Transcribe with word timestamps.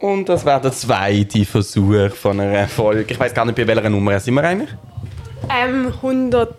Und 0.00 0.28
das 0.28 0.44
wäre 0.46 0.60
der 0.60 0.72
zweite 0.72 1.44
Versuch 1.44 2.10
von 2.14 2.40
einer 2.40 2.66
Folge. 2.68 3.12
Ich 3.12 3.20
weiß 3.20 3.34
gar 3.34 3.44
nicht, 3.44 3.54
bei 3.56 3.66
welcher 3.66 3.90
Nummer 3.90 4.18
sind 4.18 4.34
wir 4.34 4.44
eigentlich? 4.44 4.70
Ähm, 5.50 5.88
110? 5.96 6.50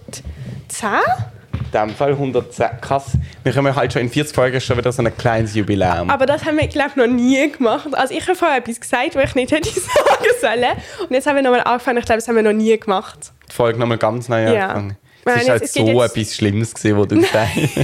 In 1.54 1.72
dem 1.72 1.90
Fall 1.96 2.12
110. 2.12 2.68
Krass. 2.82 3.18
Wir 3.44 3.52
können 3.52 3.76
halt 3.76 3.94
schon 3.94 4.04
in 4.04 4.10
40 4.10 4.36
Folgen 4.36 4.62
schon 4.62 4.78
wieder 4.78 4.92
so 4.92 5.02
ein 5.02 5.18
kleines 5.18 5.56
Jubiläum. 5.56 6.10
Aber 6.10 6.26
das 6.28 6.46
haben 6.46 6.58
wir, 6.58 6.68
glaube 6.68 6.90
ich, 6.92 6.96
noch 6.98 7.08
nie 7.08 7.52
gemacht. 7.52 7.88
Also 7.94 8.14
ich 8.14 8.21
habe 8.27 8.36
vorher 8.36 8.57
etwas 8.57 8.80
gesagt, 8.80 9.16
was 9.16 9.30
ich 9.30 9.36
nicht 9.36 9.52
hätte 9.54 9.70
sagen 9.70 10.26
sollen. 10.39 10.78
Und 11.08 11.12
jetzt 11.12 11.26
haben 11.26 11.36
wir 11.36 11.42
nochmal 11.44 11.62
angefangen. 11.62 11.98
Ich 11.98 12.05
glaube, 12.05 12.18
das 12.20 12.28
haben 12.28 12.36
wir 12.36 12.44
noch 12.44 12.54
nie 12.54 12.78
gemacht. 12.78 13.32
Die 13.50 13.55
Folge 13.55 13.80
nochmal 13.80 13.98
ganz 13.98 14.30
neu 14.30 14.44
Ja. 14.54 14.68
angefangen. 14.68 14.98
Nein, 15.26 15.36
Es 15.36 15.42
ist 15.42 15.48
jetzt- 15.48 15.50
halt 15.50 15.64
es 15.64 15.74
so 15.74 15.86
jetzt- 15.88 16.18
etwas 16.18 16.36
Schlimmes 16.36 16.74
gewesen, 16.74 16.98
was 16.98 17.08
du 17.08 17.16
gesagt 17.21 17.50
hast. 17.56 17.76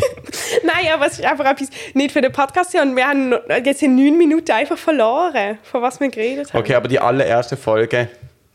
Nein, 0.63 0.93
aber 0.93 1.07
es 1.07 1.13
ist 1.13 1.25
einfach 1.25 1.45
etwas 1.45 1.69
nicht 1.93 2.11
für 2.11 2.21
den 2.21 2.31
Podcast. 2.31 2.73
Und 2.75 2.95
wir 2.95 3.07
haben 3.07 3.29
noch- 3.29 3.39
jetzt 3.63 3.83
in 3.83 3.95
neun 3.95 4.17
Minuten 4.17 4.51
einfach 4.51 4.77
verloren, 4.77 5.57
von 5.63 5.81
was 5.81 5.99
wir 5.99 6.09
geredet 6.09 6.53
haben. 6.53 6.59
Okay, 6.59 6.73
aber 6.75 6.87
die 6.87 6.99
allerersten 6.99 7.57
Folgen, 7.57 8.07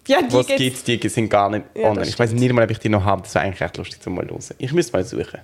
Ja, 0.09 0.19
die 0.23 0.37
es 0.37 0.47
gibt's- 0.47 0.85
gibt, 0.85 1.03
die 1.05 1.09
sind 1.09 1.29
gar 1.29 1.49
nicht 1.51 1.65
Ja, 1.75 1.91
online. 1.91 2.09
Ich 2.09 2.19
weiß 2.19 2.33
nicht 2.33 2.53
mal, 2.53 2.65
ob 2.65 2.71
ich 2.71 2.79
die 2.79 2.89
noch 2.89 3.05
habe. 3.05 3.23
Das 3.23 3.35
wäre 3.35 3.45
eigentlich 3.45 3.61
recht 3.61 3.77
lustig 3.77 4.01
zum 4.01 4.15
mal 4.17 4.27
hören. 4.29 4.41
Ich 4.59 4.73
müsste 4.73 4.93
mal 4.97 5.05
suchen. 5.05 5.39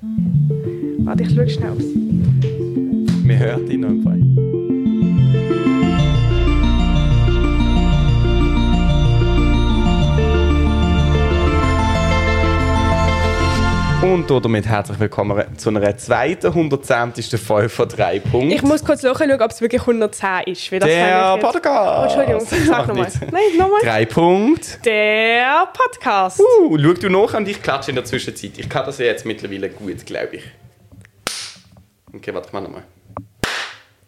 Warte, 1.04 1.22
ich 1.22 1.34
schaue 1.34 1.48
schnell 1.48 1.70
aus. 1.70 1.84
Wir 3.24 3.38
hören 3.38 3.66
die 3.68 3.76
noch 3.76 3.88
im 3.90 4.02
Fall. 4.02 4.47
Und 14.00 14.30
damit 14.30 14.64
herzlich 14.64 15.00
willkommen 15.00 15.58
zu 15.58 15.70
einer 15.70 15.96
zweiten 15.96 16.46
110. 16.46 17.14
Folge 17.36 17.68
von 17.68 17.88
3 17.88 18.20
Punkten. 18.20 18.52
Ich 18.52 18.62
muss 18.62 18.84
kurz 18.84 19.02
schauen, 19.02 19.32
ob 19.32 19.50
es 19.50 19.60
wirklich 19.60 19.80
110 19.80 20.28
ist. 20.46 20.70
Weil 20.70 20.78
das 20.78 20.88
der 20.88 21.34
ich 21.34 21.42
Podcast. 21.42 21.98
Oh, 21.98 22.02
Entschuldigung, 22.04 22.40
sag 22.46 22.68
Mach 22.68 22.86
nochmal. 22.86 23.08
Nein, 23.32 23.42
nochmal. 23.58 23.80
3 23.82 24.06
Punkte. 24.06 24.78
Der 24.84 25.68
Podcast. 25.72 26.38
Uh, 26.38 26.78
schau 26.80 26.92
du 26.92 27.08
noch 27.10 27.34
und 27.34 27.48
ich 27.48 27.60
klatsche 27.60 27.90
in 27.90 27.96
der 27.96 28.04
Zwischenzeit. 28.04 28.52
Ich 28.56 28.68
kann 28.68 28.86
das 28.86 28.98
ja 28.98 29.06
jetzt 29.06 29.26
mittlerweile 29.26 29.68
gut, 29.68 30.06
glaube 30.06 30.36
ich. 30.36 30.44
Okay, 32.14 32.32
warte 32.32 32.52
mal 32.52 32.60
nochmal. 32.60 32.84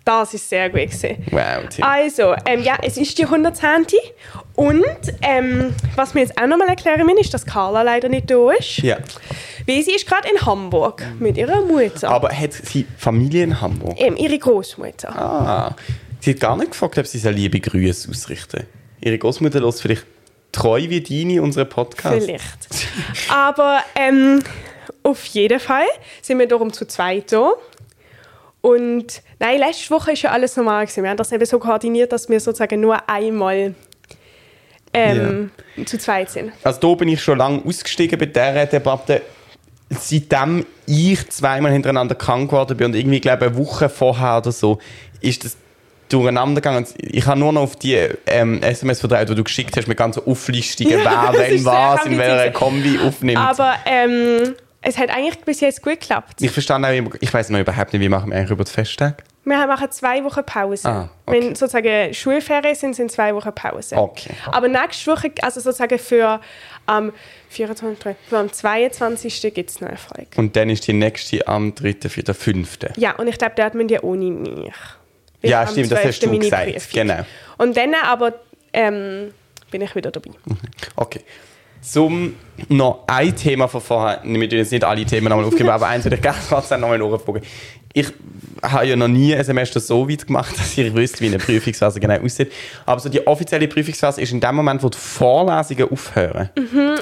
Das 0.04 0.32
ist 0.32 0.48
sehr 0.48 0.70
gut 0.70 0.82
gewesen. 0.82 1.26
Wow, 1.30 1.68
Tim. 1.68 1.84
Also, 1.84 2.34
ähm, 2.46 2.62
ja, 2.62 2.78
es 2.82 2.96
ist 2.96 3.18
die 3.18 3.24
110. 3.24 3.86
Und 4.54 4.84
ähm, 5.22 5.74
was 5.96 6.14
wir 6.14 6.22
jetzt 6.22 6.40
auch 6.40 6.46
nochmal 6.46 6.68
erklären 6.68 7.04
müssen, 7.04 7.18
ist, 7.18 7.34
dass 7.34 7.44
Carla 7.44 7.82
leider 7.82 8.08
nicht 8.08 8.30
da 8.30 8.52
ist. 8.52 8.78
Ja. 8.78 8.98
Sie 9.82 9.94
ist 9.94 10.06
gerade 10.06 10.28
in 10.28 10.44
Hamburg 10.44 11.04
mit 11.18 11.36
ihrer 11.36 11.62
Mutter. 11.62 12.10
Aber 12.10 12.30
hat 12.30 12.52
sie 12.52 12.86
Familie 12.96 13.44
in 13.44 13.60
Hamburg? 13.60 13.94
Ähm, 13.98 14.16
ihre 14.16 14.38
Großmutter. 14.38 15.08
Ah. 15.08 15.76
Sie 16.20 16.32
hat 16.32 16.40
gar 16.40 16.56
nicht 16.56 16.72
gefragt, 16.72 16.98
ob 16.98 17.06
sie 17.06 17.18
so 17.18 17.30
liebe 17.30 17.60
Grüße 17.60 18.10
ausrichten. 18.10 18.66
Ihre 19.00 19.18
Großmutter 19.18 19.60
lässt 19.60 19.80
vielleicht 19.82 20.04
treu 20.52 20.80
wie 20.88 21.00
deine 21.00 21.42
unseren 21.42 21.68
Podcast. 21.68 22.24
Vielleicht. 22.24 22.68
Aber 23.30 23.80
ähm, 23.94 24.42
auf 25.02 25.24
jeden 25.26 25.60
Fall 25.60 25.86
sind 26.20 26.38
wir 26.38 26.46
darum 26.46 26.72
zu 26.72 26.86
zweit 26.86 27.32
da. 27.32 27.52
Und 28.60 29.22
nein, 29.38 29.58
letzte 29.58 29.90
Woche 29.90 30.12
ist 30.12 30.22
ja 30.22 30.30
alles 30.32 30.56
normal 30.56 30.84
gewesen. 30.84 31.02
Wir 31.02 31.10
haben 31.10 31.16
das 31.16 31.32
eben 31.32 31.46
so 31.46 31.58
koordiniert, 31.58 32.12
dass 32.12 32.28
wir 32.28 32.40
sozusagen 32.40 32.80
nur 32.80 33.08
einmal 33.08 33.74
ähm, 34.92 35.50
zu 35.86 35.98
zweit 35.98 36.30
sind. 36.30 36.52
Also 36.62 36.80
da 36.80 36.94
bin 36.94 37.08
ich 37.08 37.22
schon 37.22 37.38
lange 37.38 37.64
ausgestiegen 37.64 38.18
bei 38.18 38.26
dieser 38.26 38.66
Debatte. 38.66 39.22
Seitdem 39.90 40.64
ich 40.86 41.28
zweimal 41.30 41.72
hintereinander 41.72 42.14
krank 42.14 42.50
geworden 42.50 42.76
bin 42.76 42.86
und 42.88 42.94
irgendwie, 42.94 43.20
glaube 43.20 43.46
eine 43.46 43.56
Woche 43.56 43.88
vorher 43.88 44.38
oder 44.38 44.52
so, 44.52 44.78
ist 45.20 45.44
das 45.44 45.56
durcheinander 46.08 46.60
gegangen. 46.60 46.86
Ich 46.98 47.26
habe 47.26 47.38
nur 47.38 47.52
noch 47.52 47.62
auf 47.62 47.76
die 47.76 47.94
ähm, 48.26 48.62
SMS 48.62 49.00
vertraut, 49.00 49.28
die 49.28 49.34
du 49.34 49.44
geschickt 49.44 49.76
hast, 49.76 49.86
mit 49.88 49.96
ganzen 49.96 50.24
Auflistungen, 50.26 50.98
wer, 51.02 51.32
wenn, 51.36 51.64
was, 51.64 52.06
in 52.06 52.18
welcher. 52.18 52.50
Kombi 52.52 52.98
aufnimmt. 53.04 53.38
Aber 53.38 53.74
ähm, 53.86 54.54
es 54.82 54.96
hat 54.98 55.10
eigentlich 55.10 55.38
bis 55.40 55.60
jetzt 55.60 55.82
gut 55.82 56.00
geklappt. 56.00 56.40
ich 56.40 56.50
verstehe 56.50 56.76
auch, 56.76 56.92
immer- 56.92 57.10
ich 57.20 57.32
weiß 57.32 57.50
noch 57.50 57.58
überhaupt 57.60 57.92
nicht, 57.92 58.02
wie 58.02 58.08
machen 58.08 58.30
wir 58.30 58.36
eigentlich 58.38 58.50
über 58.50 58.64
das 58.64 58.72
Festtage? 58.72 59.16
Wir 59.44 59.66
machen 59.66 59.90
zwei 59.90 60.22
Wochen 60.22 60.44
Pause. 60.44 60.88
Ah, 60.88 61.10
okay. 61.24 61.40
Wenn 61.40 61.54
sozusagen 61.54 62.12
Schulferien 62.12 62.74
sind, 62.74 62.94
sind 62.94 63.10
zwei 63.10 63.34
Wochen 63.34 63.52
Pause. 63.54 63.96
Okay. 63.96 64.30
Aber 64.52 64.68
nächste 64.68 65.10
Woche, 65.10 65.30
also 65.40 65.60
sozusagen 65.60 65.98
für 65.98 66.40
am 66.90 67.12
24, 67.48 68.16
für 68.28 68.38
am 68.38 68.52
22. 68.52 69.54
gibt 69.54 69.70
es 69.70 69.82
eine 69.82 69.96
Folge. 69.96 70.28
Und 70.36 70.56
dann 70.56 70.68
ist 70.70 70.86
die 70.86 70.92
nächste 70.92 71.46
am 71.46 71.74
3., 71.74 72.08
4., 72.08 72.34
5. 72.34 72.78
Ja, 72.96 73.16
und 73.16 73.28
ich 73.28 73.38
glaube, 73.38 73.54
dort 73.56 73.74
müssen 73.74 73.88
die 73.88 74.00
ohne 74.00 74.30
mich. 74.30 74.72
Ja, 75.42 75.66
stimmt, 75.66 75.90
das 75.92 76.02
12. 76.02 76.08
hast 76.08 76.22
du 76.22 76.38
gesagt, 76.38 76.92
genau. 76.92 77.24
Und 77.58 77.76
dann 77.76 77.94
aber 77.94 78.34
ähm, 78.72 79.32
bin 79.70 79.82
ich 79.82 79.94
wieder 79.94 80.10
dabei. 80.10 80.30
Okay. 80.96 81.20
Zum 81.82 82.34
noch 82.68 83.04
ein 83.06 83.34
Thema 83.34 83.66
von 83.68 83.80
vorher, 83.80 84.20
wir 84.22 84.48
tun 84.48 84.58
jetzt 84.58 84.72
nicht 84.72 84.84
alle 84.84 85.04
Themen 85.04 85.28
nochmal 85.28 85.46
aufgeben, 85.46 85.70
aber 85.70 85.86
eins 85.86 86.04
würde 86.04 86.16
ich 86.16 86.22
gerne 86.22 86.38
trotzdem 86.48 86.80
nochmal 86.80 86.98
nachfragen. 86.98 87.42
Ich 87.92 88.06
habe 88.62 88.86
ja 88.86 88.96
noch 88.96 89.08
nie 89.08 89.34
ein 89.34 89.42
Semester 89.42 89.80
so 89.80 90.08
weit 90.08 90.26
gemacht, 90.26 90.54
dass 90.58 90.76
ich 90.76 90.94
wüsste, 90.94 91.20
wie 91.20 91.28
eine 91.28 91.38
Prüfungsphase 91.38 91.98
genau 91.98 92.20
aussieht. 92.20 92.52
Aber 92.86 93.00
so 93.00 93.08
die 93.08 93.26
offizielle 93.26 93.66
Prüfungsphase 93.66 94.20
ist 94.20 94.32
in 94.32 94.40
dem 94.40 94.54
Moment, 94.54 94.82
wo 94.82 94.88
die 94.88 94.98
Vorlesungen 94.98 95.90
aufhören. 95.90 96.50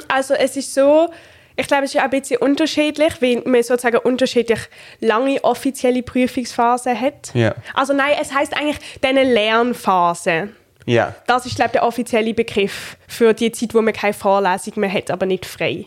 Also 0.07 0.33
es 0.33 0.55
ist 0.55 0.73
so, 0.73 1.09
ich 1.55 1.67
glaube, 1.67 1.83
es 1.83 1.93
ist 1.93 1.99
auch 1.99 2.05
ein 2.05 2.09
bisschen 2.09 2.37
unterschiedlich, 2.37 3.21
weil 3.21 3.41
man 3.45 3.61
sozusagen 3.61 3.97
unterschiedlich 3.97 4.59
lange 5.01 5.43
offizielle 5.43 6.01
Prüfungsphasen 6.03 6.99
hat. 6.99 7.31
Ja. 7.33 7.53
Also 7.73 7.93
nein, 7.93 8.13
es 8.21 8.33
heißt 8.33 8.55
eigentlich 8.55 8.79
diese 9.03 9.23
Lernphase. 9.23 10.49
Ja. 10.89 11.13
Das 11.27 11.45
ist, 11.45 11.55
glaube 11.55 11.67
ich, 11.69 11.71
der 11.73 11.83
offizielle 11.83 12.33
Begriff 12.33 12.97
für 13.07 13.33
die 13.33 13.51
Zeit, 13.51 13.73
wo 13.73 13.81
man 13.81 13.93
keine 13.93 14.13
Vorlesung 14.13 14.73
mehr 14.77 14.91
hat, 14.91 15.11
aber 15.11 15.25
nicht 15.25 15.45
frei. 15.45 15.85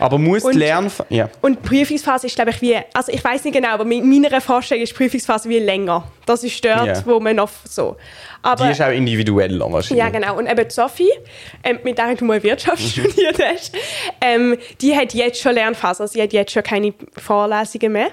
Aber 0.00 0.18
muss 0.18 0.42
Und- 0.42 0.54
die 0.54 0.58
Lernf 0.58 1.02
ja. 1.08 1.30
Und 1.40 1.60
die 1.64 1.68
Prüfungsphase 1.68 2.26
ist, 2.26 2.34
glaube 2.34 2.50
ich, 2.50 2.60
wie, 2.60 2.76
also 2.92 3.12
ich 3.12 3.22
weiß 3.22 3.44
nicht 3.44 3.54
genau, 3.54 3.68
aber 3.68 3.84
mit 3.84 4.04
meiner 4.04 4.40
Vorstellung 4.40 4.82
ist 4.82 4.90
die 4.92 4.96
Prüfungsphase 4.96 5.48
wie 5.48 5.60
länger. 5.60 6.10
Das 6.26 6.42
ist 6.42 6.62
dort, 6.64 6.86
Ja. 6.86 7.06
wo 7.06 7.20
man 7.20 7.36
noch 7.36 7.48
so. 7.64 7.96
Aber, 8.42 8.64
Die 8.66 8.72
ist 8.72 8.82
auch 8.82 8.90
individueller 8.90 9.72
wahrscheinlich. 9.72 10.04
ja, 10.04 10.10
genau. 10.10 10.36
Und 10.36 10.48
eben 10.50 10.68
Sophie, 10.68 11.08
ähm, 11.62 11.78
mit 11.84 11.96
der 11.96 12.14
du 12.16 12.24
mal 12.24 12.42
Wirtschaft 12.42 12.82
studiert 12.82 13.38
hast, 13.40 13.72
ähm, 14.20 14.58
die 14.80 14.94
hat 14.96 15.14
jetzt 15.14 15.40
schon 15.40 15.54
Lernphase. 15.54 16.02
Also 16.02 16.14
sie 16.14 16.22
hat 16.22 16.32
jetzt 16.32 16.50
schon 16.52 16.64
keine 16.64 16.92
Vorlesungen 17.16 17.92
mehr. 17.92 18.08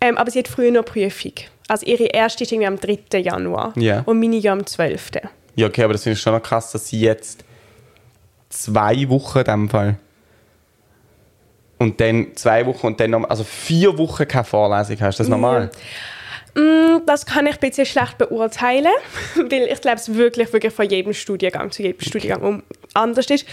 Ähm, 0.00 0.18
aber 0.18 0.30
sie 0.32 0.40
hat 0.40 0.48
früher 0.48 0.72
noch 0.72 0.84
Prüfung. 0.84 1.32
Also 1.68 1.86
ihre 1.86 2.04
erste 2.04 2.44
ist 2.44 2.52
irgendwie 2.52 2.66
am 2.66 2.78
3. 2.78 3.18
Januar. 3.20 3.72
Ja. 3.76 4.02
Und 4.06 4.18
meine 4.20 4.36
ja 4.36 4.52
am 4.52 4.66
12. 4.66 5.10
Ja, 5.54 5.66
okay, 5.66 5.84
aber 5.84 5.92
das 5.94 6.02
finde 6.02 6.14
ich 6.14 6.20
schon 6.22 6.32
noch 6.34 6.42
krass, 6.42 6.72
dass 6.72 6.88
sie 6.88 7.00
jetzt 7.00 7.44
zwei 8.48 9.08
Wochen 9.08 9.38
in 9.38 9.44
dem 9.44 9.68
Fall 9.70 9.96
und 11.78 12.00
dann 12.00 12.28
zwei 12.36 12.64
Wochen 12.66 12.86
und 12.88 13.00
dann 13.00 13.10
noch, 13.10 13.28
also 13.28 13.44
vier 13.44 13.96
Wochen 13.98 14.26
keine 14.28 14.44
Vorlesung 14.44 14.96
hast. 15.00 15.18
Das 15.18 15.26
ist 15.26 15.30
normal. 15.30 15.70
Mm, 16.54 17.04
Das 17.06 17.26
kann 17.26 17.46
ich 17.46 17.54
ein 17.54 17.60
bisschen 17.60 17.86
schlecht 17.86 18.18
beurteilen, 18.18 18.86
weil 19.36 19.68
ich 19.72 19.80
glaube, 19.80 19.96
es 19.96 20.14
wirklich, 20.14 20.52
wirklich 20.52 20.72
von 20.72 20.88
jedem 20.88 21.12
Studiengang 21.12 21.70
zu 21.70 21.82
jedem 21.82 22.00
Studiengang 22.00 22.42
um- 22.42 22.62
anders 22.94 23.26
ist. 23.30 23.46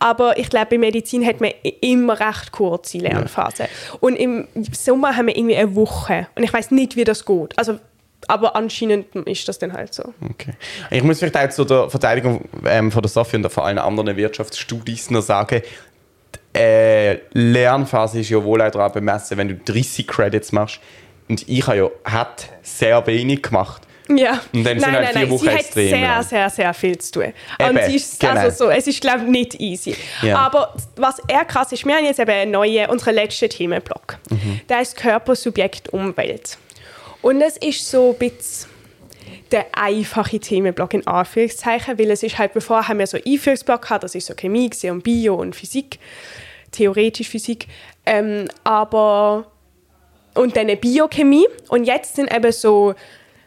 Aber 0.00 0.38
ich 0.38 0.48
glaube, 0.48 0.66
bei 0.70 0.78
Medizin 0.78 1.24
hat 1.24 1.40
man 1.40 1.50
immer 1.82 2.18
recht 2.18 2.52
kurze 2.52 2.98
Lernphasen. 2.98 3.66
Und 4.00 4.16
im 4.16 4.48
Sommer 4.72 5.14
haben 5.14 5.26
wir 5.26 5.36
irgendwie 5.36 5.56
eine 5.56 5.74
Woche. 5.76 6.26
Und 6.34 6.42
ich 6.42 6.52
weiß 6.52 6.70
nicht, 6.70 6.96
wie 6.96 7.04
das 7.04 7.24
geht. 7.26 7.56
Also, 7.58 7.78
aber 8.26 8.56
anscheinend 8.56 9.14
ist 9.14 9.46
das 9.46 9.58
dann 9.58 9.74
halt 9.74 9.92
so. 9.92 10.14
Okay. 10.30 10.54
Ich 10.90 11.02
muss 11.02 11.18
vielleicht 11.18 11.36
auch 11.36 11.50
zu 11.50 11.64
der 11.64 11.90
Verteidigung 11.90 12.48
ähm, 12.64 12.90
von 12.90 13.02
der 13.02 13.10
Sophie 13.10 13.36
und 13.36 13.52
von 13.52 13.64
allen 13.64 13.78
anderen 13.78 14.16
Wirtschaftsstudis 14.16 15.10
noch 15.10 15.22
sagen, 15.22 15.60
die 16.54 16.58
äh, 16.58 17.18
Lernphase 17.32 18.20
ist 18.20 18.30
ja 18.30 18.42
wohl 18.42 18.62
auch 18.62 18.70
daran 18.70 18.92
bemessen, 18.92 19.36
wenn 19.36 19.48
du 19.48 19.54
30 19.54 20.08
Credits 20.08 20.52
machst. 20.52 20.80
Und 21.28 21.46
ich 21.46 21.66
habe 21.66 21.76
ja 21.76 21.90
hat 22.04 22.48
sehr 22.62 23.06
wenig 23.06 23.42
gemacht. 23.42 23.86
Ja. 24.16 24.40
Und 24.52 24.64
dann 24.64 24.80
sind 24.80 24.92
halt 24.92 25.08
vier 25.16 25.30
Wochen 25.30 25.44
Sie 25.44 25.50
hat 25.50 25.72
sehr, 25.72 26.22
sehr, 26.22 26.50
sehr 26.50 26.74
viel 26.74 26.98
zu 26.98 27.12
tun. 27.12 27.32
Eben, 27.58 27.70
und 27.70 27.84
sie 27.84 27.96
ist, 27.96 28.20
genau. 28.20 28.32
also 28.32 28.64
so, 28.64 28.70
es 28.70 28.86
ist, 28.86 29.00
glaube 29.00 29.24
ich, 29.24 29.30
nicht 29.30 29.60
easy. 29.60 29.96
Ja. 30.22 30.38
Aber 30.38 30.74
was 30.96 31.20
eher 31.28 31.44
krass 31.44 31.72
ist, 31.72 31.84
wir 31.86 31.94
haben 31.94 32.04
jetzt 32.04 32.18
eben 32.18 32.30
einen 32.30 32.50
neuen, 32.50 32.88
unseren 32.90 33.14
letzten 33.14 33.48
Themenblock. 33.48 34.18
Mhm. 34.30 34.60
Der 34.68 34.80
ist 34.80 34.96
Körper, 34.96 35.34
Subjekt, 35.34 35.88
Umwelt. 35.90 36.58
Und 37.22 37.40
es 37.40 37.56
ist 37.58 37.88
so 37.88 38.10
ein 38.10 38.18
bisschen 38.18 38.70
der 39.52 39.66
einfache 39.72 40.38
Themenblock 40.38 40.94
in 40.94 41.06
Anführungszeichen, 41.06 41.98
weil 41.98 42.10
es 42.10 42.22
ist 42.22 42.38
halt, 42.38 42.52
bevor 42.52 42.86
haben 42.88 42.98
wir 42.98 43.06
so 43.06 43.18
Einführungsblock 43.24 43.82
gehabt, 43.82 44.04
das 44.04 44.14
ist 44.14 44.26
so 44.26 44.34
Chemie 44.34 44.70
gewesen 44.70 44.90
und 44.90 45.02
Bio 45.02 45.34
und 45.34 45.56
Physik, 45.56 45.98
theoretisch 46.70 47.28
Physik, 47.28 47.66
ähm, 48.06 48.48
aber 48.64 49.46
und 50.34 50.56
dann 50.56 50.68
eine 50.68 50.76
Biochemie 50.76 51.46
und 51.68 51.84
jetzt 51.84 52.16
sind 52.16 52.32
eben 52.32 52.52
so 52.52 52.94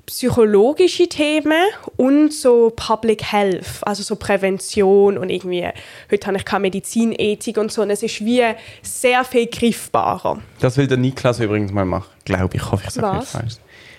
psychologische 0.05 1.07
Themen 1.07 1.63
und 1.95 2.33
so 2.33 2.71
Public 2.75 3.23
Health, 3.31 3.65
also 3.83 4.03
so 4.03 4.15
Prävention 4.15 5.17
und 5.17 5.29
irgendwie, 5.29 5.67
heute 6.11 6.27
habe 6.27 6.37
ich 6.37 6.45
keine 6.45 6.61
Medizinethik 6.61 7.57
und 7.57 7.71
so 7.71 7.81
und 7.81 7.89
es 7.89 8.03
ist 8.03 8.23
wie 8.23 8.43
sehr 8.81 9.23
viel 9.23 9.47
griffbarer. 9.47 10.39
Das 10.59 10.77
will 10.77 10.87
der 10.87 10.97
Niklas 10.97 11.39
übrigens 11.39 11.71
mal 11.71 11.85
machen. 11.85 12.09
Glaube 12.25 12.55
ich. 12.57 12.71
Hoffe, 12.71 12.83
ich 12.85 12.93
sage 12.93 13.17
nicht 13.17 13.27
falsch. 13.29 13.53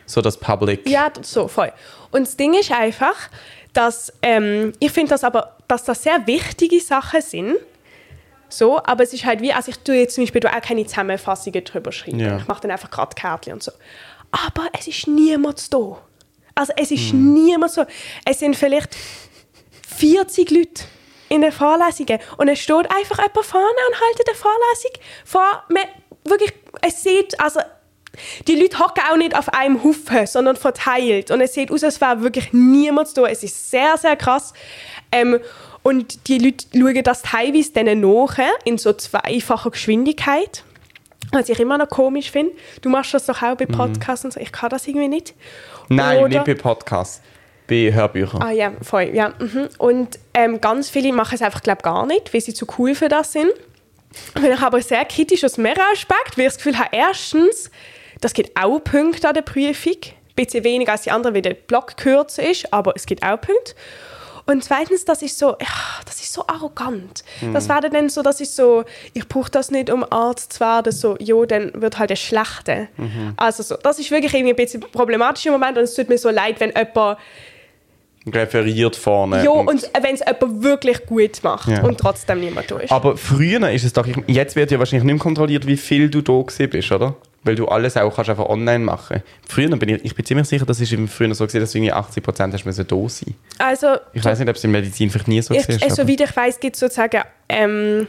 so 0.06 0.20
das 0.20 0.36
Public. 0.36 0.88
Ja, 0.88 1.10
so, 1.22 1.48
voll. 1.48 1.72
Und 2.10 2.26
das 2.26 2.36
Ding 2.36 2.54
ist 2.54 2.70
einfach, 2.70 3.30
dass 3.72 4.12
ähm, 4.22 4.72
ich 4.78 4.92
finde 4.92 5.10
das 5.10 5.24
aber, 5.24 5.56
dass 5.68 5.84
das 5.84 6.02
sehr 6.02 6.26
wichtige 6.26 6.80
Sachen 6.80 7.22
sind. 7.22 7.56
So, 8.48 8.78
aber 8.84 9.02
es 9.02 9.12
ist 9.12 9.24
halt 9.24 9.40
wie, 9.40 9.52
also 9.52 9.70
ich 9.70 9.78
tue 9.80 9.96
jetzt 9.96 10.14
zum 10.14 10.22
Beispiel 10.24 10.46
auch 10.46 10.60
keine 10.60 10.86
Zusammenfassungen 10.86 11.64
drüber 11.64 11.90
schreiben. 11.90 12.20
Ja. 12.20 12.36
Ich 12.36 12.46
mache 12.46 12.60
dann 12.60 12.70
einfach 12.70 12.90
gerade 12.90 13.14
Kärtchen 13.14 13.54
und 13.54 13.62
so. 13.62 13.72
Aber 14.34 14.68
es 14.76 14.88
ist 14.88 15.06
niemand 15.06 15.72
da. 15.72 15.96
Also 16.56 16.72
es 16.76 16.90
ist 16.90 17.14
niemand 17.14 17.70
so. 17.70 17.84
Es 18.24 18.40
sind 18.40 18.56
vielleicht 18.56 18.96
40 19.96 20.50
Leute 20.50 20.84
in 21.28 21.42
den 21.42 21.52
Vorlesungen 21.52 22.18
und 22.36 22.48
es 22.48 22.58
steht 22.58 22.90
einfach 22.90 23.18
jemand 23.18 23.46
vorne 23.46 23.66
und 23.88 23.94
hält 23.94 24.28
eine 24.28 24.36
Vorlesung 24.36 24.90
vor. 25.24 25.62
Man, 25.68 25.84
wirklich, 26.24 26.52
es 26.82 27.02
sieht, 27.02 27.38
also 27.40 27.60
die 28.48 28.56
Leute 28.56 28.78
hocken 28.80 29.04
auch 29.10 29.16
nicht 29.16 29.36
auf 29.36 29.48
einem 29.50 29.82
Haufen, 29.84 30.26
sondern 30.26 30.56
verteilt. 30.56 31.30
Und 31.30 31.40
es 31.40 31.54
sieht 31.54 31.70
aus, 31.70 31.84
als 31.84 32.00
wäre 32.00 32.22
wirklich 32.22 32.52
niemand 32.52 33.16
da. 33.16 33.26
Es 33.26 33.44
ist 33.44 33.70
sehr, 33.70 33.96
sehr 33.96 34.16
krass. 34.16 34.52
Ähm, 35.12 35.38
und 35.82 36.28
die 36.28 36.38
Leute 36.38 36.66
schauen 36.72 37.04
das 37.04 37.22
teilweise 37.22 37.72
dann 37.72 38.00
nach, 38.00 38.38
in 38.64 38.78
so 38.78 38.92
zweifacher 38.92 39.70
Geschwindigkeit. 39.70 40.64
Was 41.32 41.48
ich 41.48 41.58
immer 41.58 41.78
noch 41.78 41.88
komisch 41.88 42.30
finde. 42.30 42.52
Du 42.82 42.88
machst 42.88 43.14
das 43.14 43.26
doch 43.26 43.42
auch 43.42 43.56
bei 43.56 43.66
Podcasts 43.66 44.24
und 44.24 44.32
so. 44.32 44.40
Ich 44.40 44.52
kann 44.52 44.70
das 44.70 44.86
irgendwie 44.86 45.08
nicht. 45.08 45.34
Nein, 45.88 46.18
Oder- 46.18 46.28
nicht 46.28 46.44
bei 46.44 46.54
Podcasts, 46.54 47.20
bei 47.66 47.92
Hörbüchern. 47.92 48.42
Ah 48.42 48.50
ja, 48.50 48.72
voll, 48.82 49.10
ja. 49.12 49.32
Mhm. 49.38 49.68
Und 49.78 50.18
ähm, 50.34 50.60
ganz 50.60 50.90
viele 50.90 51.12
machen 51.12 51.34
es 51.34 51.42
einfach, 51.42 51.62
glaube 51.62 51.82
gar 51.82 52.06
nicht, 52.06 52.32
weil 52.32 52.40
sie 52.40 52.54
zu 52.54 52.66
cool 52.78 52.94
für 52.94 53.08
das 53.08 53.32
sind. 53.32 53.50
Bin 54.34 54.52
ich 54.52 54.60
aber 54.60 54.80
sehr 54.80 55.04
kritisch 55.04 55.42
aus 55.44 55.58
mehreren 55.58 55.82
Aspekten, 55.92 56.36
weil 56.36 56.46
ich 56.46 56.52
das 56.52 56.56
Gefühl 56.58 56.78
habe, 56.78 56.90
erstens, 56.92 57.70
das 58.20 58.32
gibt 58.32 58.56
auch 58.60 58.78
Punkte 58.78 59.28
an 59.28 59.34
der 59.34 59.42
Prüfung. 59.42 59.96
Ein 60.04 60.34
bisschen 60.36 60.64
weniger 60.64 60.92
als 60.92 61.02
die 61.02 61.10
anderen, 61.10 61.34
weil 61.34 61.42
der 61.42 61.54
Block 61.54 61.96
kürzer 61.96 62.48
ist, 62.48 62.72
aber 62.72 62.92
es 62.96 63.06
gibt 63.06 63.22
auch 63.24 63.40
Punkte. 63.40 63.74
Und 64.46 64.62
zweitens, 64.62 65.04
das 65.06 65.22
ist 65.22 65.38
so, 65.38 65.50
ja, 65.60 65.66
das 66.04 66.16
ist 66.20 66.32
so 66.32 66.44
arrogant. 66.46 67.24
Das 67.54 67.68
wäre 67.68 67.88
dann 67.88 68.08
so, 68.10 68.20
das 68.22 68.40
ist 68.42 68.54
so, 68.54 68.84
ich 69.14 69.26
brauche 69.26 69.50
das 69.50 69.70
nicht, 69.70 69.88
um 69.90 70.04
Arzt 70.10 70.52
zu 70.54 70.60
werden, 70.60 70.92
so, 70.92 71.16
jo, 71.18 71.46
dann 71.46 71.70
wird 71.80 71.98
halt 71.98 72.10
der 72.10 72.16
Schlechte. 72.16 72.88
Also 73.36 73.62
so, 73.62 73.76
das 73.82 73.98
ist 73.98 74.10
wirklich 74.10 74.34
irgendwie 74.34 74.52
ein 74.52 74.56
bisschen 74.56 74.80
problematisch 74.80 75.46
im 75.46 75.52
Moment 75.52 75.78
und 75.78 75.84
es 75.84 75.94
tut 75.94 76.08
mir 76.10 76.18
so 76.18 76.28
leid, 76.30 76.60
wenn 76.60 76.70
jemand 76.76 77.18
Referiert 78.26 78.96
vorne. 78.96 79.44
ja, 79.44 79.50
Und- 79.50 79.68
und 79.68 79.90
wenn 80.02 80.14
es 80.14 80.20
jemand 80.20 80.62
wirklich 80.62 81.04
gut 81.04 81.42
macht 81.42 81.68
Ja. 81.68 81.82
und 81.82 81.98
trotzdem 81.98 82.40
niemand 82.40 82.70
da 82.70 82.78
ist. 82.78 82.90
Aber 82.90 83.18
früher 83.18 83.70
ist 83.70 83.84
es 83.84 83.92
doch, 83.92 84.06
ich- 84.06 84.16
jetzt 84.26 84.56
wird 84.56 84.70
ja 84.70 84.78
wahrscheinlich 84.78 85.04
nicht 85.04 85.12
mehr 85.14 85.22
kontrolliert, 85.22 85.66
wie 85.66 85.76
viel 85.76 86.08
du 86.08 86.22
da 86.22 86.42
bist, 86.66 86.90
oder? 86.92 87.16
Weil 87.44 87.54
du 87.56 87.68
alles 87.68 87.96
auch 87.98 88.14
kannst 88.14 88.30
einfach 88.30 88.46
online 88.46 88.82
machen. 88.84 89.22
Früher 89.46 89.68
bin 89.76 89.90
ich, 89.90 90.04
ich 90.04 90.14
bin 90.14 90.24
ziemlich 90.24 90.48
sicher, 90.48 90.64
das 90.64 90.80
ist 90.80 90.88
früher 91.10 91.34
so 91.34 91.44
gewesen, 91.46 91.60
dass 91.60 91.72
du 91.72 91.78
irgendwie 91.78 91.92
80 91.92 92.22
Prozent 92.24 92.54
hast 92.54 92.64
müssen 92.64 92.86
da 92.86 93.08
sein. 93.08 93.34
Also, 93.58 93.96
Ich 94.14 94.24
weiß 94.24 94.38
nicht, 94.38 94.48
ob 94.48 94.56
es 94.56 94.64
in 94.64 94.70
Medizin 94.70 95.10
vielleicht 95.10 95.28
nie 95.28 95.42
so 95.42 95.52
ich, 95.54 95.68
war. 95.68 95.74
äh, 95.86 95.90
soweit 95.90 96.20
ich 96.22 96.34
weiß, 96.36 96.58
gibt 96.58 96.76
es 96.76 96.80
sozusagen 96.80 97.20
ähm, 97.50 98.06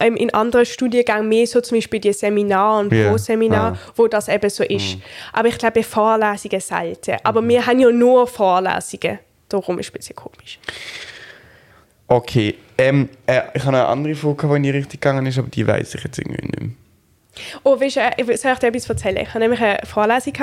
ähm, 0.00 0.16
in 0.16 0.32
anderen 0.32 0.64
Studiengängen 0.66 1.28
mehr 1.28 1.46
so 1.46 1.60
zum 1.60 1.76
Beispiel 1.78 2.00
die 2.00 2.12
Seminar 2.14 2.80
und 2.80 2.92
Ja. 2.92 3.08
Pro-Seminar, 3.10 3.72
Ah. 3.72 3.78
wo 3.96 4.06
das 4.08 4.28
eben 4.28 4.48
so 4.50 4.64
ist. 4.64 4.96
Aber 5.32 5.48
ich 5.48 5.58
glaube, 5.58 5.82
Vorlesungen 5.82 6.60
selten. 6.60 7.16
Aber 7.22 7.46
wir 7.46 7.66
haben 7.66 7.78
ja 7.78 7.90
nur 7.90 8.26
Vorlesungen. 8.26 9.18
Darum 9.48 9.78
ist 9.78 9.86
es 9.88 9.92
ein 9.92 9.96
bisschen 9.98 10.16
komisch. 10.16 10.58
Okay, 12.08 12.54
ähm, 12.78 13.08
äh, 13.26 13.42
ich 13.54 13.62
habe 13.64 13.76
eine 13.76 13.86
andere 13.86 14.14
Frage, 14.14 14.46
die 14.48 14.54
in 14.56 14.62
die 14.62 14.70
Richtung 14.70 14.92
gegangen 14.92 15.26
ist, 15.26 15.38
aber 15.38 15.48
die 15.48 15.66
weiß 15.66 15.94
ich 15.96 16.04
jetzt 16.04 16.18
irgendwie 16.18 16.46
nicht 16.46 16.60
mehr. 16.60 16.70
Oh, 17.62 17.78
weißt 17.78 17.96
du, 17.96 18.00
äh, 18.00 18.12
ich 18.16 18.40
soll 18.40 18.54
dir 18.56 18.68
etwas 18.68 18.88
erzählen? 18.88 19.18
Ich 19.18 19.28
habe 19.28 19.40
nämlich 19.40 19.60
eine 19.60 19.78
Vorlesung 19.84 20.34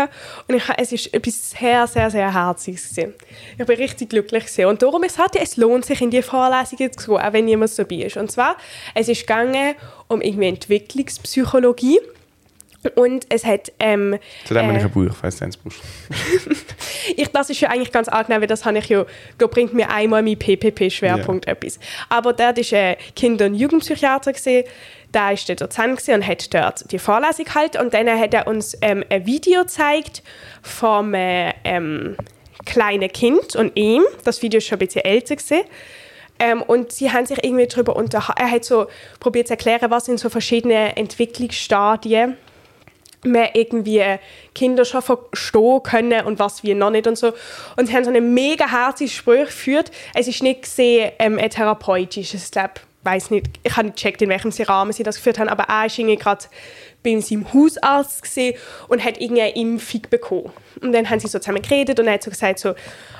und 0.48 0.56
ich, 0.56 0.64
es 0.78 0.92
ist 0.92 1.14
etwas 1.14 1.52
sehr, 1.52 1.88
sehr, 1.88 2.10
sehr 2.10 2.34
Herziges. 2.34 2.98
Ich 2.98 3.66
bin 3.66 3.78
richtig 3.78 4.10
glücklich 4.10 4.46
gewesen. 4.46 4.66
und 4.66 4.82
darum 4.82 5.04
es 5.04 5.18
halt, 5.18 5.36
es 5.36 5.58
lohnt 5.58 5.86
sich 5.86 6.02
in 6.02 6.12
die 6.12 6.22
Vorlesungen 6.22 6.92
zu 6.94 7.12
gehen, 7.12 7.18
auch 7.22 7.34
wenn 7.34 7.46
niemand 7.46 7.78
dabei 7.78 7.96
ist. 7.96 8.18
Und 8.18 8.32
zwar, 8.32 8.58
es 8.94 9.08
gegangen 9.08 9.76
um 10.08 10.22
irgendwie 10.22 10.48
Entwicklungspsychologie 10.48 12.00
und 12.96 13.26
es 13.30 13.46
hat 13.46 13.72
ähm, 13.80 14.18
Zu 14.46 14.54
dem 14.54 14.68
habe 14.68 14.78
ich 14.78 14.84
äh, 14.84 14.86
ein 14.86 14.92
Buch, 14.92 15.16
falls 15.20 15.38
du 15.38 15.46
eins 15.46 15.58
brauchst. 15.58 15.82
ich, 17.16 17.28
das 17.30 17.50
ist 17.50 17.62
ja 17.62 17.70
eigentlich 17.70 17.92
ganz 17.92 18.08
angenehm, 18.08 18.42
weil 18.42 18.48
das 18.48 18.66
habe 18.66 18.78
ich 18.78 18.90
ja, 18.90 19.06
da 19.38 19.48
bringt 19.48 19.74
mir 19.74 19.90
einmal 19.90 20.22
mein 20.22 20.38
PPP-Schwerpunkt 20.38 21.48
etwas. 21.48 21.80
Aber 22.10 22.34
dort 22.34 22.58
war 22.58 22.80
ein 22.80 22.96
Kinder- 23.16 23.46
und 23.46 23.56
Jugendpsychiater, 23.56 24.34
gewesen, 24.34 24.64
der 25.14 25.22
war 25.22 25.36
der 25.48 25.56
Dozent 25.56 26.08
und 26.10 26.28
hat 26.28 26.54
dort 26.54 26.92
die 26.92 27.00
Vorlesung 27.00 27.46
gehalten 27.46 27.78
und 27.78 27.94
dann 27.94 28.10
hat 28.10 28.34
er 28.34 28.48
uns 28.48 28.78
ähm, 28.82 29.04
ein 29.10 29.26
Video 29.26 29.62
gezeigt 29.62 30.24
vom 30.62 31.14
äh, 31.14 31.54
ähm, 31.64 32.18
kleinen 32.66 33.12
Kind 33.12 33.56
und 33.56 33.76
ihm. 33.76 34.04
Das 34.24 34.42
Video 34.42 34.58
ist 34.58 34.68
schon 34.68 34.78
ein 34.78 34.86
bisschen 34.86 35.06
älter 35.06 35.36
gewesen. 35.36 35.62
Ähm, 36.40 36.62
und 36.64 36.92
sie 36.92 37.12
haben 37.12 37.26
sich 37.26 37.44
irgendwie 37.44 37.68
darüber 37.68 37.96
unterhalten. 37.96 38.42
Er 38.42 38.50
hat 38.50 38.66
so 38.66 38.88
probiert 39.20 39.48
zu 39.48 39.54
erklären, 39.54 39.92
was 39.92 40.06
sind 40.06 40.20
so 40.20 40.30
verschiedene 40.30 40.98
Entwicklungsstadien 40.98 42.38
man 43.24 43.48
irgendwie 43.54 44.04
Kinder 44.54 44.86
schon 44.86 45.02
verstehen 45.02 45.84
können 45.84 46.26
und 46.26 46.40
was 46.40 46.64
wir 46.64 46.76
noch 46.76 46.90
nicht 46.90 47.08
und 47.08 47.18
so. 47.18 47.34
Und 47.78 47.88
sie 47.88 47.94
haben 47.94 48.04
so 48.04 48.10
eine 48.10 48.22
mega 48.22 48.70
herzige 48.70 49.10
Gespräch 49.10 49.46
geführt. 49.46 49.92
Es 50.14 50.28
ist 50.28 50.44
nicht 50.44 50.64
gesehen 50.64 51.12
ähm, 51.20 51.38
ein 51.38 51.50
therapeutisches, 51.50 52.52
glaube, 52.52 52.74
weiß 53.04 53.32
nicht, 53.32 53.48
ich 53.64 53.76
habe 53.76 53.88
nicht 53.88 53.98
gecheckt, 53.98 54.22
in 54.22 54.30
welchem 54.30 54.52
Rahmen 54.64 54.94
sie 54.94 55.04
das 55.04 55.18
geführt 55.18 55.40
haben, 55.40 55.50
aber 55.50 55.64
er 55.64 55.86
irgendwie 55.86 56.16
gerade 56.16 56.46
bei 57.04 57.20
seinem 57.20 57.54
Hausarzt 57.54 58.24
gesehen 58.24 58.56
und 58.88 59.04
hat 59.04 59.20
irgendeine 59.20 59.56
Impfung 59.56 60.02
bekommen. 60.10 60.52
Und 60.82 60.94
dann 60.94 61.10
haben 61.10 61.20
sie 61.20 61.28
so 61.28 61.40
zusammen 61.40 61.62
geredet 61.62 62.00
und 62.00 62.08
er 62.08 62.14
hat 62.14 62.24
so 62.24 62.32
gesagt, 62.32 62.60
so, 62.60 62.76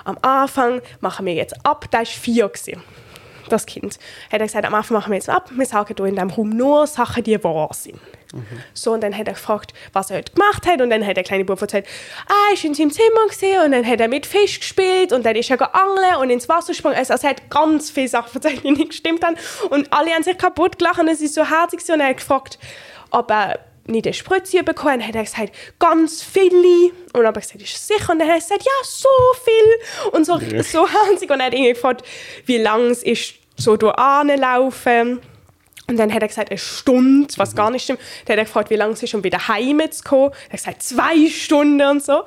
am 0.06 0.18
Anfang 0.22 0.82
machen 1.02 1.26
wir 1.26 1.34
jetzt 1.34 1.66
ab, 1.66 1.86
da 1.92 2.00
war 2.00 2.06
vier 2.06 2.48
gewesen 2.48 2.82
das 3.50 3.66
Kind. 3.66 4.00
Hat 4.32 4.40
er 4.40 4.48
gesagt, 4.48 4.66
am 4.66 4.74
Anfang 4.74 4.98
machen 4.98 5.12
wir 5.12 5.18
jetzt 5.18 5.30
ab, 5.30 5.50
wir 5.54 5.66
sagen 5.66 5.94
hier 5.96 6.06
in 6.06 6.16
diesem 6.16 6.30
Raum 6.30 6.50
nur 6.50 6.88
Sachen, 6.88 7.24
die 7.24 7.42
wahr 7.44 7.70
sind. 7.74 8.00
So, 8.74 8.92
und 8.92 9.02
dann 9.02 9.16
hat 9.16 9.28
er 9.28 9.34
gefragt, 9.34 9.74
was 9.94 10.10
er 10.10 10.18
heute 10.18 10.34
gemacht 10.34 10.66
hat. 10.66 10.82
Und 10.82 10.90
dann 10.90 11.06
hat 11.06 11.18
der 11.18 11.24
kleine 11.24 11.46
Bub 11.46 11.62
erzählt, 11.62 11.86
ah, 12.28 12.54
ist 12.54 12.64
in 12.64 12.74
seinem 12.74 12.92
Zimmer 12.92 13.28
gesehen 13.28 13.64
und 13.64 13.72
dann 13.72 13.86
hat 13.86 14.00
er 14.00 14.08
mit 14.08 14.26
Fisch 14.26 14.60
gespielt 14.60 15.14
und 15.14 15.26
dann 15.26 15.36
ist 15.36 15.50
er 15.50 15.58
geangelt 15.58 16.18
und 16.20 16.30
ins 16.30 16.50
Wasser 16.50 16.70
gesprungen. 16.70 16.98
Also, 16.98 17.14
er 17.14 17.30
hat 17.30 17.50
ganz 17.50 17.92
viele 17.92 18.08
Sachen 18.08 18.36
erzählt, 18.36 18.64
die 18.64 18.72
nicht 18.72 18.90
gestimmt 18.90 19.24
haben. 19.24 19.36
Und 19.70 19.92
alle 19.94 20.12
haben 20.12 20.24
sich 20.24 20.38
kaputt 20.38 20.80
gelacht 20.80 21.00
und 21.00 21.08
es 21.08 21.22
ist 21.22 21.36
so 21.36 21.48
herzig 21.48 21.82
und 21.90 22.00
er 22.00 22.08
hat 22.08 22.18
gefragt, 22.18 22.58
ob 23.12 23.30
er 23.30 23.60
nicht 23.86 24.06
eine 24.06 24.14
Spritze 24.14 24.64
bekommen 24.64 24.94
hat. 24.94 25.00
Dann 25.00 25.08
hat 25.08 25.16
er 25.16 25.24
gesagt, 25.24 25.56
ganz 25.80 26.24
viele. 26.24 26.92
Und 27.14 27.16
dann 27.16 27.28
habe 27.28 27.40
ich 27.40 27.46
gesagt, 27.46 27.62
ist 27.62 27.88
sicher? 27.88 28.12
Und 28.12 28.20
dann 28.20 28.28
hat 28.28 28.36
er 28.36 28.42
gesagt, 28.42 28.64
ja, 28.64 28.72
so 28.84 29.10
viel. 29.44 30.12
Und 30.12 30.26
so, 30.26 30.40
so 30.64 30.88
herzig. 30.88 31.30
Und 31.30 31.40
er 31.40 31.48
hat 31.48 31.54
irgendwie 31.54 31.74
gefragt, 31.74 32.04
wie 32.46 32.58
lang 32.58 32.90
es 32.90 33.04
ist, 33.04 33.36
so 33.58 33.78
durch 33.78 33.96
laufen. 33.98 35.22
Und 35.94 36.00
dann 36.00 36.12
hat 36.12 36.24
er 36.24 36.28
gesagt, 36.28 36.50
eine 36.50 36.58
Stunde, 36.58 37.32
was 37.38 37.56
gar 37.56 37.70
nicht 37.70 37.84
stimmt. 37.84 38.00
Dann 38.26 38.34
hat 38.34 38.40
er 38.40 38.46
gefragt, 38.46 38.72
wie 38.72 38.76
lange 38.76 38.94
es 38.94 39.04
ist, 39.04 39.14
um 39.14 39.24
wieder 39.24 39.48
heim 39.48 39.80
zu 39.92 40.04
kommen. 40.04 40.32
Er 40.50 40.54
hat 40.54 40.58
gesagt, 40.58 40.82
zwei 40.82 41.30
Stunden 41.30 41.88
und 41.88 42.04
so. 42.04 42.24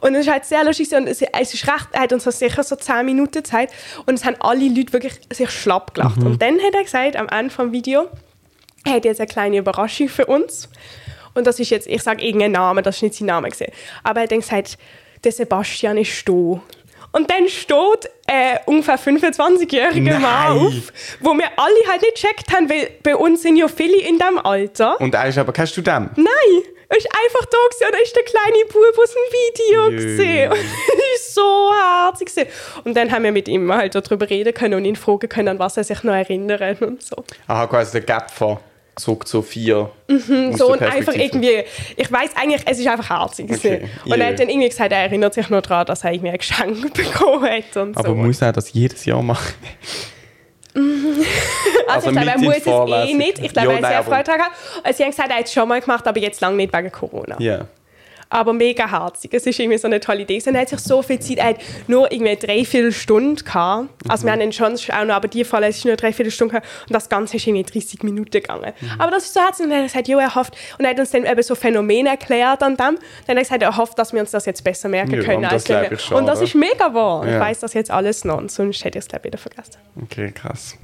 Und 0.00 0.14
es 0.14 0.26
ist 0.26 0.30
halt 0.30 0.44
sehr 0.44 0.64
lustig. 0.64 0.92
Und 0.92 1.06
es, 1.06 1.22
es 1.22 1.54
ist 1.54 1.66
recht, 1.66 1.88
er 1.92 2.02
hat 2.02 2.12
uns 2.12 2.24
sicher 2.24 2.62
so 2.62 2.76
zehn 2.76 3.06
Minuten 3.06 3.42
Zeit. 3.42 3.70
Und 4.04 4.14
es 4.16 4.24
haben 4.26 4.36
alle 4.40 4.68
Leute 4.68 4.92
wirklich 4.92 5.18
sich 5.32 5.50
schlapp 5.50 5.94
gelacht. 5.94 6.18
Und 6.18 6.42
dann 6.42 6.60
hat 6.60 6.74
er 6.74 6.84
gesagt, 6.84 7.16
am 7.16 7.28
Ende 7.28 7.50
vom 7.50 7.72
Video, 7.72 8.10
er 8.84 8.92
hat 8.92 9.06
jetzt 9.06 9.20
eine 9.20 9.28
kleine 9.28 9.56
Überraschung 9.56 10.10
für 10.10 10.26
uns. 10.26 10.68
Und 11.32 11.46
das 11.46 11.58
ist 11.58 11.70
jetzt, 11.70 11.86
ich 11.86 12.02
sage 12.02 12.22
irgendeinen 12.22 12.52
Namen, 12.52 12.84
das 12.84 12.96
ist 12.96 13.02
nicht 13.02 13.14
sein 13.14 13.26
Name 13.28 13.48
gesehen. 13.48 13.72
Aber 14.02 14.20
er 14.20 14.24
hat 14.24 14.32
dann 14.32 14.40
gesagt, 14.40 14.76
der 15.24 15.32
Sebastian 15.32 15.96
ist 15.96 16.28
da. 16.28 16.60
Und 17.16 17.30
dann 17.30 17.48
steht 17.48 18.10
äh, 18.26 18.58
ungefähr 18.66 18.98
25-jähriger 18.98 20.18
Nein. 20.18 20.20
Mann 20.20 20.58
auf, 20.58 20.92
wo 21.20 21.32
wir 21.32 21.46
alle 21.56 21.90
halt 21.90 22.02
nicht 22.02 22.16
gecheckt 22.16 22.52
haben, 22.54 22.68
weil 22.68 22.90
bei 23.02 23.16
uns 23.16 23.40
sind 23.40 23.56
ja 23.56 23.68
viele 23.68 23.96
in 23.96 24.18
diesem 24.18 24.38
Alter. 24.38 25.00
Und 25.00 25.14
er 25.14 25.26
ist 25.26 25.38
aber 25.38 25.50
kein 25.54 25.66
Student. 25.66 26.10
Nein, 26.18 26.62
er 26.90 26.96
ist 26.98 27.08
einfach 27.24 27.46
da 27.46 27.56
gewesen, 27.70 27.86
und 27.86 27.94
da 27.94 27.98
ist 28.02 28.16
der 28.16 28.22
kleine 28.22 28.64
Bub 28.66 29.02
aus 29.02 29.14
dem 29.14 29.32
Video 29.32 29.90
gesehen. 29.96 30.52
Und 30.52 30.58
das 30.58 31.16
ist 31.16 31.34
so 31.34 31.72
herzig 31.72 32.28
gewesen. 32.28 32.48
Und 32.84 32.94
dann 32.94 33.10
haben 33.10 33.24
wir 33.24 33.32
mit 33.32 33.48
ihm 33.48 33.72
halt 33.72 33.94
darüber 33.94 34.28
reden 34.28 34.52
können 34.52 34.74
und 34.74 34.84
ihn 34.84 34.96
fragen 34.96 35.30
können, 35.30 35.48
an 35.48 35.58
was 35.58 35.78
er 35.78 35.84
sich 35.84 36.02
noch 36.02 36.12
erinnert 36.12 36.82
und 36.82 37.02
so. 37.02 37.24
Aha, 37.46 37.66
quasi 37.66 37.92
der 37.92 38.02
Gap 38.02 38.30
von 38.30 38.58
zurück 38.96 39.28
zu 39.28 39.42
vier. 39.42 39.90
Mhm, 40.08 40.54
so 40.56 40.72
und 40.72 40.82
einfach 40.82 41.14
irgendwie, 41.14 41.64
ich 41.96 42.10
weiß 42.10 42.30
eigentlich, 42.34 42.62
es 42.64 42.78
ist 42.78 42.86
einfach 42.86 43.10
herzig. 43.10 43.50
Okay. 43.50 43.88
Und 44.04 44.20
er 44.20 44.28
hat 44.28 44.40
dann 44.40 44.48
irgendwie 44.48 44.68
gesagt, 44.68 44.90
er 44.90 45.00
erinnert 45.00 45.34
sich 45.34 45.48
noch 45.50 45.60
daran, 45.62 45.86
dass 45.86 46.02
er 46.02 46.12
irgendwie 46.12 46.30
ein 46.30 46.38
Geschenk 46.38 46.94
bekommen 46.94 47.44
hat 47.50 47.76
und 47.76 47.96
Aber 47.96 48.08
so. 48.08 48.14
muss 48.14 48.40
er 48.40 48.52
das 48.52 48.72
jedes 48.72 49.04
Jahr 49.04 49.22
machen? 49.22 49.54
also, 50.76 50.98
also 51.88 52.10
ich 52.10 52.16
glaube, 52.16 52.30
er 52.30 52.38
muss 52.38 52.56
es 52.56 52.60
eh 52.66 52.70
Vorlesung. 52.70 53.18
nicht. 53.18 53.38
Ich 53.38 53.52
glaube, 53.52 53.68
Ja, 53.68 53.72
er 53.72 53.76
hat 53.76 53.82
nein, 53.82 53.92
sehr 53.92 54.04
Freude 54.04 54.24
daran. 54.24 54.52
Also, 54.82 54.96
sie 54.96 55.02
haben 55.04 55.10
gesagt, 55.10 55.30
er 55.30 55.36
hat 55.36 55.44
es 55.46 55.52
schon 55.52 55.68
mal 55.68 55.80
gemacht, 55.80 56.06
aber 56.06 56.18
jetzt 56.18 56.40
lange 56.40 56.56
nicht 56.56 56.72
wegen 56.76 56.92
Corona. 56.92 57.36
Ja. 57.38 57.66
Aber 58.28 58.52
mega 58.52 58.90
herzig. 58.90 59.32
Es 59.34 59.46
ist 59.46 59.58
irgendwie 59.58 59.78
so 59.78 59.86
eine 59.86 60.00
tolle 60.00 60.22
Idee. 60.22 60.42
Und 60.46 60.54
er 60.54 60.62
hat 60.62 60.68
sich 60.68 60.80
so 60.80 61.02
viel 61.02 61.18
Zeit, 61.20 61.38
er 61.38 61.44
hat 61.50 61.56
nur 61.86 62.10
irgendwie 62.10 62.36
drei 62.36 62.64
Viertelstunden 62.64 63.44
gehabt. 63.44 63.88
Also 64.08 64.24
wir 64.24 64.32
haben 64.32 64.40
ihn 64.40 64.52
schon 64.52 64.74
auch 64.74 65.04
noch, 65.04 65.14
aber 65.14 65.28
die 65.28 65.44
Fall, 65.44 65.62
es 65.64 65.78
ist 65.78 65.84
nur 65.84 65.96
drei 65.96 66.12
Viertelstunden 66.12 66.56
gehabt 66.60 66.66
und 66.88 66.92
das 66.94 67.08
Ganze 67.08 67.36
ist 67.36 67.46
irgendwie 67.46 67.64
30 67.64 68.02
Minuten 68.02 68.30
gegangen. 68.30 68.72
Aber 68.98 69.10
das 69.10 69.24
ist 69.24 69.34
so 69.34 69.40
herzig 69.40 69.66
und 69.66 69.72
er 69.72 69.78
hat 69.78 69.86
gesagt, 69.86 70.08
jo, 70.08 70.18
er 70.18 70.34
hofft, 70.34 70.54
und 70.78 70.84
er 70.84 70.90
hat 70.90 70.98
uns 70.98 71.10
dann 71.10 71.24
eben 71.24 71.42
so 71.42 71.54
Phänomene 71.54 72.10
erklärt 72.10 72.62
an 72.62 72.76
dem. 72.76 72.78
Dann 72.78 72.96
hat 72.96 73.28
er 73.28 73.34
gesagt, 73.36 73.62
er 73.62 73.76
hofft, 73.76 73.98
dass 73.98 74.12
wir 74.12 74.20
uns 74.20 74.30
das 74.32 74.44
jetzt 74.46 74.62
besser 74.64 74.88
merken 74.88 75.12
Ja, 75.14 75.22
können. 75.22 75.36
und 75.38 75.42
das 75.44 75.52
als 75.52 75.68
wir- 75.68 75.92
ich 75.92 76.00
schon, 76.00 76.16
und 76.18 76.26
das 76.26 76.40
ist 76.40 76.54
mega 76.54 76.92
wahr. 76.92 77.24
Ich 77.26 77.32
Ja. 77.32 77.40
weiß 77.40 77.60
das 77.60 77.74
jetzt 77.74 77.90
alles 77.90 78.24
noch 78.24 78.38
und 78.38 78.50
sonst 78.50 78.84
hätte 78.84 78.98
ich 78.98 79.04
es 79.04 79.08
glaube 79.08 79.28
ich 79.28 79.32
wieder 79.32 79.38
vergessen. 79.38 79.76
Okay, 80.02 80.32
krass. 80.32 80.76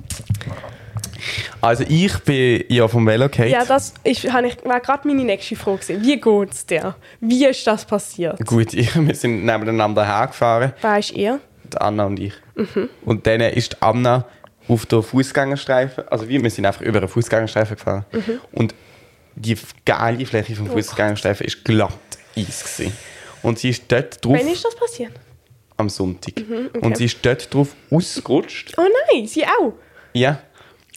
Also 1.61 1.85
ich 1.89 2.19
bin 2.21 2.65
ja 2.69 2.89
vom 2.89 3.07
Velo 3.07 3.29
gefallen. 3.29 3.51
Ja, 3.51 3.65
das 3.65 3.95
habe 4.31 4.47
ich, 4.49 4.65
war 4.65 4.81
gerade 4.81 5.07
meine 5.09 5.25
nächste 5.25 5.57
Frage. 5.57 5.79
gewesen. 5.79 6.03
Wie 6.03 6.21
geht 6.21 6.53
es 6.53 6.67
dir? 6.67 6.95
Wie 7.21 7.47
ist 7.47 7.67
das 7.67 7.85
passiert? 7.85 8.45
Gut, 8.47 8.75
ich, 8.75 8.95
wir 9.07 9.15
sind 9.15 9.45
nebeneinander 9.45 10.05
hergefahren, 10.07 10.73
Wer 10.81 10.99
ist 10.99 11.13
ihr? 11.13 11.41
die 11.65 11.79
Anna 11.79 12.05
und 12.07 12.19
ich. 12.21 12.35
Mhm. 12.55 12.89
Und 13.05 13.27
dann 13.27 13.41
ist 13.41 13.73
die 13.73 13.83
Anna 13.83 14.27
auf 14.69 14.85
der 14.87 15.03
Fußgängerstreifen, 15.03 16.05
also 16.09 16.29
wir, 16.29 16.43
wir 16.43 16.51
sind 16.51 16.67
einfach 16.67 16.83
über 16.83 16.99
einen 16.99 17.09
Fußgängerstreifen 17.09 17.77
gefahren. 17.77 18.05
Mhm. 18.13 18.41
Und 18.53 18.75
die 19.35 19.57
geile 19.85 20.25
Fläche 20.27 20.55
vom 20.55 20.67
Fußgängerstreifen 20.67 21.47
ist 21.47 21.65
glatt 21.65 21.93
Eis 22.37 22.63
gewesen. 22.77 22.97
Und 23.43 23.59
sie 23.59 23.71
ist 23.71 23.85
dort 23.89 24.25
drauf 24.25 24.37
Wann 24.39 24.47
ist 24.49 24.65
das 24.65 24.75
passiert? 24.77 25.13
am 25.79 25.89
Sonntag. 25.89 26.35
Mhm, 26.49 26.69
Und 26.81 26.97
sie 26.97 27.07
ist 27.07 27.19
dort 27.25 27.53
drauf 27.53 27.69
ausgerutscht. 27.91 28.75
Oh 28.77 28.83
nein, 29.13 29.27
sie 29.27 29.45
auch. 29.45 29.73
Ja. 30.13 30.39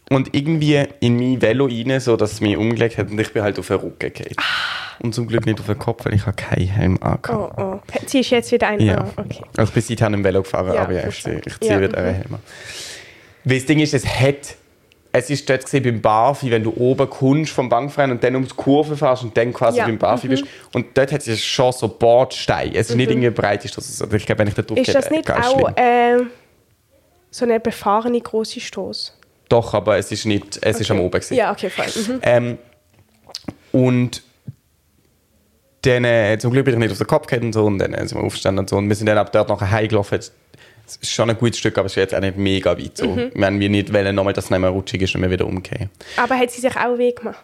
Und 0.09 0.35
irgendwie 0.35 0.83
in 0.99 1.17
mein 1.17 1.41
Velo 1.41 1.65
rein, 1.65 1.99
so 1.99 2.15
dass 2.15 2.33
es 2.33 2.41
mich 2.41 2.55
umgelegt 2.55 2.97
hat 2.97 3.09
und 3.09 3.19
ich 3.19 3.33
bin 3.33 3.41
halt 3.41 3.57
auf 3.57 3.67
den 3.67 3.77
Rücken 3.77 4.13
gefallen. 4.13 4.35
Und 4.99 5.15
zum 5.15 5.27
Glück 5.27 5.45
nicht 5.45 5.59
auf 5.59 5.65
den 5.65 5.79
Kopf, 5.79 6.05
weil 6.05 6.13
ich 6.13 6.25
habe 6.25 6.35
keinen 6.35 6.67
Helm 6.67 6.97
angehabt. 7.01 7.57
Oh, 7.57 7.61
oh. 7.61 7.79
Sie 8.05 8.19
ist 8.19 8.29
jetzt 8.29 8.51
wieder 8.51 8.67
ein. 8.67 8.79
Ja. 8.79 8.99
Ah, 8.99 9.11
okay. 9.17 9.41
Also 9.57 9.69
ich 9.69 9.73
bin 9.73 9.83
seither 9.97 10.07
im 10.07 10.23
Velo 10.23 10.43
gefahren, 10.43 10.73
Ja, 10.73 10.83
aber 10.83 10.93
ja, 10.93 11.07
ich 11.07 11.23
ziehe, 11.23 11.41
ich 11.45 11.59
ziehe 11.59 11.71
Ja, 11.71 11.81
wieder 11.81 11.99
mhm. 11.99 12.05
einen 12.05 12.15
Helm 12.15 12.33
an. 12.35 12.39
Weil 13.43 13.57
das 13.57 13.65
Ding 13.65 13.79
ist, 13.79 13.93
es 13.93 14.05
hat... 14.05 14.55
Es 15.17 15.29
ist 15.29 15.49
dort 15.49 15.63
gesehen 15.63 15.81
beim 15.81 16.01
Barfi, 16.01 16.51
wenn 16.51 16.61
du 16.61 16.73
oben 16.75 17.09
kommst 17.09 17.53
vom 17.53 17.69
Bankverein 17.69 18.11
und 18.11 18.21
dann 18.21 18.35
um 18.35 18.43
die 18.43 18.53
Kurve 18.53 18.97
fährst 18.97 19.23
und 19.23 19.37
dann 19.37 19.53
quasi 19.53 19.77
Ja, 19.77 19.85
beim 19.85 19.97
Barfi 19.97 20.27
bist. 20.27 20.43
Und 20.73 20.87
dort 20.93 21.13
hat 21.13 21.25
es 21.25 21.41
schon 21.41 21.71
so 21.71 21.87
Bordsteine. 21.87 22.75
Es 22.75 22.89
ist 22.89 22.97
nicht 22.97 23.09
irgendwie 23.09 23.29
breit. 23.29 23.63
Ist 23.63 23.77
das, 23.77 24.01
also 24.01 24.13
ich 24.13 24.25
glaube, 24.25 24.39
wenn 24.39 24.49
ich 24.49 24.55
da 24.55 24.61
drauf 24.61 24.77
Mhm. 24.77 24.83
Ist 24.83 24.93
das 24.93 25.09
nicht 25.09 25.31
auch 25.31 25.69
äh, 25.77 26.17
so 27.31 27.45
eine 27.45 27.61
befahrene 27.61 28.19
große 28.19 28.59
Straße? 28.59 29.13
Doch, 29.49 29.73
aber 29.73 29.97
es 29.97 30.11
ist 30.11 30.25
nicht... 30.25 30.59
Es 30.61 30.79
ist 30.79 30.89
am 30.91 30.99
Oben 30.99 31.11
gewesen. 31.11 31.35
Ja, 31.35 31.51
okay, 31.51 31.69
voll. 31.69 31.85
Mhm. 31.85 32.19
Ähm, 32.21 32.57
und 33.71 34.23
dann, 35.81 36.03
äh, 36.03 36.37
zum 36.39 36.51
Glück 36.51 36.65
bin 36.65 36.73
ich 36.73 36.79
nicht 36.79 36.91
auf 36.91 36.97
den 36.97 37.07
Kopf 37.07 37.27
gefallen 37.27 37.45
und 37.45 37.53
so, 37.53 37.65
und 37.65 37.77
dann 37.77 37.93
äh, 37.93 38.07
sind 38.07 38.17
wir 38.17 38.23
aufgestanden 38.23 38.59
und 38.63 38.69
so. 38.69 38.77
Und 38.77 38.89
wir 38.89 38.95
sind 38.95 39.07
dann 39.07 39.17
ab 39.17 39.31
dort 39.31 39.49
nachher 39.49 39.69
heimgelaufen. 39.69 40.17
Es 40.17 40.31
ist 40.97 41.11
schon 41.11 41.29
ein 41.29 41.37
gutes 41.37 41.59
Stück, 41.59 41.77
aber 41.77 41.87
es 41.87 41.93
ist 41.93 41.97
jetzt 41.97 42.15
auch 42.15 42.19
nicht 42.19 42.37
mega 42.37 42.77
weit 42.77 42.97
so. 42.97 43.07
Mhm. 43.07 43.31
Wir 43.33 43.45
haben 43.45 43.59
wir 43.59 43.69
nicht 43.69 43.93
wollen, 43.93 44.15
nochmal, 44.15 44.33
dass 44.33 44.45
es 44.45 44.51
nicht 44.51 44.59
mehr 44.59 44.69
rutschig 44.69 45.01
ist 45.01 45.15
und 45.15 45.21
wir 45.21 45.31
wieder 45.31 45.45
umgehen. 45.45 45.89
Aber 46.17 46.37
hat 46.37 46.51
sie 46.51 46.61
sich 46.61 46.75
auch 46.75 46.97
weh 46.97 47.11
gemacht? 47.11 47.43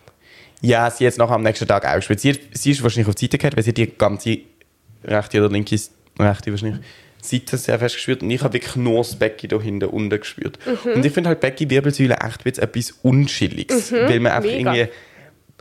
Ja, 0.62 0.89
sie 0.91 1.03
jetzt 1.03 1.17
nachher 1.17 1.34
am 1.34 1.43
nächsten 1.43 1.67
Tag 1.67 1.86
auch 1.86 1.96
gespielt. 1.96 2.20
Sie, 2.20 2.39
sie 2.53 2.72
ist 2.72 2.84
wahrscheinlich 2.84 3.10
auf 3.10 3.15
die 3.15 3.25
Seite 3.25 3.38
gehabt, 3.39 3.58
weil 3.58 3.63
sie 3.63 3.74
die 3.74 3.88
ganze 3.88 4.38
rechte 5.03 5.39
oder 5.39 5.50
linke, 5.50 5.75
rechte 6.20 6.51
wahrscheinlich, 6.51 6.81
Seite 7.22 7.58
sehr 7.58 7.80
fest 7.80 7.96
gespürt. 7.96 8.22
Und 8.24 8.32
ich 8.32 8.42
habe 8.42 8.54
wirklich 8.54 8.75
nur 8.75 8.98
das 9.00 9.16
Becken 9.16 9.50
da 9.50 9.60
hinten 9.62 9.90
unten 9.90 10.20
gespürt. 10.20 10.58
Mhm. 10.66 10.94
Und 10.94 11.06
ich 11.06 11.12
finde 11.13 11.30
halt 11.30 11.40
Becken-Wirbelsäule 11.40 12.16
echt 12.16 12.60
etwas 12.60 12.92
Unschilliges. 13.04 13.92
Weil 13.92 14.20
man 14.20 14.32
einfach 14.34 14.50
Mhm. 14.50 14.58
mega. 14.58 14.74
irgendwie 14.74 14.94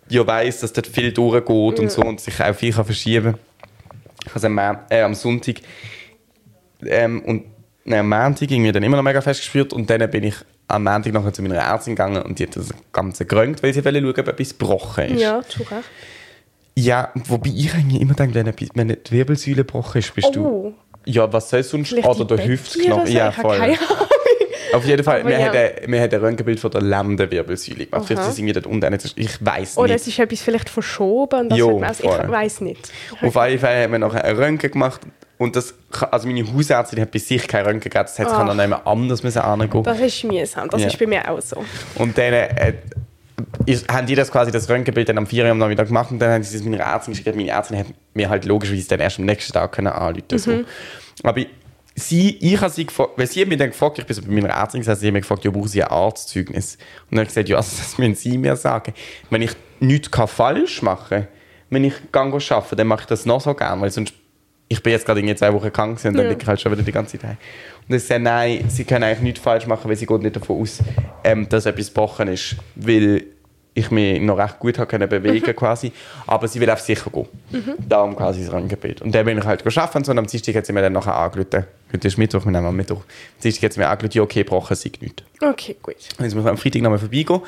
ja 0.09 0.27
weiss, 0.27 0.61
dass 0.61 0.73
dort 0.73 0.89
viel 0.89 1.13
durchgeht 1.13 1.79
und 1.79 1.91
so 1.91 2.03
und 2.03 2.21
sich 2.21 2.41
auch 2.41 2.55
viel 2.55 2.73
kann 2.73 2.85
verschieben 2.85 3.33
kann. 3.33 4.33
Also 4.35 4.47
am, 4.49 4.59
äh, 4.91 5.03
am 5.03 5.15
Sonntag 5.15 5.57
ähm, 6.85 7.23
und 7.23 7.45
nein, 7.85 8.01
am 8.01 8.09
Montag 8.09 8.51
irgendwie 8.51 8.73
dann 8.73 8.83
immer 8.83 8.97
noch 8.97 9.05
mega 9.05 9.21
fest 9.21 9.41
gespürt 9.41 9.73
und 9.73 9.89
dann 9.89 10.11
bin 10.11 10.25
ich 10.25 10.35
am 10.69 10.85
Montag 10.85 11.13
nachher 11.13 11.33
zu 11.33 11.43
meiner 11.43 11.57
Ärztin 11.57 11.95
gegangen 11.95 12.23
und 12.23 12.39
die 12.39 12.45
hat 12.45 12.57
das 12.57 12.71
Ganze 12.93 13.25
gerönt, 13.25 13.63
weil 13.63 13.73
sie 13.73 13.85
wollte 13.85 14.01
schauen, 14.01 14.09
ob 14.11 14.29
etwas 14.29 14.51
gebrochen 14.59 15.05
ist. 15.05 15.21
Ja, 15.21 15.43
zu 15.43 15.63
Recht. 15.63 15.85
Ja, 16.77 17.13
wobei 17.27 17.51
ich 17.55 17.75
eigentlich 17.75 18.01
immer 18.01 18.15
denke, 18.15 18.35
wenn, 18.35 18.53
wenn 18.75 18.89
die 18.89 19.11
Wirbelsäule 19.11 19.57
gebrochen 19.59 19.99
ist, 19.99 20.15
bist 20.15 20.35
du... 20.35 20.75
Ja, 21.07 21.33
was 21.33 21.51
soll 21.51 21.63
sonst? 21.63 21.89
vielleicht 21.89 22.09
Oder 22.09 22.37
der 22.37 22.47
Hüftknochen. 22.47 22.93
oder 22.93 23.07
so? 23.07 23.13
Ja, 23.13 23.29
Ich 23.31 23.35
voll. 23.37 23.77
Auf 24.73 24.85
jeden 24.85 25.03
Fall, 25.03 25.21
Aber 25.23 25.31
wir, 25.31 25.39
ja. 25.41 25.47
haben 25.47 25.57
ein, 25.57 25.91
wir 25.93 26.01
haben 26.01 26.13
ein 26.15 26.21
Röntgenbild 26.21 26.61
von 26.61 26.71
der 26.71 26.81
Lendenwirbelsäule 26.83 27.87
gemacht. 27.87 28.07
Vielleicht 28.07 28.21
Aha. 28.21 28.29
ist 28.29 28.35
es 28.35 28.39
irgendwie 28.39 28.53
dort 28.53 28.67
unten. 28.67 28.93
nicht- 28.93 29.13
Ich 29.17 29.45
weiß 29.45 29.79
Oder 29.79 29.89
nicht. 29.95 30.03
es 30.03 30.07
ist 30.07 30.19
etwas 30.21 30.41
vielleicht 30.43 30.69
verschoben. 30.69 31.49
Das 31.49 31.59
Jo, 31.59 31.81
also, 31.81 32.05
ich 32.05 32.29
weiß 32.31 32.61
nicht. 32.61 32.93
Auf 33.21 33.35
jeden 33.35 33.59
Fall 33.59 33.83
haben 33.83 33.93
wir 33.93 33.99
nachher 33.99 34.25
ein 34.25 34.37
Röntgen 34.37 34.71
gemacht. 34.71 35.01
Und 35.39 35.57
das, 35.57 35.75
also 36.11 36.29
meine 36.29 36.47
Hausärztin 36.53 37.01
hat 37.01 37.11
bei 37.11 37.19
sich 37.19 37.49
kein 37.49 37.65
Röntgen 37.65 37.91
gegeben. 37.91 38.05
Das 38.05 38.19
heißt, 38.19 38.31
kann 38.31 38.43
Ach. 38.43 38.49
dann 38.49 38.61
jemand 38.61 38.87
anders 38.87 39.23
müssen 39.25 39.39
angehen. 39.41 39.83
Das 39.83 39.99
ist 39.99 40.23
mühsam. 40.23 40.69
Das 40.69 40.83
Ja. 40.83 40.87
ist 40.87 40.99
bei 40.99 41.07
mir 41.07 41.29
auch 41.29 41.41
so. 41.41 41.65
Und 41.97 42.17
dann 42.19 42.33
äh, 42.35 42.75
ist, 43.73 43.89
haben 43.93 44.07
die 44.07 44.15
das 44.15 44.31
quasi 44.31 44.51
das 44.51 44.69
Röntgenbild 44.69 45.09
dann 45.09 45.19
am 45.19 45.27
4 45.27 45.45
Uhr 45.45 45.51
am 45.51 45.59
Nachmittag 45.59 45.89
gemacht 45.89 46.11
und 46.11 46.19
dann 46.19 46.31
haben 46.33 46.43
sie 46.43 46.57
es 46.57 46.65
meiner 46.65 46.85
Ärztin 46.85 47.13
geschickt. 47.15 47.35
Meine 47.37 47.51
Ärztin 47.51 47.79
hat 47.79 47.87
mir 48.15 48.29
halt 48.29 48.45
logischerweise 48.45 48.89
dann 48.89 49.01
erst 49.01 49.19
am 49.19 49.25
nächsten 49.27 49.53
Tag 49.53 49.73
können 49.73 49.89
anrufen 49.89 50.39
so. 50.39 50.65
Aber 51.23 51.41
sie, 51.95 52.37
ich 52.41 52.61
habe 52.61 52.71
sie 52.71 52.87
gefragt, 52.87 53.13
weil 53.17 53.27
sie 53.27 53.41
hat 53.43 53.49
mich 53.49 53.59
dann 53.59 53.71
gefragt, 53.71 53.99
ich 53.99 54.07
bin 54.07 54.17
so 54.17 54.23
bei 54.23 54.33
meiner 54.33 54.49
Ärztin 54.51 54.81
gesessen, 54.81 55.01
sie 55.01 55.07
hat 55.09 55.13
mich 55.15 55.23
gefragt, 55.23 55.45
ja, 55.45 55.51
brauchen 55.51 55.69
Sie 55.69 55.83
ein 55.83 55.91
Arztzeugnis? 55.91 56.77
Und 57.11 57.13
dann 57.13 57.19
habe 57.19 57.23
ich 57.25 57.29
gesagt, 57.29 57.49
ja, 57.49 57.57
also 57.57 57.77
das 57.79 57.99
müssen 57.99 58.15
Sie 58.15 58.39
mir 58.39 58.57
sagen. 58.57 58.95
Wenn 59.29 59.43
ich 59.43 59.53
nichts 59.81 60.09
falsch 60.27 60.83
machen 60.83 61.09
kann, 61.21 61.29
wenn 61.71 61.85
ich 61.85 61.95
gehe 62.13 62.21
arbeiten, 62.23 62.77
dann 62.77 62.87
mache 62.87 63.03
ich 63.03 63.07
das 63.07 63.27
noch 63.27 63.41
so 63.41 63.55
gerne, 63.55 63.81
weil 63.81 63.91
sonst 63.91 64.15
ich 64.73 64.83
bin 64.85 64.93
jetzt 64.93 65.05
gerade 65.05 65.19
irgendwie 65.19 65.35
zwei 65.35 65.53
Wochen 65.53 65.73
krank 65.73 65.99
und 66.05 66.05
dann 66.17 66.25
Ja. 66.25 66.31
liege 66.31 66.43
ich 66.43 66.47
halt 66.47 66.61
schon 66.61 66.71
wieder 66.71 66.83
die 66.83 66.93
ganze 66.93 67.19
Zeit. 67.19 67.37
Und 67.89 67.95
ich 67.97 68.05
sage, 68.05 68.23
nein, 68.23 68.65
sie 68.69 68.85
können 68.85 69.03
eigentlich 69.03 69.21
nichts 69.21 69.41
falsch 69.41 69.67
machen, 69.67 69.89
weil 69.89 69.97
sie 69.97 70.07
geht 70.07 70.23
nicht 70.23 70.37
davon 70.37 70.63
aus, 70.63 70.79
ähm, 71.25 71.49
dass 71.49 71.67
etwas 71.67 71.89
gebrochen 71.89 72.29
ist, 72.29 72.55
weil 72.77 73.25
ich 73.75 73.91
mich 73.91 74.21
noch 74.21 74.39
recht 74.39 74.59
gut 74.59 74.77
können 74.89 75.09
bewegen 75.09 75.55
quasi, 75.55 75.93
aber 76.27 76.49
sie 76.49 76.61
will 76.61 76.71
auf 76.71 76.81
sicher 76.81 77.11
gehen. 77.11 77.29
Darum 77.89 78.17
quasi 78.17 78.45
das 78.45 78.53
Röntgenbild. 78.53 79.03
Und 79.03 79.15
dann 79.15 79.25
bin 79.25 79.39
ich 79.39 79.45
halt 79.45 79.63
geschafft 79.65 79.95
und 79.97 80.09
und 80.09 80.19
am 80.19 80.27
Dienstag 80.27 80.55
hat 80.57 80.67
sie 80.67 80.73
mir 80.73 80.83
dann 80.83 80.93
nachher 80.93 81.15
angerufen. 81.15 81.67
Heute 81.93 82.09
ist 82.09 82.19
Mittwoch, 82.19 82.45
wir 82.45 82.53
nehmen 82.53 82.67
am 82.67 82.77
Mittwoch. 82.77 82.99
Am 83.03 83.41
Dienstag 83.43 83.65
hat 83.65 83.73
sie 83.75 83.81
mir 83.81 83.89
angerufen, 83.89 84.17
ja 84.17 84.23
okay, 84.23 84.43
gebrochen 84.43 84.77
sei 84.77 84.91
nichts. 85.01 85.23
Okay, 85.41 85.77
gut. 85.83 85.97
Dann 86.17 86.25
müssen 86.27 86.43
wir 86.43 86.51
am 86.51 86.57
Freitag 86.57 86.83
nochmal 86.83 86.99
vorbeigehen. 86.99 87.41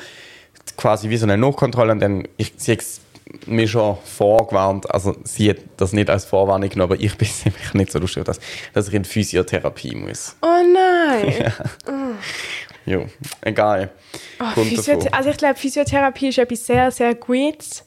Quasi 0.77 1.09
wie 1.09 1.17
so 1.17 1.25
eine 1.25 1.37
Nachkontrolle. 1.37 1.91
Und 1.91 1.99
dann, 1.99 2.27
ich, 2.37 2.53
sie 2.55 2.73
hat 2.73 2.83
mir 3.45 3.67
schon 3.67 3.97
vorgewarnt. 4.03 4.89
Also, 4.91 5.15
sie 5.23 5.49
hat 5.49 5.57
das 5.77 5.93
nicht 5.93 6.09
als 6.09 6.25
Vorwarnung 6.25 6.69
genommen, 6.69 6.93
aber 6.93 7.01
ich 7.01 7.17
bin 7.17 7.27
ziemlich 7.27 7.73
nicht 7.73 7.91
so 7.91 7.99
lustig, 7.99 8.25
dass, 8.25 8.39
dass 8.73 8.87
ich 8.87 8.93
in 8.93 9.05
Physiotherapie 9.05 9.95
muss. 9.95 10.35
Oh 10.41 10.47
nein. 10.73 11.27
Egal. 11.37 11.69
Oh, 11.87 12.13
Kommt 14.53 14.67
Physio 14.67 14.95
davon. 14.95 15.13
also 15.13 15.29
ich 15.29 15.37
glaube, 15.37 15.55
Physiotherapie 15.55 16.29
ist 16.29 16.37
etwas 16.37 16.65
sehr, 16.65 16.91
sehr 16.91 17.15
Gutes 17.15 17.85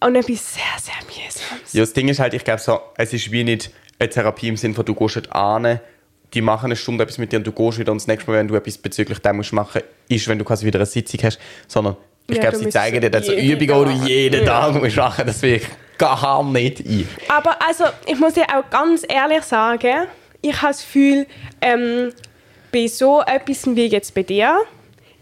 und 0.00 0.14
etwas 0.16 0.54
sehr, 0.54 0.62
sehr 0.80 0.94
mühsames. 1.06 1.72
Ja, 1.72 1.80
das 1.80 1.92
Ding 1.92 2.08
ist 2.08 2.20
halt, 2.20 2.34
ich 2.34 2.44
glaube, 2.44 2.60
so, 2.60 2.80
es 2.96 3.12
ist 3.12 3.30
wie 3.32 3.44
nicht 3.44 3.70
eine 3.98 4.08
Therapie 4.08 4.48
im 4.48 4.56
Sinne 4.56 4.74
von, 4.74 4.84
du 4.84 4.94
gehst 4.94 5.16
dort 5.16 5.32
an, 5.32 5.80
die 6.32 6.40
machen 6.42 6.66
eine 6.66 6.76
Stunde 6.76 7.04
etwas 7.04 7.18
mit 7.18 7.32
dir 7.32 7.36
und 7.38 7.46
du 7.46 7.52
gehst 7.52 7.78
wieder 7.78 7.92
und 7.92 8.00
das 8.00 8.06
nächste 8.06 8.30
Mal, 8.30 8.38
wenn 8.38 8.48
du 8.48 8.54
etwas 8.54 8.78
bezüglich 8.78 9.18
dem 9.18 9.36
musst 9.36 9.52
machen, 9.52 9.82
ist, 10.08 10.28
wenn 10.28 10.38
du 10.38 10.44
quasi 10.44 10.64
wieder 10.64 10.78
eine 10.78 10.86
Sitzung 10.86 11.20
hast, 11.24 11.38
sondern 11.66 11.96
ich 12.28 12.36
Ja, 12.36 12.42
glaube, 12.42 12.56
sie 12.58 12.68
zeigen 12.68 13.00
dir 13.00 13.10
dann 13.10 13.22
so 13.24 13.32
Übungen, 13.32 13.58
die 13.98 13.98
du 14.00 14.06
jeden 14.06 14.46
Ja. 14.46 14.70
Tag 14.70 14.74
musst 14.80 14.96
machen 14.96 15.26
das 15.26 15.42
will 15.42 15.54
ich 15.56 15.66
gar 15.98 16.42
nicht 16.44 16.80
ein. 16.86 17.08
Aber 17.28 17.60
also, 17.66 17.84
ich 18.06 18.18
muss 18.18 18.34
dir 18.34 18.44
auch 18.44 18.70
ganz 18.70 19.04
ehrlich 19.08 19.42
sagen, 19.42 20.06
ich 20.40 20.56
habe 20.62 20.72
das 20.72 20.80
Gefühl, 20.82 21.26
ähm, 21.60 22.12
bei 22.72 22.86
so 22.86 23.22
etwas 23.22 23.66
wie 23.66 23.86
jetzt 23.86 24.14
bei 24.14 24.22
dir, 24.22 24.60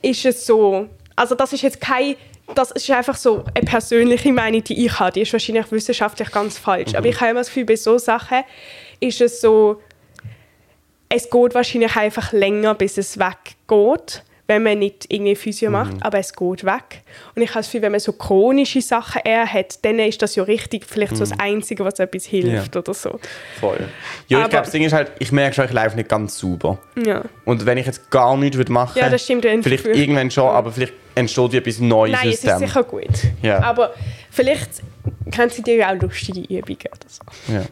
ist 0.02 0.24
es 0.24 0.46
so, 0.46 0.88
also 1.16 1.34
das 1.34 1.52
ist 1.52 1.62
jetzt 1.62 1.80
kein, 1.80 2.16
das 2.54 2.70
ist 2.70 2.90
einfach 2.90 3.16
so 3.16 3.44
eine 3.54 3.64
persönliche 3.64 4.32
Meinung, 4.32 4.62
die 4.64 4.86
ich 4.86 4.98
habe, 4.98 5.12
die 5.12 5.22
ist 5.22 5.32
wahrscheinlich 5.32 5.70
wissenschaftlich 5.70 6.30
ganz 6.30 6.58
falsch, 6.58 6.94
aber 6.94 7.06
ich 7.06 7.20
habe 7.20 7.30
immer 7.30 7.40
das 7.40 7.48
Gefühl, 7.48 7.64
bei 7.64 7.76
so 7.76 7.98
Sachen 7.98 8.42
ist 9.00 9.20
es 9.20 9.40
so, 9.40 9.80
es 11.08 11.30
geht 11.30 11.54
wahrscheinlich 11.54 11.96
einfach 11.96 12.32
länger, 12.32 12.74
bis 12.74 12.98
es 12.98 13.18
weggeht, 13.18 14.22
wenn 14.48 14.62
man 14.62 14.78
nicht 14.78 15.04
irgendwie 15.10 15.36
Physio 15.36 15.70
macht, 15.70 15.92
aber 16.00 16.18
es 16.18 16.32
geht 16.32 16.64
weg. 16.64 17.02
Und 17.36 17.42
ich 17.42 17.50
habe 17.50 17.58
das 17.60 17.66
Gefühl, 17.66 17.82
wenn 17.82 17.92
man 17.92 18.00
so 18.00 18.12
chronische 18.14 18.80
Sachen 18.80 19.20
eher 19.24 19.46
hat, 19.46 19.84
dann 19.84 19.98
ist 19.98 20.20
das 20.22 20.34
ja 20.36 20.42
richtig 20.42 20.86
vielleicht 20.86 21.16
so 21.16 21.20
das 21.24 21.38
Einzige, 21.38 21.84
was 21.84 21.98
etwas 21.98 22.24
hilft 22.24 22.74
Ja. 22.74 22.80
oder 22.80 22.94
so. 22.94 23.20
Voll. 23.60 23.76
Ja, 23.78 23.86
ich 24.26 24.36
Aber- 24.36 24.48
glaube, 24.48 24.64
das 24.64 24.72
Ding 24.72 24.84
ist 24.84 24.92
halt, 24.94 25.12
ich 25.18 25.30
merke 25.32 25.54
schon, 25.54 25.66
ich 25.66 25.72
laufe 25.72 25.96
nicht 25.96 26.08
ganz 26.08 26.38
sauber. 26.38 26.78
Ja. 27.04 27.22
Und 27.44 27.66
wenn 27.66 27.76
ich 27.76 27.84
jetzt 27.86 28.10
gar 28.10 28.36
nichts 28.38 28.56
würde 28.56 28.72
machen 28.72 28.98
Ja, 28.98 29.10
das 29.10 29.22
stimmt, 29.22 29.44
vielleicht 29.44 29.86
irgendwann 29.86 30.30
schon, 30.30 30.48
aber 30.48 30.72
vielleicht 30.72 30.94
entsteht 31.14 31.52
wie 31.52 31.56
etwas 31.58 31.78
Neues 31.80 32.12
Nein, 32.18 32.28
es 32.30 32.42
ist 32.42 32.58
sicher 32.58 32.84
gut. 32.84 33.04
Ja. 33.42 33.62
Aber 33.62 33.92
vielleicht 34.30 34.82
kennen 35.30 35.50
sie 35.50 35.62
dir 35.62 35.76
ja 35.76 35.90
auch 35.94 36.00
lustige 36.00 36.40
Übungen 36.40 36.78
oder 36.86 37.08
so. 37.08 37.22
Ja. 37.52 37.62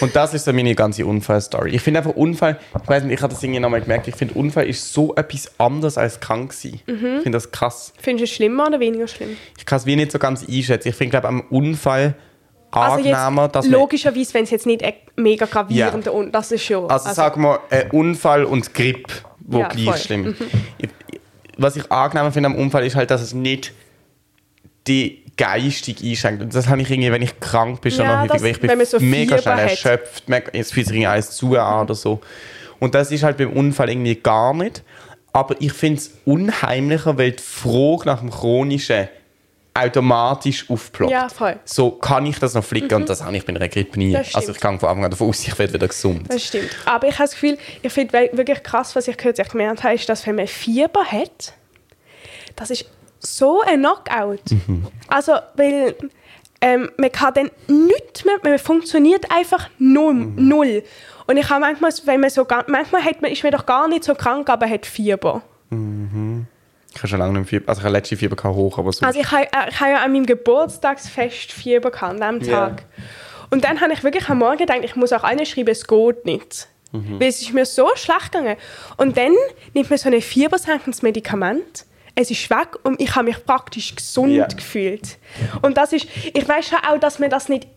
Und 0.00 0.14
das 0.16 0.34
ist 0.34 0.44
so 0.44 0.52
meine 0.52 0.74
ganze 0.74 1.04
Unfallstory. 1.06 1.70
Ich 1.74 1.82
finde 1.82 2.00
einfach 2.00 2.14
Unfall, 2.14 2.58
ich 2.82 2.88
weiß 2.88 3.04
nicht, 3.04 3.14
ich 3.14 3.22
habe 3.22 3.32
das 3.34 3.42
irgendwie 3.42 3.60
nochmal 3.60 3.80
gemerkt, 3.80 4.08
ich 4.08 4.14
finde 4.16 4.34
Unfall 4.34 4.66
ist 4.66 4.92
so 4.92 5.14
etwas 5.14 5.52
anderes 5.58 5.98
als 5.98 6.20
krank 6.20 6.52
sein. 6.52 6.80
Mhm. 6.86 6.94
Ich 7.16 7.22
finde 7.22 7.32
das 7.32 7.50
krass. 7.50 7.92
Findest 8.00 8.20
du 8.20 8.24
es 8.24 8.30
schlimmer 8.36 8.66
oder 8.68 8.80
weniger 8.80 9.06
schlimm? 9.08 9.36
Ich 9.56 9.66
kann 9.66 9.78
es 9.78 9.86
wie 9.86 9.96
nicht 9.96 10.12
so 10.12 10.18
ganz 10.18 10.46
einschätzen. 10.48 10.88
Ich 10.88 10.94
finde, 10.94 11.10
glaube 11.10 11.28
am 11.28 11.40
Unfall 11.50 12.14
angenehmer, 12.70 13.42
also 13.42 13.52
dass 13.52 13.64
jetzt, 13.64 13.72
man... 13.72 13.80
logischerweise, 13.80 14.34
wenn 14.34 14.44
es 14.44 14.50
jetzt 14.50 14.66
nicht 14.66 14.82
ein 14.84 14.94
mega 15.16 15.46
gravierender 15.46 16.12
und 16.12 16.32
das 16.32 16.52
ist 16.52 16.64
schon. 16.64 16.90
Also, 16.90 17.12
sagen 17.12 17.42
wir, 17.42 17.60
ein 17.70 17.90
Unfall 17.92 18.44
und 18.44 18.74
Grip, 18.74 19.06
wo 19.40 19.60
Ja, 19.60 19.68
gleich 19.68 19.84
voll. 19.84 19.96
schlimm. 19.98 20.36
Ich- 20.78 20.88
Was 21.56 21.76
ich 21.76 21.90
angenehmer 21.90 22.30
finde 22.30 22.48
am 22.50 22.56
Unfall 22.56 22.84
ist 22.86 22.94
halt, 22.94 23.10
dass 23.10 23.20
es 23.20 23.32
nicht 23.34 23.72
die 24.86 25.24
geistig 25.38 26.02
einschränkt. 26.04 26.42
Und 26.42 26.54
das 26.54 26.68
habe 26.68 26.82
ich 26.82 26.90
irgendwie, 26.90 27.10
wenn 27.10 27.22
ich 27.22 27.40
krank 27.40 27.80
bin, 27.80 27.90
schon 27.90 28.04
Ja, 28.04 28.24
noch 28.26 28.34
häufig, 28.34 28.42
weil 28.42 28.50
ich 28.50 28.60
bin 28.78 28.84
so 28.84 29.00
mega 29.00 29.38
schnell 29.38 29.54
hat. 29.54 29.70
erschöpft, 29.70 30.28
mega- 30.28 30.50
es 30.52 30.70
fühlt 30.72 30.86
sich 30.86 30.96
irgendwie 30.96 31.06
alles 31.06 31.30
zu 31.30 31.56
an 31.58 31.84
oder 31.84 31.94
so. 31.94 32.20
Und 32.78 32.94
das 32.94 33.10
ist 33.10 33.22
halt 33.22 33.38
beim 33.38 33.52
Unfall 33.52 33.88
irgendwie 33.88 34.16
gar 34.16 34.52
nicht. 34.52 34.82
Aber 35.32 35.54
ich 35.60 35.72
finde 35.72 36.00
es 36.00 36.10
unheimlicher, 36.26 37.16
weil 37.16 37.32
die 37.32 37.42
Frage 37.42 38.02
nach 38.06 38.20
dem 38.20 38.30
Chronischen 38.30 39.08
automatisch 39.74 40.68
aufploppt. 40.68 41.12
Ja, 41.12 41.28
voll. 41.28 41.52
Mhm. 41.54 41.58
So 41.64 41.90
kann 41.92 42.26
ich 42.26 42.38
das 42.40 42.54
noch 42.54 42.64
flicken 42.64 42.94
und 42.94 43.08
das 43.08 43.22
habe 43.22 43.36
ich 43.36 43.44
bei 43.46 43.54
einer 43.54 43.68
Grippe 43.68 43.98
nie. 43.98 44.16
Also 44.16 44.52
ich 44.52 44.58
gehe 44.60 44.78
von 44.78 44.88
Anfang 44.88 45.04
an 45.04 45.10
davon 45.10 45.28
aus, 45.28 45.46
ich 45.46 45.56
werde 45.56 45.74
wieder 45.74 45.86
gesund. 45.86 46.22
Das 46.28 46.42
stimmt. 46.44 46.70
Aber 46.84 47.06
ich 47.06 47.14
habe 47.14 47.24
das 47.24 47.32
Gefühl, 47.32 47.58
ich 47.82 47.92
finde 47.92 48.30
wirklich 48.32 48.62
krass, 48.64 48.96
was 48.96 49.06
ich 49.06 49.16
kürzlich 49.16 49.48
gemerkt 49.48 49.84
habe, 49.84 49.94
ist, 49.94 50.08
dass 50.08 50.26
wenn 50.26 50.34
man 50.34 50.48
Fieber 50.48 51.04
hat, 51.04 51.52
das 52.56 52.70
ist 52.70 52.86
so 53.20 53.62
ein 53.62 53.80
Knockout. 53.80 54.42
Also, 55.08 55.32
weil 55.54 55.94
ähm, 56.60 56.90
man 56.96 57.12
kann 57.12 57.34
dann 57.34 57.50
nichts 57.66 58.24
mehr, 58.24 58.36
man 58.42 58.58
funktioniert 58.58 59.30
einfach 59.30 59.68
null. 59.78 60.14
null. 60.14 60.82
Und 61.26 61.36
ich 61.36 61.48
habe 61.50 61.60
manchmal, 61.60 61.92
wenn 62.04 62.20
man 62.20 62.30
so, 62.30 62.46
manchmal 62.66 63.04
hat 63.04 63.22
man, 63.22 63.30
ist 63.30 63.42
man 63.42 63.52
doch 63.52 63.66
gar 63.66 63.88
nicht 63.88 64.04
so 64.04 64.14
krank, 64.14 64.48
aber 64.48 64.68
hat 64.68 64.86
Fieber. 64.86 65.42
Ich 65.70 66.98
habe 66.98 67.08
schon 67.08 67.18
lange 67.18 67.38
nicht 67.38 67.48
Fieber, 67.48 67.68
also 67.68 67.80
ich 67.80 67.84
habe 67.84 67.92
letzte 67.92 68.16
Fieber 68.16 68.54
hoch, 68.54 68.78
aber 68.78 68.92
so. 68.92 69.04
Also 69.04 69.20
ich 69.20 69.30
habe 69.30 69.44
äh, 69.44 69.68
ich 69.68 69.80
habe 69.80 69.90
ja 69.92 70.02
an 70.02 70.12
meinem 70.12 70.26
Geburtstagsfest 70.26 71.52
Fieber 71.52 71.90
gehabt, 71.90 72.20
an 72.20 72.40
diesem. 72.40 72.54
Tag. 72.54 72.84
Und 73.50 73.64
dann 73.64 73.80
habe 73.80 73.92
ich 73.92 74.02
wirklich 74.04 74.28
am 74.28 74.38
Morgen 74.38 74.58
gedacht, 74.58 74.80
ich 74.82 74.96
muss 74.96 75.12
auch 75.12 75.24
allen 75.24 75.44
schreiben, 75.46 75.70
es 75.70 75.86
geht 75.86 76.24
nicht. 76.24 76.68
Mhm. 76.92 77.20
Weil 77.20 77.28
es 77.28 77.40
ist 77.40 77.52
mir 77.52 77.66
so 77.66 77.88
schlecht 77.94 78.32
gegangen. 78.32 78.56
Und 78.96 79.16
dann 79.16 79.32
nimmt 79.74 79.90
man 79.90 79.98
so 79.98 80.08
ein 80.08 80.20
fiebersenkendes 80.20 81.02
Medikament. 81.02 81.84
Es 82.20 82.32
ist 82.32 82.50
weg 82.50 82.70
und 82.82 83.00
ich 83.00 83.14
habe 83.14 83.26
mich 83.26 83.46
praktisch 83.46 83.94
gesund 83.94 84.32
Ja. 84.32 84.46
gefühlt. 84.46 85.18
Und 85.62 85.76
das 85.76 85.92
ist, 85.92 86.08
ich 86.34 86.48
weiß 86.48 86.66
schon 86.68 86.78
auch, 86.78 86.98
dass 86.98 87.20
man 87.20 87.30
das 87.30 87.48
nicht 87.48 87.68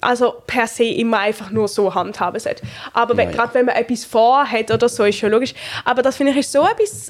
also 0.00 0.36
per 0.46 0.66
se 0.66 0.84
immer 0.84 1.18
einfach 1.18 1.50
nur 1.50 1.68
so 1.68 1.94
handhaben 1.94 2.40
sollte. 2.40 2.62
Aber 2.94 3.14
Ja, 3.14 3.24
ja. 3.24 3.30
gerade 3.30 3.52
wenn 3.52 3.66
man 3.66 3.76
etwas 3.76 4.06
vorhat 4.06 4.70
oder 4.70 4.88
so, 4.88 5.04
ist 5.04 5.18
schon 5.18 5.30
logisch. 5.32 5.52
Aber 5.84 6.00
das 6.00 6.16
finde 6.16 6.32
ich 6.32 6.38
ist 6.38 6.52
so 6.52 6.66
etwas... 6.66 7.08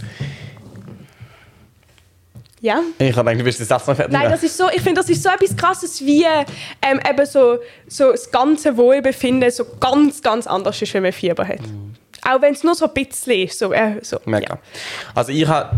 Ja. 2.61 2.83
ich 2.99 3.15
habe 3.15 3.23
gedacht, 3.25 3.41
du 3.41 3.45
willst 3.45 3.61
den 3.61 3.67
Satz 3.67 3.87
noch 3.87 3.95
fertig 3.95 4.13
Nein, 4.13 4.29
das 4.29 4.43
ist 4.43 4.57
so, 4.57 4.69
ich 4.75 4.83
finde, 4.83 5.01
das 5.01 5.09
ist 5.09 5.23
so 5.23 5.29
etwas 5.29 5.57
Krasses, 5.57 6.01
wie 6.05 6.25
ähm, 6.25 6.99
eben 7.09 7.25
so, 7.25 7.59
so 7.87 8.11
das 8.11 8.29
ganze 8.33 8.77
Wohlbefinden 8.77 9.49
so 9.53 9.65
ganz, 9.79 10.21
ganz 10.21 10.49
anders 10.49 10.83
ist, 10.83 10.93
wenn 10.93 11.05
man 11.05 11.13
Fieber 11.13 11.47
hat. 11.47 11.61
Auch 12.29 12.43
wenn 12.43 12.55
es 12.55 12.65
nur 12.65 12.75
so 12.75 12.87
ein 12.87 12.95
bisschen 12.95 13.45
ist. 13.45 13.61
So, 13.61 13.73
äh, 13.73 14.01
so. 14.03 14.19
Mega. 14.25 14.59
Also 15.15 15.31
ich 15.31 15.47
habe 15.47 15.71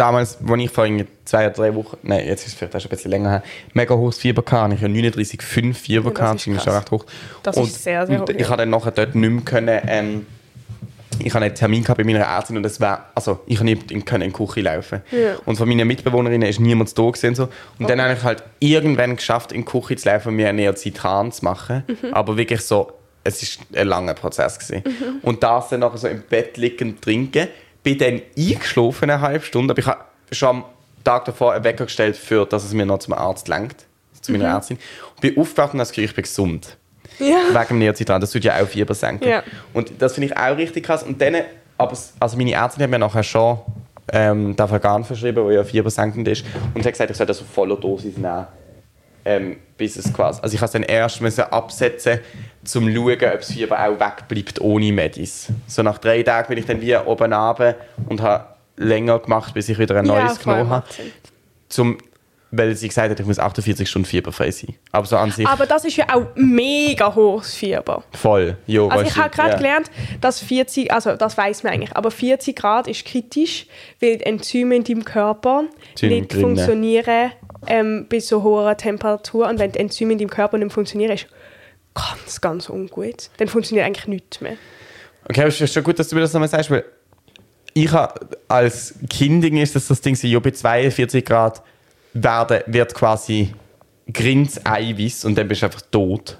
damals, 0.00 0.38
als 0.46 0.60
ich 0.60 0.70
vor 0.70 0.86
zwei 1.24 1.46
oder 1.46 1.54
drei 1.54 1.74
Wochen, 1.74 1.96
nein, 2.02 2.26
jetzt 2.26 2.46
ist 2.46 2.52
es 2.52 2.54
vielleicht 2.54 2.74
auch 2.74 2.80
schon 2.80 2.90
ein 2.90 2.96
bisschen 2.96 3.10
länger 3.10 3.30
her, 3.30 3.42
mega 3.74 3.94
hohes 3.94 4.18
Fieber 4.18 4.42
gehabt. 4.42 4.72
Ich 4.72 4.80
habe 4.80 4.92
39,5 4.92 5.74
Fieber 5.74 6.10
das 6.10 6.14
gehabt, 6.14 6.34
ist 6.36 6.46
das 6.46 6.56
ist 6.56 6.64
schon 6.64 6.74
recht 6.74 6.90
hoch. 6.90 7.04
Das 7.42 7.56
und, 7.56 7.64
ist 7.64 7.82
sehr, 7.82 8.06
sehr 8.06 8.20
hoch, 8.20 8.28
Ich 8.28 8.48
habe 8.48 8.56
dann 8.58 8.70
nachher 8.70 8.92
dort 8.92 9.14
nicht 9.14 9.30
mehr 9.30 9.42
können, 9.42 9.80
ähm, 9.86 10.26
ich 11.22 11.34
habe 11.34 11.44
einen 11.44 11.54
Termin 11.54 11.82
gehabt 11.82 11.98
bei 11.98 12.04
meiner 12.04 12.20
Ärztin 12.20 12.56
und 12.56 12.64
es 12.64 12.80
war, 12.80 13.10
also 13.14 13.40
ich 13.46 13.56
habe 13.56 13.66
nicht 13.66 13.90
in, 13.90 14.00
die 14.00 14.32
Küche 14.32 14.62
laufen. 14.62 15.02
Ja. 15.10 15.34
Und 15.44 15.56
von 15.56 15.68
meinen 15.68 15.86
Mitbewohnerinnen 15.86 16.48
ist 16.48 16.60
niemand 16.60 16.96
da 16.96 17.02
gewesen. 17.02 17.34
So. 17.34 17.48
Und 17.78 17.90
dann 17.90 18.00
habe 18.00 18.14
ich 18.14 18.22
halt 18.22 18.42
irgendwann 18.58 19.16
geschafft, 19.16 19.52
in 19.52 19.66
die 19.66 19.70
Küche 19.70 19.96
zu 19.96 20.08
laufen 20.08 20.28
und 20.28 20.36
mir 20.36 20.48
eine 20.48 20.62
Neozitran 20.62 21.30
zu 21.30 21.44
machen. 21.44 21.84
Mhm. 21.86 22.14
Aber 22.14 22.38
wirklich 22.38 22.62
so, 22.62 22.92
es 23.22 23.42
ist 23.42 23.60
ein 23.74 23.88
langer 23.88 24.14
Prozess 24.14 24.58
gewesen. 24.58 24.82
Und 25.20 25.42
das 25.42 25.68
dann 25.68 25.80
nachher 25.80 25.98
so 25.98 26.08
im 26.08 26.22
Bett 26.22 26.56
liegend 26.56 27.02
trinken. 27.02 27.48
Bin 27.82 27.98
dann 27.98 28.20
eingeschlafen 28.36 29.10
eine 29.10 29.20
halbe 29.20 29.44
Stunde, 29.44 29.72
aber 29.72 29.80
ich 29.80 29.86
habe 29.86 30.00
schon 30.32 30.48
am 30.48 30.64
Tag 31.04 31.24
davor 31.24 31.52
einen 31.54 31.64
Wecker 31.64 31.84
gestellt, 31.86 32.16
für, 32.16 32.44
dass 32.46 32.64
es 32.64 32.72
mir 32.74 32.84
noch 32.86 32.98
zum 32.98 33.14
Arzt 33.14 33.48
lenkt, 33.48 33.86
zu 34.20 34.32
Mhm. 34.32 34.38
meiner 34.38 34.54
Ärztin. 34.54 34.78
Und 35.14 35.20
bin 35.22 35.38
aufgewacht 35.38 35.68
und 35.72 35.78
habe 35.78 35.78
das 35.78 35.90
Gefühl, 35.90 36.04
ich 36.04 36.14
bin 36.14 36.22
gesund 36.22 36.76
Ja. 37.18 37.36
wegen 37.52 37.68
dem 37.68 37.78
Neozitran. 37.78 38.20
Das 38.20 38.30
tut 38.32 38.44
ja 38.44 38.60
auch 38.62 38.66
Fieber 38.68 38.94
senken. 38.94 39.28
Ja. 39.28 39.42
Und 39.72 39.92
das 39.98 40.14
finde 40.14 40.26
ich 40.28 40.36
auch 40.36 40.56
richtig 40.56 40.84
krass. 40.84 41.02
Und 41.02 41.20
dann, 41.20 41.36
aber 41.78 41.96
also 42.18 42.36
meine 42.36 42.52
Ärztin 42.52 42.82
hat 42.82 42.90
mir 42.90 42.98
nachher 42.98 43.22
schon 43.22 43.58
ähm, 44.12 44.56
Dafagan 44.56 45.04
verschrieben, 45.04 45.46
der 45.46 45.54
ja 45.56 45.64
fiebersenkend 45.64 46.26
ist, 46.28 46.44
und 46.74 46.84
hat 46.84 46.92
gesagt, 46.92 47.10
ich 47.10 47.16
soll 47.16 47.26
das 47.26 47.40
auf 47.40 47.46
voller 47.48 47.76
Dosis 47.76 48.16
nehmen. 48.16 48.46
Ähm, 49.24 49.58
bis 49.76 49.96
es 49.96 50.12
quasi, 50.12 50.40
also 50.42 50.54
ich 50.54 50.60
musste 50.60 50.78
dann 50.78 50.88
erst 50.88 51.20
müssen 51.22 51.44
absetzen, 51.44 52.20
um 52.20 52.66
zu 52.66 52.80
schauen, 52.80 53.12
ob 53.12 53.18
das 53.18 53.52
Fieber 53.52 53.78
auch 53.78 53.98
wegbleibt 53.98 54.60
ohne 54.60 54.92
Medis. 54.92 55.48
So 55.66 55.82
nach 55.82 55.98
drei 55.98 56.22
Tagen 56.22 56.48
bin 56.48 56.58
ich 56.58 56.66
dann 56.66 56.80
wieder 56.80 57.06
oben 57.06 57.32
runter 57.32 57.76
und 58.06 58.20
habe 58.20 58.44
länger 58.76 59.18
gemacht, 59.18 59.54
bis 59.54 59.68
ich 59.68 59.78
wieder 59.78 59.96
ein 59.96 60.04
neues 60.04 60.38
voll, 60.38 60.54
genommen 60.54 60.70
habe. 60.70 60.86
Zum, 61.68 61.98
weil 62.50 62.74
sie 62.74 62.88
gesagt 62.88 63.10
hat, 63.10 63.20
ich 63.20 63.26
muss 63.26 63.38
48 63.38 63.88
Stunden 63.88 64.06
fieberfrei 64.06 64.50
sein. 64.50 64.74
Aber 64.92 65.06
so 65.06 65.16
an 65.16 65.30
sich 65.30 65.46
Aber 65.46 65.66
das 65.66 65.84
ist 65.84 65.96
ja 65.96 66.06
auch 66.12 66.26
mega 66.34 67.14
hohes 67.14 67.54
Fieber. 67.54 68.02
voll. 68.12 68.56
Jo, 68.66 68.88
Also 68.88 69.04
ich 69.06 69.16
habe 69.16 69.30
gerade 69.30 69.50
ja. 69.50 69.56
gelernt, 69.56 69.90
dass 70.20 70.40
40, 70.40 70.92
also 70.92 71.16
das 71.16 71.38
weiß 71.38 71.62
man 71.62 71.72
eigentlich, 71.72 71.96
aber 71.96 72.10
40 72.10 72.56
Grad 72.56 72.88
ist 72.88 73.04
kritisch, 73.04 73.66
weil 74.00 74.18
die 74.18 74.26
Enzyme 74.26 74.76
in 74.76 74.84
deinem 74.84 75.04
Körper 75.04 75.64
Sind 75.94 76.10
nicht 76.10 76.32
funktionieren 76.32 77.32
ähm, 77.66 78.06
bei 78.08 78.20
so 78.20 78.42
hoher 78.42 78.76
Temperatur. 78.76 79.48
Und 79.48 79.58
wenn 79.58 79.72
die 79.72 79.78
Enzyme 79.78 80.12
in 80.12 80.18
deinem 80.18 80.30
Körper 80.30 80.58
nicht 80.58 80.72
funktionieren, 80.72 81.12
ist 81.12 81.26
ganz, 81.94 82.40
ganz 82.40 82.68
ungut. 82.68 83.30
Dann 83.38 83.48
funktioniert 83.48 83.86
eigentlich 83.86 84.06
nichts 84.06 84.40
mehr. 84.40 84.56
Okay, 85.28 85.40
aber 85.40 85.48
es 85.48 85.60
ist 85.60 85.74
schon 85.74 85.82
gut, 85.82 85.98
dass 85.98 86.08
du 86.08 86.16
mir 86.16 86.22
das 86.22 86.32
nochmal 86.32 86.48
sagst, 86.48 86.70
weil 86.70 86.84
ich 87.74 87.90
habe 87.92 88.28
als 88.48 88.94
Kind 89.08 89.44
ist 89.44 89.76
das 89.76 89.88
das 89.88 90.00
Ding, 90.00 90.14
so, 90.16 90.26
ja, 90.26 90.38
bei 90.40 90.50
42 90.50 91.24
Grad 91.24 91.62
werden, 92.12 92.62
wird 92.66 92.94
quasi 92.94 93.54
Grins-Eiweiß 94.12 95.24
und 95.24 95.36
dann 95.36 95.46
bist 95.46 95.62
du 95.62 95.66
einfach 95.66 95.82
tot. 95.82 96.38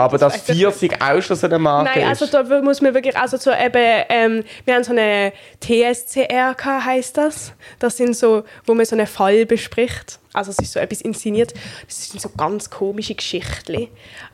Aber 0.00 0.20
weiß 0.20 0.36
ich 0.36 0.42
40 0.42 1.02
auch 1.02 1.20
schon 1.22 1.36
so 1.36 1.46
eine 1.46 1.58
Marke 1.58 1.98
Nein, 1.98 2.08
also 2.08 2.26
da 2.26 2.42
muss 2.62 2.80
man 2.80 2.94
wirklich, 2.94 3.16
also 3.16 3.36
so 3.36 3.50
eben, 3.52 4.04
ähm, 4.08 4.44
wir 4.64 4.74
haben 4.74 4.84
so 4.84 4.92
eine 4.92 5.32
TSCR 5.60 6.54
gehabt, 6.54 6.84
heisst 6.84 7.16
das. 7.16 7.52
Das 7.78 7.96
sind 7.96 8.16
so, 8.16 8.44
wo 8.66 8.74
man 8.74 8.86
so 8.86 8.96
einen 8.96 9.06
Fall 9.06 9.46
bespricht. 9.46 10.18
Also 10.32 10.50
es 10.50 10.58
ist 10.58 10.72
so 10.72 10.80
etwas 10.80 11.00
inszeniert. 11.00 11.54
Das 11.86 12.10
sind 12.10 12.20
so 12.20 12.30
ganz 12.36 12.70
komische 12.70 13.14
Geschichten. 13.14 13.88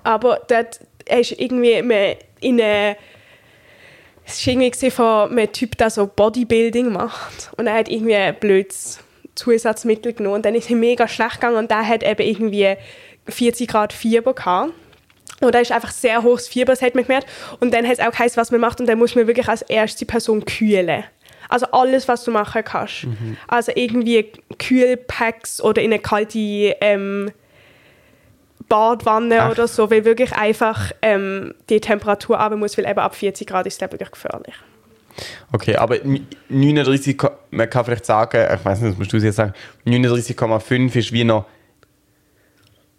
Aber 0.05 0.41
dort 0.49 0.81
ist 1.09 1.33
irgendwie 1.33 1.79
in 2.41 2.61
eine 2.61 2.97
es 4.27 4.45
war 4.45 4.55
irgendwie 4.55 4.91
von 4.91 5.31
einem 5.31 5.53
Typ, 5.53 5.79
der 5.79 5.89
so 5.89 6.07
Bodybuilding 6.07 6.93
macht. 6.93 7.53
Und 7.57 7.69
er 7.69 7.75
hat 7.75 7.89
irgendwie 7.89 8.17
ein 8.17 8.35
blödes 8.35 8.99
Zusatzmittel 9.37 10.15
genommen. 10.15 10.37
Und 10.37 10.45
dann 10.45 10.57
ist 10.57 10.69
es 10.69 10.77
mega 10.77 11.07
schlecht 11.07 11.35
gegangen. 11.35 11.57
Und 11.57 11.71
der 11.71 11.87
hat 11.87 12.03
eben 12.03 12.23
irgendwie 12.23 12.77
40 13.29 13.69
Grad 13.69 13.93
Fieber 13.93 14.35
gehabt. 14.35 14.73
Und 15.41 15.55
da 15.55 15.59
ist 15.59 15.71
einfach 15.73 15.91
sehr 15.91 16.23
hohes 16.23 16.49
Fieber, 16.49 16.73
das 16.73 16.83
hat 16.83 16.95
man 16.95 17.05
gemerkt. 17.05 17.27
Und 17.61 17.75
dann 17.75 17.85
hat 17.87 17.95
es 17.95 18.01
auch 18.01 18.11
geheißen, 18.11 18.41
was 18.41 18.51
man 18.51 18.61
macht. 18.61 18.81
Und 18.81 18.87
dann 18.87 18.99
muss 18.99 19.15
man 19.15 19.27
wirklich 19.27 19.49
als 19.49 19.63
erste 19.63 20.07
Person 20.07 20.45
kühlen. 20.45 21.05
Also 21.49 21.67
alles, 21.73 22.09
was 22.09 22.25
du 22.25 22.31
machen 22.33 22.63
kannst. 22.65 23.07
Also 23.47 23.71
irgendwie 23.75 24.33
Kühlpacks 24.59 25.61
oder 25.61 25.81
in 25.83 25.93
eine 25.93 26.01
kalte 26.03 26.39
ähm, 26.39 27.31
Badwanne 28.69 29.43
Ach. 29.43 29.51
oder 29.53 29.69
so, 29.69 29.91
weil 29.91 30.05
wirklich 30.05 30.33
einfach 30.33 30.91
ähm, 31.03 31.55
die 31.69 31.81
Temperatur 31.81 32.39
runter 32.39 32.57
muss, 32.57 32.77
weil 32.77 32.87
eben 32.89 32.99
ab 32.99 33.15
40 33.15 33.47
Grad 33.47 33.67
ist 33.67 33.81
das 33.81 33.93
wirklich 33.93 34.11
gefährlich. 34.11 34.55
Okay, 35.53 35.77
aber 35.77 35.97
39, 36.49 37.17
ko- 37.17 37.31
man 37.51 37.71
kann 37.71 37.85
vielleicht 37.85 38.05
sagen, 38.07 38.45
ich 38.55 38.65
weiß 38.65 38.81
nicht, 38.81 38.93
das 38.93 38.99
musst 38.99 39.13
du 39.13 39.17
jetzt 39.19 39.37
sagen, 39.37 39.55
39,5 39.87 40.97
ist 40.97 41.13
wie 41.13 41.25
noch 41.25 41.45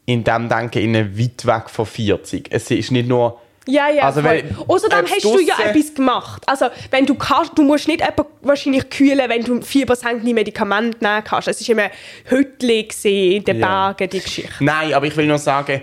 in 0.08 0.24
dem 0.24 0.48
Denken 0.50 0.80
innen 0.82 1.20
weit 1.20 1.46
weg 1.46 1.70
von 1.70 1.86
40. 1.86 2.48
Es 2.50 2.72
ist 2.72 2.92
nicht 2.92 3.08
nur 3.08 3.40
Ja, 3.70 3.90
ja, 3.90 4.04
Also, 4.04 4.24
weil- 4.24 4.46
Außerdem 4.66 5.06
hast 5.06 5.26
du 5.26 5.40
ja 5.42 5.56
etwas 5.62 5.94
gemacht. 5.94 6.42
Also, 6.46 6.68
wenn 6.90 7.06
du 7.06 7.16
kannst, 7.16 7.58
du 7.58 7.64
musst 7.64 7.90
nicht 7.90 8.00
etwa 8.00 8.26
wahrscheinlich 8.42 8.90
kühlen, 8.90 9.28
wenn 9.30 9.44
du 9.44 9.62
fiebersenkende 9.62 10.34
Medikamente 10.34 11.04
nehmen 11.04 11.22
kannst. 11.26 11.50
Es 11.50 11.60
ist 11.60 11.68
immer 11.68 11.90
Hütli 12.30 12.88
in 13.04 13.44
den 13.44 13.60
Ja. 13.60 13.90
Bergen, 13.94 14.10
die 14.10 14.22
Geschichte. 14.22 14.64
Nein, 14.64 14.94
aber 14.94 15.06
ich 15.08 15.18
will 15.18 15.28
nur 15.28 15.38
sagen, 15.38 15.82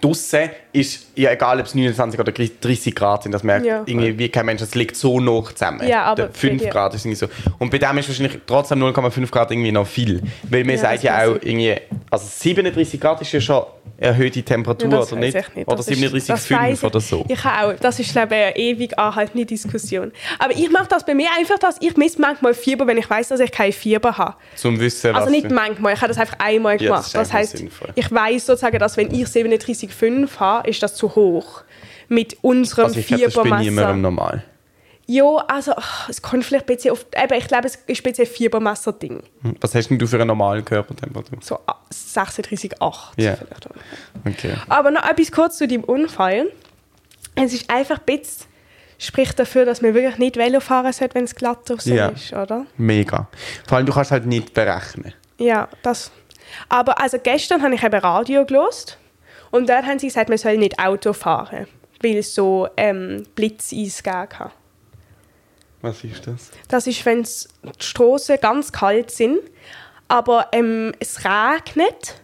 draussen 0.00 0.50
ist 0.72 1.06
ja 1.16 1.30
egal, 1.32 1.58
ob 1.60 1.66
es 1.66 1.74
29 1.74 2.20
oder 2.20 2.30
30 2.32 2.94
Grad 2.94 3.22
sind, 3.22 3.32
das 3.32 3.42
merkt 3.42 3.64
Ja. 3.66 3.82
irgendwie 3.86 4.18
wie 4.18 4.28
kein 4.28 4.44
Mensch, 4.46 4.60
es 4.60 4.74
liegt 4.74 4.96
so 4.96 5.18
nah 5.18 5.42
zusammen. 5.44 5.86
Ja, 5.88 6.04
aber 6.04 6.24
Der 6.24 6.30
5 6.34 6.58
bei 6.60 6.64
dir- 6.66 6.70
Grad 6.72 6.94
ist 6.94 7.04
irgendwie 7.06 7.16
so. 7.16 7.26
Und 7.58 7.70
bei 7.70 7.78
dem 7.78 7.96
ist 7.98 8.08
wahrscheinlich 8.08 8.38
trotzdem 8.46 8.78
0,5 8.80 9.30
Grad 9.30 9.50
irgendwie 9.50 9.72
noch 9.72 9.86
viel. 9.86 10.22
Weil 10.44 10.64
man 10.64 10.74
Ja, 10.76 10.80
sagt 10.82 11.02
ja 11.02 11.18
auch 11.24 11.36
irgendwie, 11.40 11.74
also 12.10 12.26
37 12.28 13.00
Grad 13.00 13.20
ist 13.22 13.32
ja 13.32 13.40
schon 13.40 13.64
erhöhte 13.96 14.42
Temperatur, 14.42 14.90
Ja, 14.90 14.98
das 14.98 15.12
oder 15.12 15.20
nicht? 15.20 15.36
ich 15.36 15.54
nicht. 15.54 15.66
Oder 15.68 15.76
Das 15.78 15.88
ist- 15.88 15.98
37,5 15.98 16.26
das 16.26 16.50
weiss 16.50 16.78
ich. 16.78 16.84
oder 16.84 17.00
so. 17.00 17.24
Ich 17.28 17.44
auch. 17.44 17.72
Das 17.80 17.98
ist, 17.98 18.12
glaube 18.12 18.34
ich, 18.34 18.42
eine 18.42 18.56
ewig 18.56 18.98
anhaltende 18.98 19.46
Diskussion. 19.46 20.12
Aber 20.38 20.52
ich 20.52 20.70
mache 20.70 20.86
das 20.88 21.04
bei 21.04 21.14
mir 21.14 21.28
einfach, 21.38 21.58
dass 21.58 21.76
ich 21.80 21.96
messe 21.96 22.20
manchmal 22.20 22.54
Fieber, 22.54 22.86
wenn 22.86 22.98
ich 22.98 23.08
weiß, 23.08 23.28
dass 23.28 23.40
ich 23.40 23.50
kein 23.50 23.72
Fieber 23.72 24.16
habe. 24.18 24.34
Zum 24.54 24.78
Wissen, 24.78 25.14
Also 25.14 25.30
nicht 25.30 25.50
manchmal, 25.50 25.94
ich 25.94 26.00
habe 26.00 26.08
das 26.08 26.18
einfach 26.18 26.38
einmal 26.38 26.74
Ja, 26.74 26.78
das 26.78 26.86
gemacht. 26.88 27.06
ist 27.06 27.14
das 27.14 27.30
eigentlich 27.58 27.72
heißt, 27.80 27.92
ich 27.96 28.12
weiß 28.12 28.46
sozusagen, 28.46 28.78
dass 28.78 28.96
wenn 28.96 29.12
ich 29.14 29.26
37,5 29.28 30.38
habe, 30.40 30.68
ist 30.68 30.82
das 30.82 30.94
zu 30.94 31.14
hoch. 31.14 31.62
Mit 32.08 32.36
unserem 32.42 32.86
also 32.86 32.98
ich 33.00 33.10
hätte 33.10 33.24
das 33.24 33.34
bei 33.34 33.42
niemandem 33.42 33.68
Fiebermesser. 33.68 33.96
normal. 33.96 34.44
Ja, 35.10 35.24
also 35.48 35.72
ach, 35.74 36.10
es 36.10 36.20
kommt 36.20 36.44
vielleicht 36.44 36.68
ein 36.68 36.76
bisschen 36.76 36.90
auf... 36.92 37.06
Eben, 37.16 37.32
ich 37.38 37.48
glaube, 37.48 37.66
es 37.66 37.76
ist 37.76 38.00
ein 38.00 38.02
bisschen 38.12 38.26
ein 38.26 38.30
Fiebermesser-Ding. 38.30 39.22
Hm, 39.40 39.56
Was 39.58 39.74
hast 39.74 39.88
denn 39.88 39.98
du 39.98 40.06
für 40.06 40.16
eine 40.16 40.26
normale 40.26 40.62
Körpertemperatur? 40.62 41.38
So 41.40 41.58
ah, 41.66 41.76
36,8 41.90 42.74
Ja. 43.16 43.34
vielleicht. 43.36 43.68
Okay. 44.26 44.54
Aber 44.68 44.90
noch 44.90 45.08
etwas 45.08 45.32
kurz 45.32 45.56
zu 45.56 45.66
deinem 45.66 45.84
Unfall. 45.84 46.52
Es 47.34 47.54
ist 47.54 47.70
einfach 47.70 48.00
ein 48.00 48.04
bisschen, 48.04 48.46
spricht 48.98 49.38
dafür, 49.38 49.64
dass 49.64 49.80
man 49.80 49.94
wirklich 49.94 50.18
nicht 50.18 50.36
Velo 50.36 50.60
fahren 50.60 50.92
sollte, 50.92 51.14
wenn 51.14 51.24
es 51.24 51.34
glatt 51.34 51.60
draussen 51.66 51.94
Ja. 51.94 52.08
ist, 52.08 52.34
oder? 52.34 52.66
Mega. 52.76 53.28
Vor 53.66 53.78
allem, 53.78 53.86
du 53.86 53.94
kannst 53.94 54.10
halt 54.10 54.26
nicht 54.26 54.52
berechnen. 54.52 55.14
Ja, 55.38 55.68
das. 55.82 56.10
Aber 56.68 57.00
also 57.00 57.18
gestern 57.22 57.62
habe 57.62 57.74
ich 57.74 57.82
eben 57.82 57.98
Radio 57.98 58.44
gelost 58.44 58.98
und 59.52 59.70
dort 59.70 59.86
haben 59.86 59.98
sie 59.98 60.08
gesagt, 60.08 60.28
man 60.28 60.36
soll 60.36 60.58
nicht 60.58 60.78
Auto 60.78 61.14
fahren, 61.14 61.66
weil 62.02 62.18
es 62.18 62.34
so 62.34 62.68
ähm, 62.76 63.22
Blitzeis 63.34 64.02
gegeben 64.02 64.28
hat. 64.38 64.52
Was 65.82 66.02
ist 66.04 66.26
das? 66.26 66.50
Das 66.68 66.86
ist, 66.86 67.04
wenn 67.06 67.22
die 67.22 67.28
Straßen 67.78 68.38
ganz 68.40 68.72
kalt 68.72 69.10
sind, 69.10 69.38
aber 70.08 70.48
ähm, 70.52 70.92
es 70.98 71.24
regnet. 71.24 72.20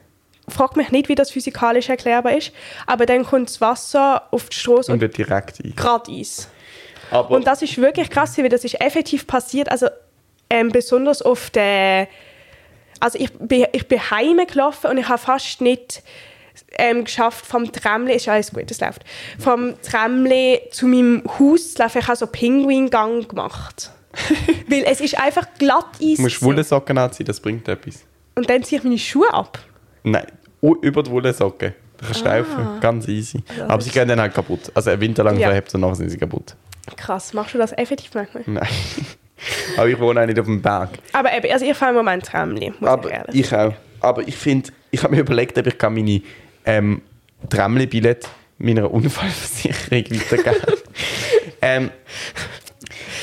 Frag 0.49 0.77
mich 0.77 0.91
nicht, 0.91 1.09
wie 1.09 1.15
das 1.15 1.31
physikalisch 1.31 1.89
erklärbar 1.89 2.37
ist, 2.37 2.53
aber 2.87 3.07
dann 3.07 3.25
kommt 3.25 3.49
das 3.49 3.61
Wasser 3.63 4.29
auf 4.31 4.51
die 4.51 4.57
Straße 4.57 4.93
Und 4.93 4.97
und 4.97 5.01
wird 5.01 5.17
direkt 5.17 5.65
ein. 5.65 5.75
gerade 5.75 6.13
Eis. 6.13 6.49
Aber 7.11 7.31
Und 7.31 7.47
das 7.47 7.63
ist 7.63 7.79
wirklich 7.79 8.11
krass, 8.11 8.37
weil 8.37 8.49
das 8.49 8.65
ist 8.65 8.81
effektiv 8.81 9.27
passiert. 9.27 9.71
Also 9.71 9.89
ähm, 10.51 10.71
besonders 10.71 11.23
auf 11.23 11.51
der. 11.51 12.09
Also 13.01 13.19
ich 13.19 13.33
bin, 13.33 13.67
ich 13.73 13.89
bin 13.89 14.11
heimgelaufen 14.11 14.91
und 14.91 14.99
ich 14.99 15.09
habe 15.09 15.19
fast 15.19 15.61
nicht 15.61 16.03
ähm, 16.79 17.05
geschafft, 17.05 17.45
vom 17.47 17.71
Tramli, 17.71 18.15
ist 18.15 18.29
alles 18.29 18.53
gut, 18.53 18.71
es 18.71 18.81
läuft, 18.81 19.03
vom 19.39 19.75
Tramli 19.83 20.61
zu 20.71 20.87
meinem 20.87 21.23
Haus 21.39 21.75
zu 21.75 21.83
laufen. 21.83 21.99
Ich 21.99 22.07
habe 22.07 22.17
so 22.17 22.27
Pinguingang 22.27 23.27
gemacht. 23.29 23.91
Weil 24.69 24.85
es 24.87 25.01
ist 25.01 25.19
einfach 25.21 25.47
glatt 25.59 25.87
Eis. 26.01 26.17
du 26.17 26.23
musst. 26.23 26.43
Wollsocken 26.43 26.97
anziehen, 26.99 27.27
das 27.27 27.41
bringt 27.41 27.67
etwas. 27.69 28.05
Und 28.37 28.49
dann 28.49 28.63
ziehe 28.63 28.79
ich 28.79 28.85
meine 28.85 28.99
Schuhe 28.99 29.33
ab. 29.33 29.59
Nein, 30.05 30.27
über 30.63 31.03
die 31.03 31.11
Wollsocken. 31.11 31.75
Du 31.99 32.05
kannst 32.07 32.25
laufen, 32.25 32.81
ganz 32.81 33.09
easy. 33.09 33.43
Aber 33.69 33.81
sie 33.81 33.91
gehen 33.91 34.09
dann 34.09 34.21
halt 34.21 34.35
kaputt. 34.35 34.71
Also 34.75 34.91
ein 34.91 35.01
Winter 35.01 35.25
lang 35.25 35.39
Ja. 35.39 35.49
verhebt 35.49 35.75
und 35.75 35.81
nachher 35.81 35.95
sind 35.97 36.11
sie 36.11 36.19
kaputt. 36.19 36.55
Krass, 36.97 37.33
machst 37.33 37.55
du 37.55 37.59
das 37.59 37.73
effektiv 37.73 38.11
manchmal? 38.15 38.43
Nein. 38.47 38.69
Aber 39.77 39.89
ich 39.89 39.99
wohne 39.99 40.21
auch 40.23 40.27
nicht 40.27 40.39
auf 40.39 40.47
dem 40.47 40.61
Berg. 40.63 40.91
Aber 41.13 41.33
eben, 41.35 41.51
also 41.53 41.65
ich 41.65 41.77
fahre 41.77 41.91
im 41.91 41.97
Moment 41.97 42.25
Tramli, 42.27 42.71
muss 42.71 42.81
ich 42.81 42.87
Aber 42.89 43.11
ehrlich 43.11 43.41
ich 43.41 43.55
auch. 43.55 43.75
Aber 44.01 44.27
ich 44.27 44.37
finde, 44.37 44.71
ich 44.91 45.03
habe 45.03 45.15
mir 45.15 45.21
überlegt, 45.23 45.57
ob 45.59 45.67
ich 45.67 45.79
kann 45.79 45.95
meine 45.95 46.21
ähm, 46.65 47.03
Tramli-Billett 47.49 48.29
meiner 48.59 48.91
Unfallversicherung 48.91 50.05
weitergeben 50.11 50.81
ähm, 51.63 51.91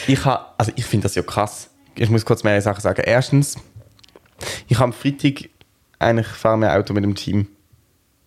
Ich 0.07 0.25
habe, 0.25 0.45
also 0.57 0.71
ich 0.75 0.85
finde 0.85 1.03
das 1.03 1.15
ja 1.15 1.21
krass. 1.21 1.69
Ich 1.95 2.09
muss 2.09 2.25
kurz 2.25 2.43
mehrere 2.43 2.61
Sachen 2.61 2.81
sagen. 2.81 3.01
Erstens, 3.05 3.57
ich 4.67 4.77
habe 4.77 4.85
am 4.85 4.93
Freitag 4.93 5.49
eigentlich 5.99 6.27
fahren 6.27 6.61
wir 6.61 6.73
Auto 6.75 6.93
mit 6.93 7.03
dem 7.03 7.15
Team. 7.15 7.47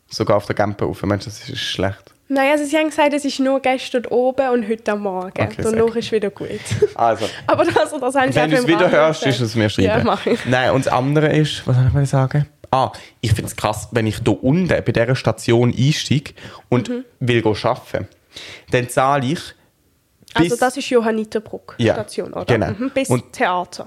Sogar 0.09 0.37
auf 0.37 0.46
der 0.46 0.55
Gempe 0.55 0.85
rauf. 0.85 1.03
Meinst 1.03 1.27
du, 1.27 1.31
das 1.31 1.48
ist 1.48 1.59
schlecht? 1.59 2.13
Nein, 2.26 2.52
also 2.52 2.64
sie 2.64 2.76
haben 2.78 2.88
gesagt, 2.88 3.12
es 3.12 3.24
ist 3.26 3.38
nur 3.38 3.60
gestern 3.60 4.06
oben 4.06 4.48
und 4.48 4.66
heute 4.68 4.92
am 4.92 5.00
Morgen. 5.02 5.28
Okay, 5.38 5.62
Danach 5.62 5.94
ist 5.94 6.10
wieder 6.10 6.30
gut. 6.30 6.48
Also, 6.94 7.26
Aber 7.46 7.64
das, 7.64 7.74
das 7.74 8.14
haben 8.14 8.32
sie 8.32 8.37
Wenn 8.40 8.50
du 8.50 8.56
es 8.56 8.66
wieder 8.66 8.90
hörst, 8.90 9.26
ist 9.26 9.40
es 9.40 9.54
mir 9.54 9.68
schreiben. 9.68 9.88
Ja, 9.88 10.04
mach 10.04 10.24
ich. 10.24 10.44
Nein, 10.46 10.70
und 10.70 10.87
das 10.87 10.92
andere 10.92 11.28
ist, 11.37 11.66
was 11.66 11.76
soll 11.76 11.87
ich 11.88 11.92
mal 11.92 12.06
sagen? 12.06 12.46
Ah, 12.70 12.90
ich 13.20 13.30
finde 13.32 13.46
es 13.48 13.56
krass, 13.56 13.88
wenn 13.92 14.06
ich 14.06 14.18
hier 14.24 14.42
unten 14.42 14.68
bei 14.68 14.80
dieser 14.80 15.14
Station 15.14 15.72
einsteige 15.76 16.32
und 16.70 16.88
Mhm. 16.88 17.04
will 17.20 17.42
go 17.42 17.54
arbeiten, 17.62 18.08
dann 18.70 18.88
zahle 18.88 19.26
ich 19.26 19.40
Also 20.32 20.56
das 20.56 20.76
ist 20.78 20.88
Johanniterbruck 20.90 21.74
Ja, 21.78 21.92
Station, 21.94 22.32
oder? 22.32 22.46
genau. 22.46 22.70
Mhm, 22.72 22.90
bis 22.90 23.08
Und- 23.10 23.32
Theater. 23.32 23.87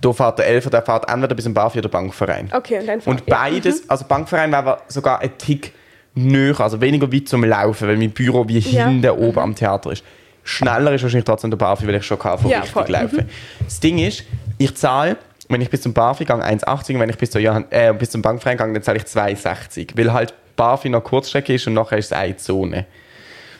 da 0.00 0.12
fährt 0.12 0.38
der 0.38 0.46
Elfer, 0.46 0.70
der 0.70 0.82
fährt 0.82 1.08
entweder 1.10 1.34
bis 1.34 1.44
zum 1.44 1.52
BAFI 1.54 1.80
oder 1.80 1.88
Bankverein. 1.88 2.48
Okay, 2.52 2.78
und 2.80 2.86
dann 2.86 3.00
Und 3.00 3.20
ja. 3.28 3.36
Mhm. 3.36 3.52
beides, 3.54 3.90
also 3.90 4.04
Bankverein 4.06 4.52
wäre 4.52 4.78
sogar 4.88 5.20
ein 5.20 5.36
Tick 5.36 5.72
näher, 6.14 6.60
also 6.60 6.80
weniger 6.80 7.10
weit 7.12 7.28
zum 7.28 7.44
Laufen, 7.44 7.88
weil 7.88 7.96
mein 7.96 8.10
Büro 8.10 8.46
wie 8.48 8.58
Ja. 8.58 8.86
Mhm. 8.86 9.02
hinten 9.02 9.10
oben 9.10 9.38
am 9.38 9.54
Theater 9.54 9.92
ist. 9.92 10.04
Schneller 10.44 10.92
ist 10.92 11.02
wahrscheinlich 11.02 11.24
trotzdem 11.24 11.50
der 11.50 11.56
BAFI, 11.58 11.86
weil 11.86 11.94
ich 11.96 12.04
schon 12.04 12.18
kann, 12.18 12.38
von 12.38 12.50
Ja, 12.50 12.58
richtig 12.58 12.72
voll. 12.72 12.84
Mhm. 12.84 12.90
laufen. 12.90 13.28
Das 13.64 13.78
Ding 13.80 13.98
ist, 13.98 14.24
ich 14.58 14.74
zahle, 14.74 15.16
wenn 15.48 15.60
ich 15.60 15.70
bis 15.70 15.82
zum 15.82 15.92
BAFI 15.92 16.24
gehe, 16.24 16.34
1,80 16.36 16.94
und 16.94 17.00
wenn 17.00 17.10
ich 17.10 17.16
bis, 17.18 17.30
zur 17.30 17.40
Johann, 17.40 17.64
äh, 17.70 17.92
bis 17.94 18.10
zum 18.10 18.22
Bankverein 18.22 18.56
gehe, 18.56 18.72
dann 18.72 18.82
zahle 18.82 18.98
ich 18.98 19.04
2,60. 19.04 19.96
Weil 19.96 20.12
halt 20.12 20.34
BAFI 20.56 20.88
noch 20.88 21.02
Kurzstrecke 21.04 21.54
ist 21.54 21.66
und 21.66 21.74
nachher 21.74 21.98
ist 21.98 22.06
es 22.06 22.12
eine 22.12 22.36
Zone. 22.36 22.86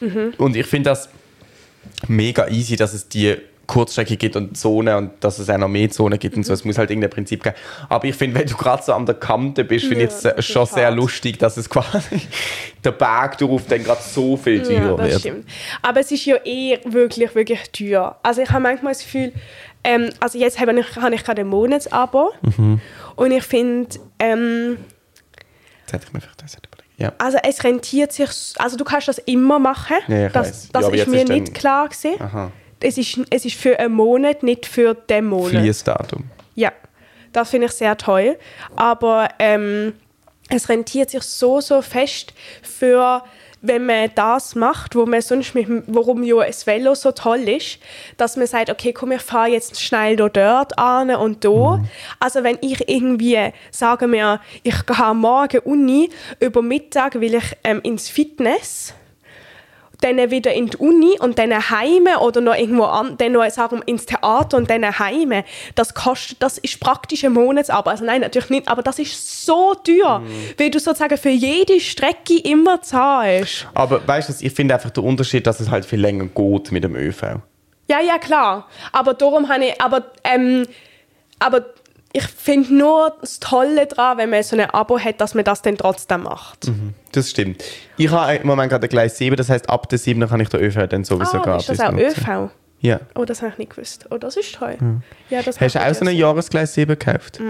Mhm. 0.01 0.35
Und 0.39 0.57
ich 0.57 0.67
finde 0.67 0.91
das 0.91 1.09
mega 2.09 2.49
easy, 2.49 2.77
dass 2.77 2.93
es 2.95 3.09
die 3.09 3.37
Kurzstrecke 3.67 4.17
gibt 4.17 4.37
und 4.37 4.57
Zone 4.57 4.97
und 4.97 5.11
dass 5.21 5.39
es 5.39 5.49
auch 5.49 5.57
noch 5.59 5.69
mehr 5.69 5.89
Zonen 5.91 6.19
gibt 6.19 6.37
und 6.37 6.45
so. 6.45 6.53
Es 6.53 6.65
muss 6.65 6.79
halt 6.79 6.91
irgendein 6.91 7.11
Prinzip 7.11 7.43
geben. 7.43 7.57
Aber 7.89 8.05
ich 8.07 8.15
finde, 8.17 8.41
wenn 8.41 8.47
du 8.47 8.57
gerade 8.57 8.83
so 8.83 8.93
an 8.93 9.07
der 9.07 9.15
Kante 9.15 9.65
bist, 9.65 9.87
finde 9.87 10.03
Ja, 10.05 10.09
ich 10.09 10.15
es 10.15 10.23
das 10.23 10.35
äh, 10.39 10.43
schon 10.43 10.67
sehr 10.67 10.87
hart. 10.87 10.97
lustig, 10.97 11.39
dass 11.39 11.57
es 11.57 11.71
quasi 11.71 12.21
der 12.85 12.93
Berg 12.93 13.39
darauf 13.39 13.67
dann 13.67 13.83
gerade 13.85 14.03
so 14.03 14.37
viel 14.37 14.59
Ja, 14.59 14.65
teurer 14.81 14.97
das 14.99 15.09
wird. 15.11 15.21
stimmt. 15.21 15.49
Aber 15.81 16.01
es 16.01 16.11
ist 16.11 16.25
ja 16.27 16.37
eh 16.45 16.79
wirklich, 16.85 17.35
wirklich 17.35 17.61
teuer. 17.73 18.19
Also 18.23 18.43
ich 18.43 18.51
habe 18.51 18.63
manchmal 18.63 18.93
das 18.93 19.03
Gefühl, 19.03 19.33
ähm, 19.85 20.11
also 20.21 20.39
jetzt 20.39 20.61
habe 20.61 20.79
ich, 20.79 20.97
habe 20.97 21.15
ich 21.15 21.25
gerade 21.25 21.41
ein 21.43 21.49
Monatsabo 21.49 22.33
Mhm. 22.43 22.81
und 23.17 23.31
ich 23.31 23.45
finde, 23.45 23.97
ähm, 24.19 24.79
Jetzt 25.83 25.93
hätte 25.93 26.05
ich 26.07 26.13
mir 26.13 26.21
vielleicht 26.21 26.43
das 26.43 26.53
überlegt. 26.55 26.69
Ja. 26.99 27.13
also 27.19 27.39
es 27.43 27.65
rentiert 27.65 28.13
sich, 28.13 28.29
also 28.59 28.77
du 28.77 28.85
kannst 28.85 29.09
das 29.09 29.19
immer 29.19 29.59
machen. 29.59 29.97
Ja, 30.09 30.27
ich 30.27 30.33
das 30.33 30.69
das 30.71 30.85
Ja, 30.89 30.91
ist 30.95 31.09
mir 31.09 31.23
ist 31.23 31.29
nicht 31.31 31.55
klar 31.55 31.89
gewesen. 31.89 32.21
Aha. 32.21 32.53
Es 32.83 32.99
ist, 32.99 33.21
es 33.31 33.45
ist 33.45 33.57
für 33.57 33.79
einen 33.79 33.95
Monat, 33.95 34.43
nicht 34.43 34.67
für 34.67 34.95
den 34.95 35.27
Monat. 35.27 35.51
Fließdatum. 35.51 36.25
Ja, 36.55 36.73
das 37.33 37.51
finde 37.51 37.67
ich 37.67 37.73
sehr 37.73 37.97
toll. 37.97 38.39
Aber 38.77 39.29
ähm, 39.39 39.95
es 40.49 40.69
rentiert 40.69 41.11
sich 41.11 41.23
so, 41.23 41.61
so 41.61 41.81
fest 41.83 42.35
für, 42.63 43.23
wenn 43.63 43.87
man 43.87 44.11
das 44.15 44.55
macht, 44.55 44.95
wo 44.95 45.07
man 45.07 45.23
sonst 45.23 45.55
mit, 45.55 45.67
warum 45.87 46.23
ja 46.23 46.41
ein 46.41 46.53
Velo 46.65 46.95
so 46.95 47.13
toll 47.13 47.49
ist, 47.49 47.79
dass 48.17 48.37
man 48.37 48.47
sagt, 48.47 48.69
okay, 48.69 48.93
komm, 48.93 49.13
ich 49.13 49.23
fahre 49.23 49.49
jetzt 49.49 49.81
schnell 49.81 50.17
da 50.17 50.29
dort 50.29 50.79
an 50.79 51.11
und 51.15 51.45
da. 51.45 51.83
Also 52.21 52.43
wenn 52.43 52.59
ich 52.61 52.89
irgendwie, 52.89 53.53
sagen 53.71 54.13
wir, 54.13 54.41
ich 54.63 54.85
gehe 54.85 55.15
morgen 55.15 55.61
Uni, 55.61 56.11
über 56.41 56.61
Mittag 56.61 57.21
will 57.21 57.35
ich 57.35 57.57
ähm, 57.65 57.81
ins 57.83 58.09
Fitness, 58.09 58.95
dann 60.03 60.31
wieder 60.31 60.53
in 60.53 60.67
die 60.67 60.77
Uni 60.77 61.19
und 61.19 61.39
dann 61.39 61.53
heime 61.71 62.21
oder 62.21 62.41
noch 62.41 62.55
irgendwo 62.55 62.85
an, 62.85 63.17
dann 63.19 63.33
noch 63.33 63.49
sagen 63.51 63.83
ins 63.87 64.07
Theater 64.07 64.57
und 64.57 64.69
dann 64.71 64.99
heime. 64.99 65.45
Das 65.75 65.95
kostet, 65.95 66.43
das 66.43 66.59
ist 66.59 66.81
praktisch 66.81 67.25
ein 67.25 67.33
Monatsabo. 67.33 67.91
Also 67.91 68.05
nein, 68.05 68.21
natürlich 68.21 68.51
nicht, 68.51 68.69
aber 68.69 68.83
das 68.83 68.99
ist 68.99 69.47
so 69.47 69.75
teuer, 69.75 70.23
weil 70.59 70.71
du 70.71 70.79
sozusagen 70.79 71.17
für 71.17 71.31
jede 71.31 71.81
Strecke 71.81 72.39
immer 72.39 72.83
zahlst. 72.83 73.67
Aber 73.75 74.07
weißt 74.07 74.29
du, 74.29 74.47
ich 74.47 74.53
finde 74.53 74.75
einfach 74.75 74.91
der 74.91 75.05
Unterschied, 75.05 75.47
dass 75.47 75.61
es 75.61 75.71
halt 75.71 75.85
viel 75.85 76.01
länger 76.01 76.27
geht 76.27 76.73
mit 76.73 76.85
dem 76.85 76.97
ÖV. 76.97 77.23
Ja, 77.89 78.01
ja, 78.01 78.19
klar. 78.19 78.69
Aber 78.93 79.15
darum 79.15 79.49
habe 79.49 79.67
ich, 79.67 79.81
aber, 79.81 80.13
ähm, 80.25 80.67
aber 81.39 81.67
ich 82.13 82.25
finde 82.27 82.75
nur 82.75 83.15
das 83.21 83.41
Tolle 83.41 83.87
daran, 83.87 84.19
wenn 84.19 84.31
man 84.31 84.43
so 84.43 84.57
ein 84.57 84.69
Abo 84.71 84.99
hat, 84.99 85.21
dass 85.21 85.35
man 85.35 85.45
das 85.45 85.63
dann 85.63 85.77
trotzdem 85.79 86.25
macht. 86.25 86.71
Das 87.13 87.31
stimmt. 87.31 87.63
Ich 87.97 88.11
habe 88.11 88.35
im 88.35 88.47
Moment 88.47 88.71
gerade 88.71 88.89
Gleis 88.89 89.17
7, 89.19 89.37
das 89.37 89.49
heißt 89.49 89.69
ab 89.71 89.89
der 89.89 89.99
7 89.99 90.27
kann 90.29 90.41
ich 90.41 90.49
den 90.49 90.61
ÖV 90.61 90.87
dann 90.89 91.05
sowieso 91.05 91.39
Ah, 91.39 91.43
gratis 91.43 91.69
ist 91.71 91.81
das 91.81 91.89
auch 91.89 91.93
nutzen. 91.93 92.21
ÖV? 92.21 92.51
Ja. 92.81 93.01
Oh, 93.15 93.25
das 93.25 93.43
habe 93.43 93.53
ich 93.53 93.59
nicht 93.59 93.71
gewusst. 93.77 94.07
Oh, 94.11 94.19
das 94.19 94.37
ist 94.37 94.55
toll. 94.55 94.77
Ja, 95.31 95.41
das 95.43 95.61
Hast 95.61 95.75
du 95.75 95.79
auch 95.79 95.83
so 95.85 95.85
ja 95.85 95.85
ein 95.87 95.95
Sinn. 95.95 96.17
Jahresgleis 96.17 96.75
7 96.75 96.99
gekauft? 96.99 97.41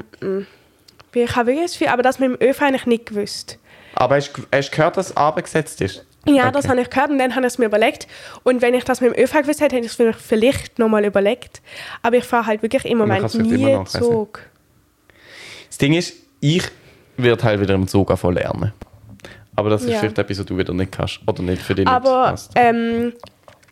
Ich 1.15 1.37
habe 1.37 1.47
wirklich 1.47 1.73
Gefühl, 1.73 1.89
aber 1.89 2.03
das 2.03 2.19
mit 2.19 2.31
dem 2.41 2.49
ÖV 2.49 2.61
habe 2.61 2.77
ich 2.77 2.87
nicht 2.87 3.07
gewusst. 3.07 3.59
Aber 3.95 4.17
hast, 4.17 4.33
du- 4.33 4.43
gehört, 4.71 4.97
dass 4.97 5.11
es 5.11 5.17
abgesetzt 5.17 5.81
ist? 5.81 6.05
Ja, 6.25 6.45
Okay. 6.45 6.53
das 6.53 6.69
habe 6.69 6.81
ich 6.81 6.89
gehört 6.89 7.11
und 7.11 7.19
dann 7.19 7.35
habe 7.35 7.47
ich 7.47 7.53
es 7.55 7.59
mir 7.59 7.67
überlegt. 7.67 8.07
Und 8.45 8.63
wenn 8.63 8.75
ich 8.75 8.85
das 8.85 9.01
mit 9.01 9.15
dem 9.17 9.23
ÖV 9.25 9.43
gewusst 9.43 9.61
hätte, 9.61 9.75
hätte 9.77 9.87
ich 9.87 9.93
es 9.93 9.99
mir 9.99 10.13
vielleicht 10.13 10.79
nochmal 10.79 11.05
überlegt. 11.05 11.61
Aber 12.03 12.17
ich 12.17 12.25
fahre 12.25 12.47
halt 12.47 12.63
wirklich 12.63 12.85
im 12.85 12.99
Moment 12.99 13.35
nie. 13.35 13.77
Zug. 13.87 14.41
Das 15.73 15.79
Ding 15.79 15.95
ist, 15.95 16.13
ich 16.41 16.65
werde 17.17 17.43
halt 17.45 17.59
wieder 17.63 17.73
im 17.75 17.89
Zug 17.89 18.13
voll 18.19 18.35
lernen. 18.35 18.75
Aber 19.57 19.71
das 19.71 19.83
ist 19.85 19.91
Ja. 19.91 20.01
vielleicht 20.01 20.19
etwas, 20.19 20.41
was 20.41 20.45
du 20.45 20.59
wieder 20.59 20.75
nicht 20.75 20.93
kannst. 20.93 21.21
Oder 21.27 21.43
nicht 21.43 21.63
für 21.63 21.75
dich 21.75 21.87
Aber 21.89 22.35
ähm, 22.57 23.15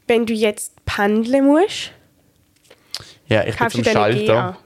wenn 0.07 0.25
du 0.25 0.33
jetzt 0.33 0.83
pendeln 0.87 1.45
musst, 1.47 1.93
Ja, 3.27 3.45
ich 3.45 3.55
bin 3.55 3.69
zum 3.69 3.85
Schalter. 3.85 4.57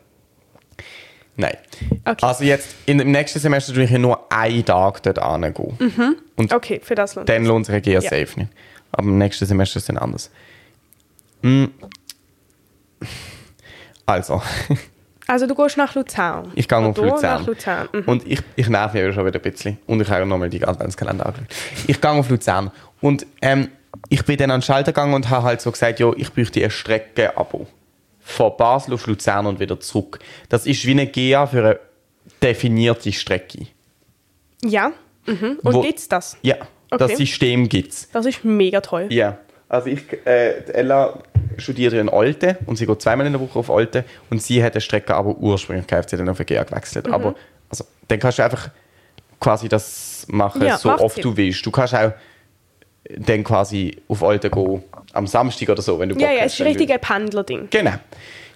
Nein. 1.36 1.56
Okay. 2.04 2.24
Also 2.24 2.44
jetzt, 2.44 2.76
in, 2.86 3.00
im 3.00 3.10
nächsten 3.10 3.40
Semester 3.40 3.74
tue 3.74 3.82
ich 3.82 3.90
ja 3.90 3.98
nur 3.98 4.30
einen 4.32 4.64
Tag 4.64 5.02
dort 5.02 5.18
hingehen. 5.20 6.16
Und 6.36 6.52
Okay, 6.52 6.80
für 6.80 6.94
das 6.94 7.16
lohnt 7.16 7.28
dann 7.28 7.42
es. 7.42 7.48
lohnt 7.48 7.66
sich 7.66 7.74
ein 7.74 7.82
GA 7.82 7.90
Ja. 7.94 8.00
safe 8.00 8.28
nicht. 8.38 8.52
Aber 8.92 9.08
im 9.08 9.18
nächsten 9.18 9.44
Semester 9.44 9.78
ist 9.78 9.82
es 9.82 9.86
dann 9.88 9.98
anders. 9.98 10.30
Mm. 11.42 11.64
Also, 14.06 14.40
Also 15.34 15.48
du 15.48 15.54
gehst 15.56 15.76
nach 15.76 15.92
Luzern. 15.96 16.52
ich 16.54 16.68
gehe 16.68 16.78
auf 16.78 16.96
Oder 16.96 17.08
Luzern. 17.10 17.40
nach 17.40 17.46
Luzern. 17.48 17.88
Mhm. 17.92 18.02
Und 18.06 18.24
ich, 18.24 18.38
ich 18.54 18.68
nerv 18.68 18.94
mich 18.94 19.12
schon 19.12 19.26
wieder 19.26 19.40
ein 19.40 19.42
bisschen. 19.50 19.78
Und 19.86 20.00
ich 20.00 20.08
habe 20.08 20.24
nochmal 20.24 20.48
die 20.48 20.64
Adventskalender 20.64 21.26
angeschaut. 21.26 21.48
Ich 21.88 22.00
gehe 22.00 22.10
auf 22.12 22.30
Luzern. 22.30 22.70
Und 23.00 23.26
ähm, 23.42 23.68
ich 24.10 24.24
bin 24.24 24.36
dann 24.36 24.52
an 24.52 24.60
den 24.60 24.62
Schalter 24.62 24.92
gegangen 24.92 25.12
und 25.12 25.30
habe 25.30 25.42
halt 25.42 25.60
so 25.60 25.72
gesagt, 25.72 25.98
ja, 25.98 26.12
ich 26.16 26.32
bräuchte 26.32 26.62
ein 26.62 26.70
Strecke-Abo. 26.70 27.66
Von 28.20 28.52
Basel 28.56 28.94
auf 28.94 29.08
Luzern 29.08 29.46
und 29.46 29.58
wieder 29.58 29.80
zurück. 29.80 30.20
Das 30.50 30.66
ist 30.66 30.86
wie 30.86 30.92
eine 30.92 31.08
GA 31.08 31.46
für 31.48 31.58
eine 31.58 31.80
definierte 32.40 33.12
Strecke. 33.12 33.66
Ja. 34.64 34.92
Mhm. 35.26 35.58
Und 35.64 35.74
Wo- 35.74 35.80
gibt's 35.82 36.06
das? 36.08 36.36
Ja, 36.42 36.58
das 36.90 37.02
Okay. 37.10 37.16
System 37.16 37.68
gibt 37.68 37.92
es. 37.92 38.08
Das 38.12 38.24
ist 38.24 38.44
mega 38.44 38.80
toll. 38.80 39.06
Ja, 39.10 39.38
also 39.68 39.88
ich, 39.88 40.02
äh, 40.26 40.60
Ella 40.72 41.18
studiert 41.58 41.92
in 41.94 42.08
Olten 42.08 42.56
und 42.66 42.76
sie 42.76 42.86
geht 42.86 43.02
zweimal 43.02 43.26
in 43.26 43.32
der 43.32 43.40
Woche 43.40 43.58
auf 43.58 43.68
Olten 43.68 44.04
und 44.30 44.42
sie 44.42 44.62
hat 44.62 44.74
eine 44.74 44.80
Strecke 44.80 45.14
aber 45.14 45.36
ursprünglich 45.36 45.86
gekauft, 45.86 46.10
sie 46.10 46.16
hat 46.16 46.20
dann 46.20 46.28
auf 46.28 46.38
GA 46.38 46.62
gewechselt. 46.62 47.06
Mhm. 47.06 47.14
Aber 47.14 47.34
also, 47.68 47.84
dann 48.08 48.18
kannst 48.18 48.38
du 48.38 48.44
einfach 48.44 48.70
quasi 49.40 49.68
das 49.68 50.26
machen, 50.28 50.62
Ja, 50.62 50.78
so 50.78 50.90
oft 50.90 51.16
Sinn. 51.16 51.22
du 51.22 51.36
willst. 51.36 51.64
Du 51.64 51.70
kannst 51.70 51.94
auch 51.94 52.12
dann 53.18 53.44
quasi 53.44 54.00
auf 54.08 54.22
Olten 54.22 54.50
gehen, 54.50 54.82
am 55.12 55.26
Samstag 55.26 55.68
oder 55.68 55.82
so, 55.82 55.98
wenn 55.98 56.08
du 56.08 56.18
Ja, 56.18 56.28
Bock 56.28 56.36
ja, 56.36 56.42
hast, 56.42 56.46
es 56.46 56.54
ist 56.54 56.60
ein 56.60 56.66
richtiger 56.68 56.98
Pendler-Ding. 56.98 57.68
Genau. 57.70 57.92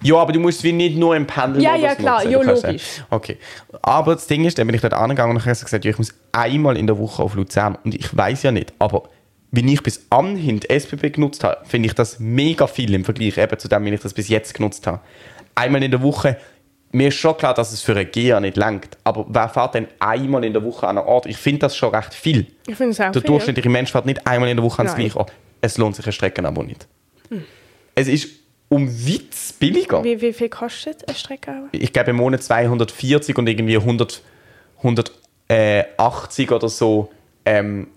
Ja, 0.02 0.16
aber 0.16 0.32
du 0.32 0.40
musst 0.40 0.62
wie 0.62 0.72
nicht 0.72 0.96
nur 0.96 1.16
im 1.16 1.26
Pendeln 1.26 1.61
Ja, 1.62 1.74
ja, 1.74 1.94
klar. 1.94 2.24
Ja, 2.24 2.40
logisch. 2.40 3.02
Okay. 3.11 3.37
Aber 3.82 4.14
das 4.14 4.26
Ding 4.26 4.44
ist, 4.44 4.58
dann 4.58 4.66
bin 4.66 4.74
ich 4.74 4.80
dort 4.80 4.94
angegangen 4.94 5.37
und 5.37 5.44
habe 5.44 5.50
gesagt, 5.58 5.84
ja, 5.84 5.90
ich 5.90 5.98
muss 5.98 6.14
einmal 6.32 6.76
in 6.76 6.87
der 6.87 6.98
Woche 6.98 7.22
auf 7.22 7.34
Luzern. 7.34 7.76
Und 7.84 7.94
ich 7.94 8.16
weiß 8.16 8.44
ja 8.44 8.52
nicht, 8.52 8.72
aber 8.78 9.08
wenn 9.50 9.68
ich 9.68 9.82
bis 9.82 10.06
anhin 10.11 10.61
die 10.61 10.68
SBB 10.70 11.11
genutzt 11.14 11.42
habe, 11.44 11.64
finde 11.64 11.87
ich 11.88 11.94
das 11.94 12.18
mega 12.20 12.66
viel 12.66 12.92
im 12.94 13.04
Vergleich 13.04 13.38
eben 13.38 13.58
zu 13.58 13.68
dem, 13.68 13.84
wie 13.84 13.94
ich 13.94 14.00
das 14.00 14.12
bis 14.14 14.28
jetzt 14.28 14.54
genutzt 14.54 14.87
habe. 14.87 15.00
Einmal 15.54 15.82
in 15.82 15.90
der 15.90 16.02
Woche, 16.02 16.37
mir 16.92 17.08
ist 17.08 17.16
schon 17.16 17.37
klar, 17.37 17.54
dass 17.54 17.72
es 17.72 17.82
für 17.82 17.92
eine 17.92 18.06
GEA 18.06 18.40
nicht 18.40 18.56
langt. 18.56 18.96
Aber 19.04 19.26
wer 19.28 19.48
fährt 19.48 19.74
denn 19.74 19.88
einmal 19.98 20.44
in 20.44 20.52
der 20.52 20.62
Woche 20.64 20.87
an 20.87 20.98
einen 20.98 21.06
Ort? 21.06 21.26
Ich 21.26 21.37
finde 21.37 21.61
das 21.61 21.76
schon 21.76 21.94
recht 21.94 22.14
viel. 22.14 22.46
Ich 22.66 22.76
finde 22.76 22.92
es 22.92 23.00
auch 23.00 23.11
Der 23.12 23.22
viel. 23.22 23.28
durchschnittliche 23.28 23.68
Mensch 23.68 23.92
fährt 23.92 24.06
nicht 24.06 24.26
einmal 24.26 24.48
in 24.50 24.56
der 24.56 24.64
Woche 24.64 24.78
ans 24.80 24.94
gleiche 24.94 25.16
Ort. 25.18 25.32
Es 25.61 25.76
lohnt 25.78 25.96
sich 25.96 26.06
ein 26.06 26.12
Streckenabo 26.12 26.62
nicht. 26.62 26.87
Es 27.94 28.06
ist 28.08 28.28
um 28.68 28.87
Witz 29.06 29.52
billiger. 29.54 30.04
Wie, 30.04 30.20
wie 30.20 30.32
viel 30.32 30.48
kostet 30.50 31.08
eine 31.08 31.16
Strecke? 31.16 31.64
Ich 31.72 31.92
glaube 31.92 32.11
im 32.11 32.16
Monat 32.16 32.42
240 32.42 33.37
und 33.38 33.48
irgendwie 33.48 33.76
100, 33.76 34.22
180 34.78 36.52
oder 36.52 36.68
so 36.68 37.11
ähm, 37.44 37.88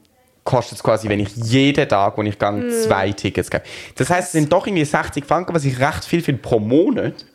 kostet 0.43 0.77
es 0.77 0.83
quasi, 0.83 1.07
wenn 1.07 1.19
ich 1.19 1.35
jeden 1.35 1.87
Tag, 1.87 2.17
wo 2.17 2.23
ich 2.23 2.37
gehe, 2.37 2.69
zwei 2.69 3.11
Tickets 3.11 3.49
gebe. 3.49 3.63
Das 3.95 4.09
heißt, 4.09 4.27
es 4.27 4.31
sind 4.31 4.51
doch 4.51 4.65
irgendwie 4.65 4.85
60 4.85 5.25
Franken, 5.25 5.53
was 5.53 5.65
ich 5.65 5.79
recht 5.79 6.03
viel 6.03 6.21
finde 6.21 6.41
pro 6.41 6.59
Monat, 6.59 7.25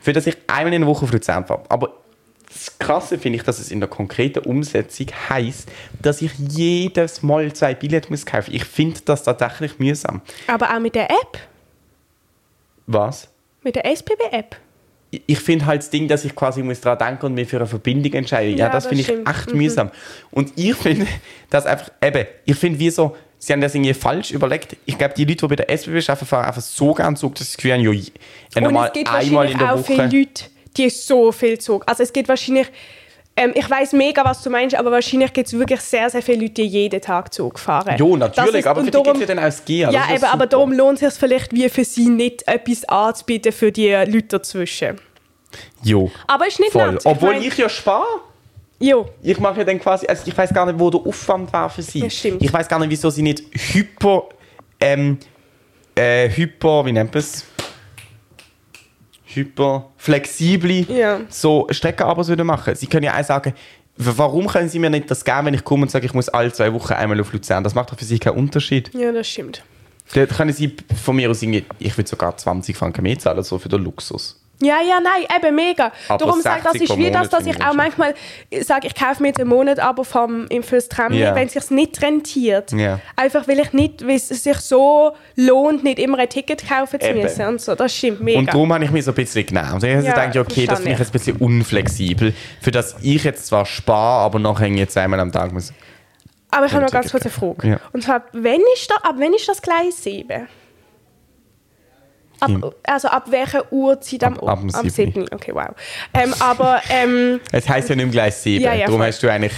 für 0.00 0.12
das 0.12 0.26
ich 0.26 0.36
einmal 0.46 0.72
in 0.72 0.82
der 0.82 0.88
Woche 0.88 1.04
auf 1.04 1.12
Luzern 1.12 1.44
fahre. 1.44 1.64
Aber 1.68 1.92
das 2.48 2.78
Krasse 2.78 3.18
finde 3.18 3.38
ich, 3.38 3.44
dass 3.44 3.58
es 3.58 3.70
in 3.70 3.80
der 3.80 3.88
konkreten 3.88 4.38
Umsetzung 4.40 5.08
heißt, 5.28 5.68
dass 6.00 6.22
ich 6.22 6.32
jedes 6.38 7.22
Mal 7.22 7.52
zwei 7.52 7.74
Billette 7.74 8.10
muss 8.10 8.24
kaufen. 8.24 8.54
Ich 8.54 8.64
finde 8.64 9.00
das 9.04 9.24
tatsächlich 9.24 9.78
mühsam. 9.78 10.22
Aber 10.46 10.74
auch 10.74 10.80
mit 10.80 10.94
der 10.94 11.10
App. 11.10 11.38
Was? 12.86 13.28
Mit 13.62 13.74
der 13.74 13.84
SBB-App. 13.84 14.56
Ich- 15.10 15.38
finde 15.38 15.66
halt 15.66 15.82
das 15.82 15.90
Ding, 15.90 16.08
dass 16.08 16.24
ich 16.24 16.34
quasi 16.34 16.62
muss 16.62 16.80
daran 16.80 16.98
denken 16.98 17.26
und 17.26 17.34
mich 17.34 17.48
für 17.48 17.56
eine 17.56 17.66
Verbindung 17.66 18.12
entscheide. 18.12 18.50
Ja, 18.50 18.56
Ja, 18.56 18.68
das 18.70 18.84
das 18.84 18.86
finde 18.88 19.02
ich 19.02 19.28
echt 19.28 19.52
Mhm. 19.52 19.58
mühsam. 19.58 19.90
Und 20.30 20.52
ich 20.56 20.74
finde, 20.74 21.06
dass 21.50 21.66
einfach, 21.66 21.90
eben, 22.02 22.26
ich 22.44 22.56
finde 22.56 22.78
wie 22.78 22.90
so, 22.90 23.16
sie 23.38 23.52
haben 23.52 23.60
das 23.60 23.74
irgendwie 23.74 23.94
falsch 23.94 24.30
überlegt. 24.32 24.76
Ich 24.84 24.98
glaube, 24.98 25.14
die 25.16 25.24
Leute, 25.24 25.36
die 25.36 25.46
bei 25.48 25.56
der 25.56 25.70
SBB 25.70 25.98
arbeiten, 26.08 26.26
fahren 26.26 26.44
einfach 26.46 26.62
so 26.62 26.92
gern 26.94 27.16
Zug, 27.16 27.34
dass 27.36 27.46
sie 27.46 27.52
das 27.52 27.56
Gefühl 27.56 27.72
haben, 27.74 27.80
ja, 27.82 27.92
je- 27.92 28.10
Und 28.56 28.76
es 28.76 28.92
gibt 28.92 29.08
einmal 29.08 29.46
in 29.46 29.52
wahrscheinlich 29.52 29.58
der 29.58 29.74
auch 29.74 29.86
viele 29.86 29.98
Woche. 29.98 30.16
Leute, 30.16 30.44
die 30.76 30.90
so 30.90 31.32
viel 31.32 31.58
Zug. 31.58 31.84
Also 31.86 32.02
es 32.02 32.12
gibt 32.12 32.28
wahrscheinlich, 32.28 32.66
ähm, 33.36 33.52
ich 33.54 33.68
weiß 33.68 33.92
mega, 33.92 34.24
was 34.24 34.42
du 34.42 34.50
meinst, 34.50 34.74
aber 34.76 34.90
wahrscheinlich 34.90 35.32
gibt 35.32 35.46
es 35.48 35.52
wirklich 35.58 35.80
sehr, 35.80 36.08
sehr 36.10 36.22
viele 36.22 36.42
Leute, 36.42 36.54
die 36.54 36.66
jeden 36.66 37.00
Tag 37.00 37.32
Zug 37.34 37.58
fahren. 37.58 37.96
Jo, 37.98 38.16
Das 38.16 38.34
natürlich, 38.36 38.60
ist- 38.60 38.66
aber 38.66 38.80
für 38.80 38.86
die 38.90 38.92
gibt 38.92 39.06
darum- 39.06 39.20
es 39.22 39.28
ja 39.28 39.34
dann 39.34 39.38
auch 39.38 39.48
das 39.48 39.64
GEA. 39.64 39.90
Ja, 39.90 40.04
eben, 40.14 40.24
aber 40.24 40.46
darum 40.46 40.72
lohnt 40.72 41.02
es 41.02 41.14
sich 41.14 41.20
vielleicht 41.20 41.52
wie 41.52 41.68
für 41.68 41.84
sie 41.84 42.08
nicht, 42.08 42.46
etwas 42.48 42.84
anzubieten 42.88 43.52
für 43.52 43.70
die 43.70 43.90
Leute 43.92 44.22
dazwischen. 44.22 44.96
Jo, 45.82 46.10
Aber 46.26 46.46
ist 46.46 46.58
nicht 46.60 46.72
voll. 46.72 46.92
nett. 46.92 47.02
Obwohl 47.04 47.34
mein- 47.34 47.42
ich 47.42 47.56
ja 47.56 47.68
spare. 47.68 48.04
Jo, 48.78 49.06
Ich 49.22 49.38
mache 49.38 49.58
ja 49.60 49.64
dann 49.64 49.80
quasi, 49.80 50.06
also 50.06 50.22
ich 50.26 50.36
weiß 50.36 50.52
gar 50.52 50.66
nicht, 50.66 50.78
wo 50.78 50.90
der 50.90 51.00
Aufwand 51.00 51.50
war 51.52 51.70
für 51.70 51.80
sie. 51.82 52.00
Das 52.00 52.14
stimmt. 52.14 52.42
Ich 52.42 52.52
weiß 52.52 52.68
gar 52.68 52.78
nicht, 52.78 52.90
wieso 52.90 53.08
sie 53.08 53.22
nicht 53.22 53.42
hyper, 53.72 54.24
ähm, 54.80 55.18
äh, 55.94 56.28
hyper, 56.28 56.84
wie 56.84 56.92
nennt 56.92 57.14
man 57.14 57.18
es? 57.20 57.46
Hyper 59.36 59.90
flexible 59.96 60.86
Ja. 60.88 61.20
so 61.28 61.66
Streckenabos 61.70 62.28
würden 62.28 62.46
machen. 62.46 62.74
Sie 62.74 62.86
können 62.86 63.04
ja 63.04 63.18
auch 63.18 63.24
sagen, 63.24 63.52
warum 63.96 64.46
können 64.46 64.68
sie 64.68 64.78
mir 64.78 64.90
nicht 64.90 65.10
das 65.10 65.24
geben, 65.24 65.46
wenn 65.46 65.54
ich 65.54 65.64
komme 65.64 65.82
und 65.82 65.90
sage, 65.90 66.06
ich 66.06 66.14
muss 66.14 66.28
alle 66.28 66.52
zwei 66.52 66.72
Wochen 66.72 66.92
einmal 66.94 67.20
auf 67.20 67.32
Luzern? 67.32 67.62
Das 67.64 67.74
macht 67.74 67.90
doch 67.92 67.98
für 67.98 68.04
sie 68.04 68.18
keinen 68.18 68.36
Unterschied. 68.36 68.90
ja, 68.94 69.12
das 69.12 69.28
stimmt. 69.28 69.62
Dort 70.14 70.30
können 70.30 70.52
sie 70.52 70.76
von 71.02 71.16
mir 71.16 71.28
aus 71.30 71.42
irgendwie, 71.42 71.64
ich 71.80 71.96
würde 71.98 72.08
sogar 72.08 72.36
20 72.36 72.76
Franken 72.76 73.02
mehr 73.02 73.18
zahlen, 73.18 73.42
so 73.42 73.58
für 73.58 73.68
den 73.68 73.82
Luxus. 73.82 74.40
Ja, 74.62 74.76
ja, 74.80 75.00
nein, 75.00 75.26
eben 75.36 75.54
mega. 75.54 75.92
Aber 76.08 76.24
Darum 76.24 76.40
sage 76.40 76.58
ich, 76.58 76.62
das 76.64 76.72
60 76.72 76.90
ist 76.90 76.96
wie 76.98 77.10
das, 77.10 77.28
dass 77.28 77.44
ich 77.44 77.56
ich 77.56 77.62
auch 77.62 77.74
manchmal 77.74 78.14
sage, 78.62 78.86
ich 78.86 78.94
kaufe 78.94 79.22
mir 79.22 79.32
einen 79.38 79.48
Monat 79.48 79.78
aber 79.78 80.02
vom, 80.04 80.46
fürs 80.62 80.88
Tram, 80.88 81.12
Ja. 81.12 81.34
wenn 81.34 81.46
es 81.46 81.52
sich 81.52 81.70
nicht 81.70 82.00
rentiert. 82.00 82.72
Ja. 82.72 82.98
Einfach 83.16 83.46
weil 83.48 83.58
ich 83.60 83.72
nicht, 83.74 84.06
weil 84.06 84.16
es 84.16 84.28
sich 84.28 84.56
so 84.58 85.12
lohnt, 85.34 85.84
nicht 85.84 85.98
immer 85.98 86.18
ein 86.18 86.28
Ticket 86.30 86.66
kaufen 86.66 86.98
zu 87.00 87.06
Eben. 87.06 87.20
müssen 87.22 87.46
und 87.46 87.60
so. 87.60 87.74
Das 87.74 87.94
stimmt 87.94 88.22
mega. 88.22 88.38
Und 88.38 88.48
darum 88.48 88.72
habe 88.72 88.82
ich 88.84 88.90
mich 88.90 89.04
so 89.04 89.10
ein 89.10 89.14
bisschen 89.14 89.44
genervt. 89.44 89.82
Ich 89.82 89.94
habe 89.94 90.04
Ja, 90.06 90.12
gedacht, 90.14 90.34
ja, 90.34 90.40
okay, 90.40 90.66
das 90.66 90.78
finde 90.78 90.92
ich 90.94 90.98
jetzt 91.00 91.08
ein 91.08 91.12
bisschen 91.12 91.36
unflexibel, 91.36 92.32
für 92.62 92.70
das 92.70 92.96
ich 93.02 93.24
jetzt 93.24 93.46
zwar 93.46 93.66
spare, 93.66 94.22
aber 94.24 94.38
nachher 94.38 94.68
jetzt 94.68 94.96
einmal 94.96 95.20
am 95.20 95.32
Tag 95.32 95.52
muss. 95.52 95.72
aber 96.50 96.64
ich 96.66 96.72
habe 96.72 96.82
noch 96.84 96.90
ganz 96.92 97.10
kurz 97.10 97.24
eine 97.24 97.30
Ticket 97.30 97.32
Frage. 97.32 97.68
Ja. 97.68 97.80
Und 97.92 98.02
zwar, 98.04 98.22
wenn 98.32 98.60
ist 98.74 98.90
da, 98.90 98.94
ab 99.08 99.16
wann 99.18 99.34
ist 99.34 99.46
das 99.48 99.60
Gleis 99.60 100.02
7? 100.02 100.48
Ab, 102.40 102.48
Im- 102.50 102.64
also 102.84 103.08
ab 103.08 103.26
welcher 103.30 103.72
Uhrzeit 103.72 104.24
am, 104.24 104.34
Ab- 104.38 104.48
ab 104.48 104.60
dem 104.60 104.74
am 104.74 104.88
siebten. 104.90 105.22
7. 105.26 105.28
Okay, 105.32 105.52
wow. 105.54 105.68
Ähm, 106.14 106.34
aber 106.38 106.80
ähm, 106.90 107.40
Es 107.52 107.68
heisst 107.68 107.88
ja 107.88 107.96
nicht 107.96 108.04
mehr 108.06 108.12
gleich 108.12 108.34
7. 108.36 108.62
Ja, 108.64 108.74
ja, 108.74 108.86
darum 108.86 109.00
voll. 109.00 109.06
hast 109.08 109.22
du 109.22 109.28
eigentlich, 109.32 109.54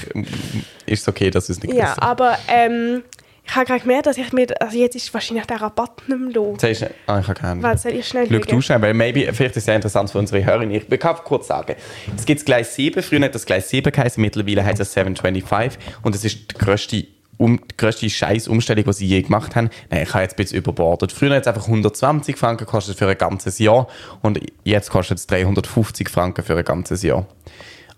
ist 0.86 1.02
es 1.02 1.08
okay, 1.08 1.30
dass 1.30 1.46
du 1.46 1.52
es 1.52 1.62
nicht 1.62 1.74
ja, 1.74 1.84
gewusst 1.86 2.00
hast. 2.00 2.08
aber 2.08 2.38
ähm, 2.48 3.02
ich 3.44 3.56
habe 3.56 3.64
gerade 3.64 3.80
gemerkt, 3.80 4.06
dass 4.06 4.18
ich 4.18 4.30
mir, 4.34 4.46
also 4.60 4.76
jetzt 4.76 4.94
ist 4.94 5.12
wahrscheinlich 5.14 5.46
der 5.46 5.62
Rabatt 5.62 6.06
nicht 6.06 6.20
mehr 6.20 6.32
los. 6.34 6.60
Sagst 6.60 6.82
du, 6.82 6.90
ah, 7.06 7.18
ich 7.20 7.28
habe 7.28 7.40
keinen. 7.40 7.62
Was 7.62 7.82
soll 7.82 7.92
ich 7.92 8.06
schnell 8.06 8.28
Schau 8.30 8.38
du 8.40 8.60
schnell, 8.60 8.82
weil 8.82 8.92
maybe, 8.92 9.20
vielleicht 9.32 9.52
ist 9.52 9.56
es 9.56 9.64
sehr 9.64 9.74
interessant 9.76 10.10
für 10.10 10.18
unsere 10.18 10.44
Hörer. 10.44 10.62
Ich 10.70 10.86
kann 11.00 11.16
kurz 11.24 11.46
sagen, 11.46 11.74
es 12.14 12.26
gibt 12.26 12.40
das 12.40 12.44
Gleis 12.44 12.74
7, 12.74 13.02
früher 13.02 13.20
hat 13.22 13.34
das 13.34 13.46
Gleis 13.46 13.70
7 13.70 13.90
geheißen, 13.90 14.20
mittlerweile 14.20 14.62
heißt 14.64 14.80
es 14.80 14.92
725 14.92 15.78
und 16.02 16.14
es 16.14 16.24
ist 16.26 16.52
die 16.52 16.58
grösste, 16.58 17.06
um, 17.38 17.60
die 17.70 17.76
grösste 17.76 18.10
Scheiß-Umstellung, 18.10 18.84
die 18.84 18.92
sie 18.92 19.06
je 19.06 19.22
gemacht 19.22 19.56
haben. 19.56 19.70
Nein, 19.90 20.02
ich 20.02 20.12
habe 20.12 20.22
jetzt 20.22 20.34
ein 20.34 20.36
bisschen 20.36 20.58
überbordet. 20.58 21.12
Früher 21.12 21.34
hat 21.34 21.42
es 21.42 21.46
einfach 21.46 21.66
120 21.66 22.36
Franken 22.36 22.66
gekostet 22.66 22.98
für 22.98 23.08
ein 23.08 23.16
ganzes 23.16 23.58
Jahr 23.58 23.88
und 24.20 24.40
jetzt 24.64 24.90
kostet 24.90 25.18
es 25.18 25.26
350 25.26 26.08
Franken 26.08 26.44
für 26.44 26.56
ein 26.56 26.64
ganzes 26.64 27.02
Jahr. 27.02 27.26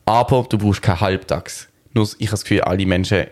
Aber 0.05 0.46
du 0.48 0.59
brauchst 0.59 0.83
keinen 0.83 1.00
Halbtags. 1.00 1.68
Nur, 1.92 2.05
ich 2.18 2.29
habe 2.29 2.33
das 2.33 2.42
Gefühl, 2.44 2.61
alle 2.61 2.87
Menschen, 2.87 3.26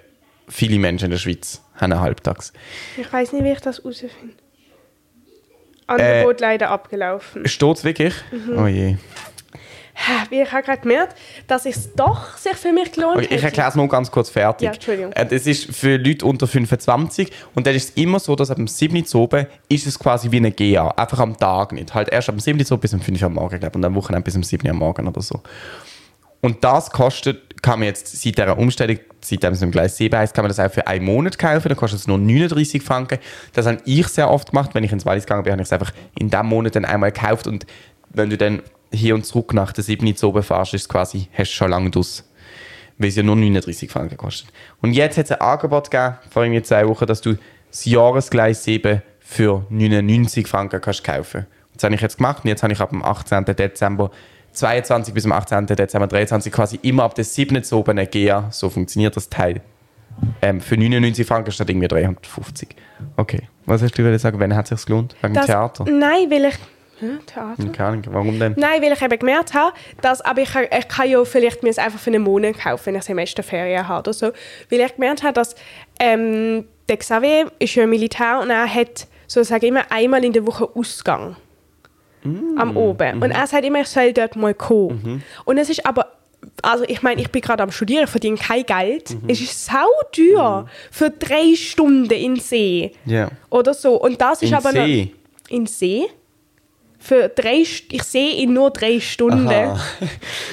viele 0.49 0.79
Menschen 0.79 1.07
in 1.07 1.11
der 1.12 1.18
Schweiz 1.18 1.62
haben 1.75 1.92
einen 1.92 2.01
Halbtags. 2.01 2.53
Ich 2.97 3.12
weiß 3.12 3.33
nicht, 3.33 3.44
wie 3.44 3.53
ich 3.53 3.61
das 3.61 3.79
herausfinde. 3.79 4.35
Äh, 5.88 5.92
Angebot 5.92 6.40
leider 6.40 6.71
abgelaufen. 6.71 7.49
Steht 7.49 7.77
es 7.77 7.85
wirklich? 7.85 8.14
Mhm. 8.31 8.59
Oh 8.59 8.66
je. 8.66 8.97
Wie 10.30 10.40
ich 10.40 10.52
habe 10.52 10.62
gerade 10.62 10.80
gemerkt, 10.80 11.16
dass 11.46 11.66
es 11.66 11.92
doch 11.94 12.37
sich 12.37 12.54
für 12.54 12.72
mich 12.72 12.92
gelohnt 12.92 13.18
Okay, 13.18 13.34
ich 13.34 13.42
erkläre 13.42 13.68
es 13.68 13.74
nur 13.74 13.88
ganz 13.88 14.11
kurz 14.11 14.30
fertig. 14.30 14.66
Ja, 14.66 14.72
Entschuldigung. 14.72 15.12
Äh, 15.12 15.26
Das 15.26 15.46
ist 15.46 15.74
für 15.74 15.96
Leute 15.96 16.24
unter 16.24 16.46
25 16.46 17.30
und 17.54 17.66
dann 17.66 17.74
ist 17.74 17.90
es 17.90 18.02
immer 18.02 18.20
so, 18.20 18.37
dass 18.37 18.50
ab 18.50 18.56
dem 18.56 18.68
7. 18.68 18.96
Uhr 19.14 19.20
oben 19.20 19.46
ist 19.68 19.87
es 19.87 19.98
quasi 19.98 20.30
wie 20.30 20.37
eine 20.37 20.52
GA. 20.52 20.88
Einfach 20.88 21.18
am 21.20 21.37
Tag 21.37 21.72
nicht. 21.72 21.94
Halt 21.94 22.08
erst 22.08 22.28
ab 22.28 22.37
dem 22.37 22.40
7. 22.40 22.61
Uhr 22.70 22.78
bis 22.78 22.94
um 22.94 23.00
5 23.00 23.20
Uhr 23.20 23.26
am 23.26 23.34
Morgen, 23.34 23.58
glaube 23.58 23.76
und 23.76 23.84
am 23.84 23.94
Wochenende 23.94 24.24
bis 24.24 24.37
um 24.37 24.42
7 24.42 24.64
Uhr 24.66 24.70
am 24.70 24.78
Morgen 24.78 25.06
oder 25.08 25.20
so. 25.20 25.42
Und 26.40 26.62
das 26.62 26.90
kostet, 26.90 27.62
kann 27.62 27.80
man 27.80 27.88
jetzt 27.88 28.06
seit 28.22 28.38
dieser 28.38 28.56
Umstellung, 28.56 28.98
seitdem 29.20 29.52
es 29.52 29.62
im 29.62 29.72
Gleis 29.72 29.96
7 29.96 30.16
heißt, 30.16 30.32
kann 30.34 30.44
man 30.44 30.50
das 30.50 30.61
auch 30.61 30.70
für 30.72 30.87
einen 30.87 31.04
Monat 31.04 31.38
kaufen. 31.38 31.68
Dann 31.68 31.76
kostet 31.76 32.00
es 32.00 32.06
nur 32.06 32.18
39 32.18 32.80
Franken. 32.82 33.18
Das 33.52 33.66
habe 33.66 33.78
ich 33.84 34.06
sehr 34.06 34.30
oft 34.30 34.50
gemacht. 34.50 34.70
Wenn 34.74 34.84
ich 34.84 34.92
ins 34.92 35.04
Wallis 35.04 35.24
gegangen 35.24 35.42
bin, 35.42 35.52
habe 35.52 35.62
ich 35.62 35.68
es 35.68 35.72
einfach 35.72 35.92
in 36.18 36.30
diesem 36.30 36.46
Monat 36.46 36.76
dann 36.76 36.84
einmal 36.84 37.11
gekauft. 37.11 37.48
Und 37.48 37.66
wenn 38.11 38.30
du 38.30 38.37
dann 38.37 38.62
hier 38.92 39.14
und 39.14 39.24
zurück 39.27 39.53
nach 39.55 39.72
der 39.72 39.85
7. 39.85 40.07
Uhr 40.07 40.24
oben 40.29 40.42
fährst, 40.42 40.74
ist 40.74 40.88
quasi, 40.88 41.29
hast 41.33 41.51
du 41.53 41.55
schon 41.57 41.70
lange 41.70 41.90
draus. 41.90 42.24
weil 43.01 43.09
es 43.11 43.16
ja 43.16 43.22
nur 43.22 43.37
39 43.37 43.90
Franken 43.90 44.16
kostet. 44.16 44.48
Und 44.83 44.92
jetzt 44.92 45.18
hat 45.18 45.27
es 45.27 45.33
ein 45.33 45.40
Angebot 45.40 45.90
gegeben, 45.90 46.16
vor 46.31 46.42
irgendwie 46.44 46.62
zwei 46.62 46.88
Wochen, 46.88 47.07
dass 47.07 47.20
du 47.20 47.37
das 47.70 47.85
Jahresgleis 47.85 48.64
7 48.64 49.03
für 49.20 49.64
99 49.70 50.46
Franken 50.48 50.81
kannst 50.81 51.05
kaufen. 51.05 51.46
Das 51.74 51.85
habe 51.85 51.94
ich 51.94 52.01
jetzt 52.01 52.16
gemacht 52.16 52.42
und 52.44 52.48
jetzt 52.48 52.62
habe 52.64 52.72
ich 52.72 52.81
ab 52.81 52.90
dem 52.90 53.05
18. 53.05 53.44
Dezember 53.44 54.11
22 54.53 55.14
bis 55.14 55.22
zum 55.22 55.33
18. 55.33 55.66
Dezember 55.66 56.09
23 56.09 56.53
quasi 56.53 56.81
immer 56.83 57.05
ab 57.05 57.14
der 57.14 57.24
7. 57.24 57.62
zu 57.62 57.77
oben 57.79 57.98
GEA, 58.11 58.48
so 58.51 58.68
funktioniert 58.68 59.14
das 59.14 59.29
Teil. 59.29 59.61
Ähm, 60.42 60.61
für 60.61 60.77
99 60.77 61.24
Franken 61.24 61.53
statt 61.53 61.70
irgendwie 61.70 61.87
350. 61.87 62.70
Okay. 63.16 63.42
Was 63.66 63.83
hast 63.83 63.96
du 63.96 64.03
gerade 64.03 64.18
sagen? 64.18 64.40
Wann 64.40 64.57
hat 64.57 64.72
es 64.72 64.81
sich 64.81 64.87
gelohnt? 64.87 65.14
Wegen 65.22 65.35
Das- 65.35 65.46
Theater? 65.46 65.85
Nein, 65.85 66.29
weil 66.31 66.46
ich... 66.46 66.55
Hä, 67.00 67.06
Theater? 67.26 67.68
Keine 67.72 67.88
Ahnung. 67.88 68.02
Warum 68.11 68.38
denn? 68.38 68.54
Nein, 68.56 68.82
weil 68.82 68.92
ich 68.92 69.02
eben 69.02 69.18
gemerkt 69.18 69.54
habe, 69.54 69.72
dass, 70.00 70.20
aber 70.20 70.42
ich, 70.42 70.50
ich 70.54 70.88
kann 70.88 71.08
ja 71.08 71.24
vielleicht 71.24 71.62
mir 71.62 71.70
es 71.70 71.78
einfach 71.78 71.98
für 71.98 72.11
einen 72.11 72.22
Monat 72.22 72.58
kaufen, 72.58 72.87
wenn 72.87 72.96
ich 72.96 73.04
Semesterferien 73.04 73.87
habe 73.87 74.00
oder 74.00 74.12
so. 74.12 74.26
Weil 74.70 74.80
ich 74.80 74.94
gemerkt 74.94 75.22
habe, 75.22 75.32
dass 75.34 75.54
ähm, 76.00 76.64
der 76.88 76.96
Xavier 76.96 77.50
ist 77.58 77.74
ja 77.74 77.87
Militär 77.87 78.40
und 78.42 78.50
er 78.50 78.72
hat 78.72 79.06
sozusagen 79.26 79.66
immer 79.66 79.82
einmal 79.90 80.24
in 80.24 80.32
der 80.32 80.46
Woche 80.46 80.68
Ausgang. 80.74 81.37
Am 82.56 82.76
Oben. 82.76 83.22
Und 83.22 83.30
er 83.30 83.46
sagt 83.46 83.64
immer, 83.64 83.80
ich 83.80 83.87
soll 83.88 84.12
dort 84.12 84.34
mal 84.37 84.52
kommen. 84.52 85.22
Und 85.44 85.56
es 85.56 85.70
ist 85.70 85.87
aber, 85.87 86.12
also 86.62 86.84
ich 86.88 87.00
meine, 87.02 87.20
ich 87.22 87.30
bin 87.30 87.40
gerade 87.40 87.62
am 87.62 87.70
Studieren, 87.70 88.06
verdiene 88.06 88.37
kein 88.37 88.64
Geld. 88.66 89.16
Es 89.28 89.40
ist 89.40 89.64
sau 89.64 89.87
teuer 90.12 90.66
für 90.90 91.11
drei 91.11 91.54
Stunden 91.54 92.12
in 92.12 92.37
See. 92.37 92.92
Ja. 93.06 93.30
Oder 93.50 93.72
so. 93.72 93.94
Und 93.94 94.20
das 94.20 94.42
ist 94.42 94.50
In 94.50 94.56
aber 94.56 94.72
See? 94.72 95.12
noch 95.14 95.50
in 95.56 95.66
See. 95.66 96.06
Für 97.09 97.31
drei, 97.31 97.62
St- 97.62 97.85
ich 97.90 98.03
sehe 98.03 98.42
in 98.42 98.53
nur 98.53 98.71
drei 98.71 99.01
Stunden. 99.01 99.49
Aha. 99.49 99.81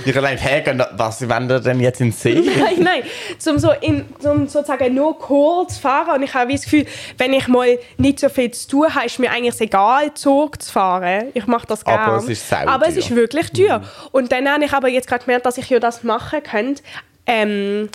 Ich 0.06 0.15
allein 0.15 0.38
fragen, 0.38 0.82
was 0.94 1.28
wandert 1.28 1.65
denn 1.65 1.82
jetzt 1.82 2.00
in 2.00 2.13
See? 2.13 2.36
Nein, 2.60 2.76
nein, 2.80 3.04
zum, 3.38 3.60
so 3.60 3.72
in, 3.82 4.06
zum 4.20 4.48
sozusagen 4.48 4.94
nur 4.96 5.20
kurz 5.20 5.76
fahren. 5.78 6.15
Und 6.15 6.24
ich 6.24 6.34
habe 6.34 6.54
das 6.54 6.63
Gefühl, 6.63 6.86
wenn 7.18 7.34
ich 7.34 7.50
mal 7.50 7.78
nicht 7.98 8.22
so 8.22 8.30
viel 8.30 8.52
zu 8.52 8.70
tun 8.70 8.96
habe, 8.96 9.06
ist 9.06 9.20
mir 9.20 9.30
eigentlich 9.32 9.60
egal, 9.60 10.13
Zug 10.13 10.62
zu 10.62 10.72
fahren. 10.72 11.26
Ich 11.34 11.46
mache 11.46 11.68
das 11.68 11.84
gerne. 11.84 12.00
Aber 12.04 12.18
es 12.20 12.30
ist 12.30 12.48
sau 12.48 12.56
Aber 12.65 12.88
es 12.88 12.96
ist 12.96 13.13
wirklich 13.13 13.52
teuer. 13.52 13.82
Und 14.13 14.32
dann 14.32 14.48
habe 14.50 14.63
ich 14.63 14.72
aber 14.72 14.88
jetzt 14.88 15.10
gerade 15.10 15.26
gemerkt, 15.26 15.46
dass 15.46 15.58
ich 15.58 15.70
ja 15.70 15.80
das 15.80 16.04
machen 16.04 16.41
könnte. 16.41 16.82
Ähm, 17.28 17.89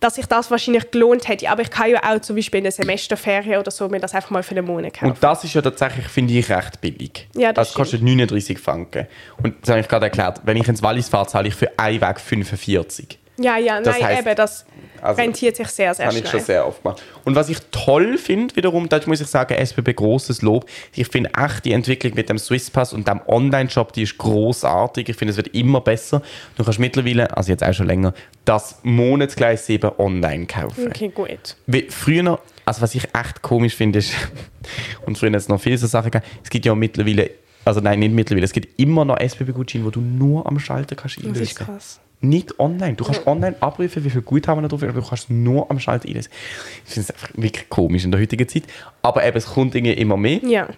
dass 0.00 0.16
sich 0.16 0.26
das 0.26 0.50
wahrscheinlich 0.50 0.90
gelohnt 0.90 1.28
hätte. 1.28 1.48
Aber 1.48 1.62
ich 1.62 1.70
kann 1.70 1.90
ja 1.90 2.00
auch 2.02 2.20
zum 2.20 2.36
Beispiel 2.36 2.58
in 2.58 2.64
der 2.64 2.72
Semesterferien 2.72 3.58
oder 3.58 3.70
so 3.70 3.88
mir 3.88 4.00
das 4.00 4.14
einfach 4.14 4.30
mal 4.30 4.42
für 4.42 4.56
einen 4.56 4.66
Monat 4.66 4.94
kaufen. 4.94 5.12
Und 5.12 5.22
das 5.22 5.44
ist 5.44 5.54
ja 5.54 5.62
tatsächlich, 5.62 6.06
finde 6.08 6.34
ich, 6.34 6.48
recht 6.50 6.80
billig. 6.80 7.28
Ja, 7.34 7.52
das 7.52 7.68
das 7.68 7.74
kostet 7.74 8.02
39 8.02 8.58
Franken. 8.58 9.06
Und 9.42 9.54
das 9.62 9.70
habe 9.70 9.80
ich 9.80 9.88
gerade 9.88 10.06
erklärt. 10.06 10.40
Wenn 10.44 10.56
ich 10.56 10.68
ins 10.68 10.82
Wallis 10.82 11.08
fahre, 11.08 11.26
zahle 11.26 11.48
ich 11.48 11.54
für 11.54 11.78
einen 11.78 12.00
Weg 12.00 12.20
45. 12.20 13.18
ja, 13.38 13.56
ja, 13.58 13.80
das 13.80 13.98
nein, 13.98 14.06
heisst- 14.06 14.26
eben, 14.26 14.36
das 14.36 14.64
also, 15.02 15.20
rentiert 15.20 15.56
sich 15.56 15.68
sehr, 15.68 15.94
sehr 15.94 16.06
Das 16.06 16.14
habe 16.14 16.18
schnell. 16.18 16.24
ich 16.24 16.30
schon 16.30 16.40
sehr 16.40 16.66
oft 16.66 16.82
gemacht. 16.82 17.02
Und 17.24 17.34
was 17.34 17.48
ich 17.48 17.58
toll 17.70 18.16
finde, 18.18 18.56
wiederum, 18.56 18.88
da 18.88 19.00
muss 19.06 19.20
ich 19.20 19.26
sagen, 19.26 19.54
SBB 19.54 19.92
großes 19.94 20.42
Lob. 20.42 20.66
Ich 20.94 21.08
finde 21.08 21.30
echt 21.36 21.64
die 21.64 21.72
Entwicklung 21.72 22.14
mit 22.14 22.28
dem 22.28 22.38
Swisspass 22.38 22.92
und 22.92 23.06
dem 23.06 23.20
Online-Shop, 23.26 23.92
die 23.92 24.02
ist 24.02 24.16
großartig. 24.18 25.08
Ich 25.10 25.16
finde, 25.16 25.30
es 25.32 25.36
wird 25.36 25.48
immer 25.48 25.80
besser. 25.80 26.22
Du 26.56 26.64
kannst 26.64 26.78
mittlerweile, 26.78 27.36
also 27.36 27.50
jetzt 27.52 27.62
auch 27.62 27.72
schon 27.74 27.86
länger, 27.86 28.14
das 28.44 28.78
Monatsgleis 28.82 29.66
7 29.66 29.90
online 29.98 30.46
kaufen. 30.46 30.86
Okay, 30.88 31.08
gut. 31.08 31.56
Wie 31.66 31.82
früher, 31.90 32.38
also 32.64 32.80
was 32.82 32.94
ich 32.94 33.04
echt 33.14 33.42
komisch 33.42 33.74
finde, 33.74 33.98
ist, 33.98 34.12
und 35.06 35.18
früher 35.18 35.30
hat 35.30 35.36
es 35.36 35.48
noch 35.48 35.60
viele 35.60 35.78
so 35.78 35.86
Sachen 35.86 36.10
gegeben, 36.10 36.30
es 36.42 36.50
gibt 36.50 36.64
ja 36.64 36.74
mittlerweile, 36.74 37.30
also 37.64 37.80
nein, 37.80 37.98
nicht 38.00 38.12
mittlerweile, 38.14 38.44
es 38.44 38.52
gibt 38.52 38.80
immer 38.80 39.04
noch 39.04 39.18
SBB-Gutscheine, 39.18 39.84
wo 39.84 39.90
du 39.90 40.00
nur 40.00 40.46
am 40.46 40.58
Schalter 40.58 40.96
kannst 40.96 41.18
Das 41.22 41.38
ist 41.38 41.56
krass. 41.56 42.00
Nicht 42.20 42.58
online. 42.58 42.94
Du 42.94 43.04
kannst 43.04 43.26
online 43.26 43.56
abrufen, 43.60 44.02
wie 44.04 44.10
viel 44.10 44.22
Guthaben 44.22 44.62
da 44.62 44.68
drauf 44.68 44.82
ist, 44.82 44.88
aber 44.88 45.00
du 45.00 45.06
kannst 45.06 45.24
es 45.24 45.30
nur 45.30 45.70
am 45.70 45.78
Schalter 45.78 46.08
einlösen. 46.08 46.30
Ich 46.86 46.92
finde 46.94 47.08
es 47.08 47.14
einfach 47.14 47.28
wirklich 47.36 47.68
komisch 47.68 48.04
in 48.04 48.10
der 48.10 48.20
heutigen 48.20 48.48
Zeit. 48.48 48.64
Aber 49.02 49.24
eben, 49.24 49.36
es 49.36 49.46
kommt 49.46 49.74
irgendwie 49.74 49.94
immer 49.94 50.16
mehr. 50.16 50.40
Ja. 50.42 50.68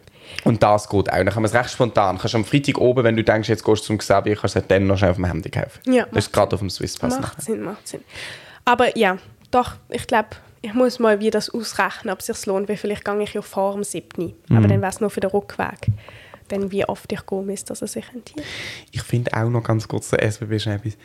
Und 0.44 0.62
das 0.62 0.88
geht 0.88 1.10
auch. 1.10 1.16
Dann 1.16 1.26
kann 1.26 1.36
man 1.36 1.44
es 1.46 1.54
recht 1.54 1.70
spontan. 1.70 2.16
Du 2.16 2.20
kannst 2.22 2.34
am 2.34 2.44
Freitag 2.44 2.76
oben, 2.78 3.04
wenn 3.04 3.16
du 3.16 3.22
denkst, 3.24 3.48
jetzt 3.48 3.64
gehst 3.64 3.82
du 3.82 3.86
zum 3.86 3.98
Xavier, 3.98 4.36
kannst 4.36 4.56
du 4.56 4.58
es 4.60 4.66
dann 4.66 4.86
noch 4.86 4.98
schnell 4.98 5.10
auf 5.10 5.16
dem 5.16 5.24
Handy 5.26 5.48
kaufen. 5.48 5.80
Ja, 5.92 6.06
das 6.12 6.26
ist 6.26 6.32
gerade 6.32 6.54
auf 6.54 6.60
dem 6.60 6.70
Swisspass. 6.70 7.18
Macht 7.20 7.40
Sinn, 7.40 7.62
macht 7.62 7.86
Sinn. 7.88 8.00
Aber 8.64 8.98
ja, 8.98 9.16
doch, 9.50 9.76
ich 9.88 10.06
glaube, 10.06 10.28
ich 10.60 10.74
muss 10.74 10.98
mal 10.98 11.20
wie 11.20 11.30
das 11.30 11.48
ausrechnen, 11.48 12.12
ob 12.12 12.18
es 12.20 12.26
sich 12.26 12.44
lohnt, 12.46 12.68
weil 12.68 12.76
vielleicht 12.76 13.04
gehe 13.04 13.22
ich 13.22 13.32
ja 13.32 13.40
vor 13.42 13.72
dem 13.74 13.84
7. 13.84 14.34
Aber 14.50 14.60
Mhm. 14.60 14.68
dann 14.68 14.80
wäre 14.82 14.92
es 14.92 15.00
nur 15.00 15.08
für 15.08 15.20
den 15.20 15.30
Rückweg. 15.30 15.78
Dann 16.48 16.72
wie 16.72 16.84
oft 16.84 17.10
ich 17.12 17.24
gehen 17.26 17.46
müsste, 17.46 17.68
dass 17.68 17.82
es 17.82 17.92
sich 17.92 18.06
rentiert. 18.12 18.44
Ich 18.90 19.02
finde 19.02 19.32
auch 19.34 19.48
noch 19.48 19.62
ganz 19.62 19.86
kurz 19.86 20.10
der 20.10 20.22
SBB 20.22 20.58
schon 20.58 20.72
etwas, 20.72 20.96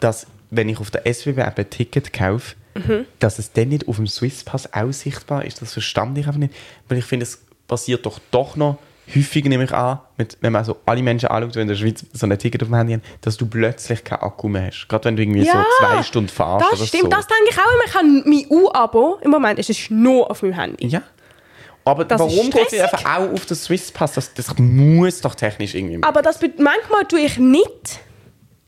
dass 0.00 0.26
wenn 0.50 0.68
ich 0.68 0.78
auf 0.80 0.90
der 0.90 1.06
SBB 1.06 1.38
App 1.38 1.58
ein 1.58 1.70
Ticket 1.70 2.12
kaufe, 2.12 2.56
Mhm. 2.74 3.04
dass 3.18 3.40
es 3.40 3.52
dann 3.52 3.68
nicht 3.68 3.88
auf 3.88 3.96
dem 3.96 4.06
Swisspass 4.06 4.72
auch 4.72 4.92
sichtbar 4.92 5.44
ist. 5.44 5.60
Das 5.60 5.72
verstand 5.72 6.16
ich 6.18 6.26
einfach 6.28 6.38
nicht. 6.38 6.54
Weil 6.88 6.98
ich 6.98 7.04
finde, 7.04 7.24
es 7.24 7.42
passiert 7.66 8.06
doch 8.06 8.20
doch 8.30 8.54
noch 8.54 8.78
häufig, 9.12 9.44
nehme 9.44 9.64
ich 9.64 9.72
an, 9.72 9.98
mit, 10.16 10.38
wenn 10.40 10.52
man 10.52 10.64
so 10.64 10.76
alle 10.86 11.02
Menschen 11.02 11.28
anschaut, 11.30 11.56
die 11.56 11.58
in 11.60 11.66
der 11.66 11.74
Schweiz 11.74 12.04
so 12.12 12.26
ein 12.26 12.38
Ticket 12.38 12.62
auf 12.62 12.68
dem 12.68 12.76
Handy 12.76 12.92
haben, 12.92 13.02
dass 13.22 13.36
du 13.36 13.46
plötzlich 13.46 14.04
keinen 14.04 14.20
Akku 14.20 14.48
mehr 14.48 14.68
hast. 14.68 14.86
Gerade 14.88 15.06
wenn 15.06 15.16
du 15.16 15.22
irgendwie 15.22 15.42
Ja, 15.44 15.64
so 15.80 15.84
zwei 15.84 16.02
Stunden 16.04 16.28
fahrst 16.28 16.64
Das 16.70 16.78
oder 16.78 16.86
stimmt, 16.86 17.02
so. 17.02 17.08
das 17.08 17.26
denke 17.26 17.50
ich 17.50 17.58
auch 17.58 17.74
immer. 17.74 17.84
Ich 17.86 17.94
habe 17.94 18.28
mein 18.28 18.46
U-Abo, 18.48 19.18
im 19.22 19.30
Moment 19.32 19.58
ist 19.58 19.70
es 19.70 19.90
nur 19.90 20.30
auf 20.30 20.42
meinem 20.42 20.52
Handy. 20.54 20.86
ja. 20.86 21.02
Aber 21.84 22.04
Das 22.04 22.20
warum 22.20 22.50
geht 22.50 22.54
es 22.54 22.68
stressig. 22.68 22.82
einfach 22.82 23.18
auch 23.18 23.32
auf 23.32 23.46
den 23.46 23.56
Swisspass? 23.56 24.12
Das, 24.12 24.32
das 24.32 24.56
muss 24.58 25.20
doch 25.22 25.34
technisch 25.34 25.74
irgendwie 25.74 25.98
Aber 26.04 26.22
das 26.22 26.38
manchmal 26.58 27.04
tue 27.08 27.20
ich 27.20 27.36
nicht. 27.38 27.98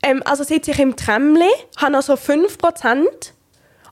Ähm, 0.02 0.22
also 0.24 0.42
sitze 0.44 0.72
ich 0.72 0.78
im 0.78 0.96
Tramli, 0.96 1.48
habe 1.76 1.92
noch 1.92 2.02
so 2.02 2.14
5%. 2.14 3.04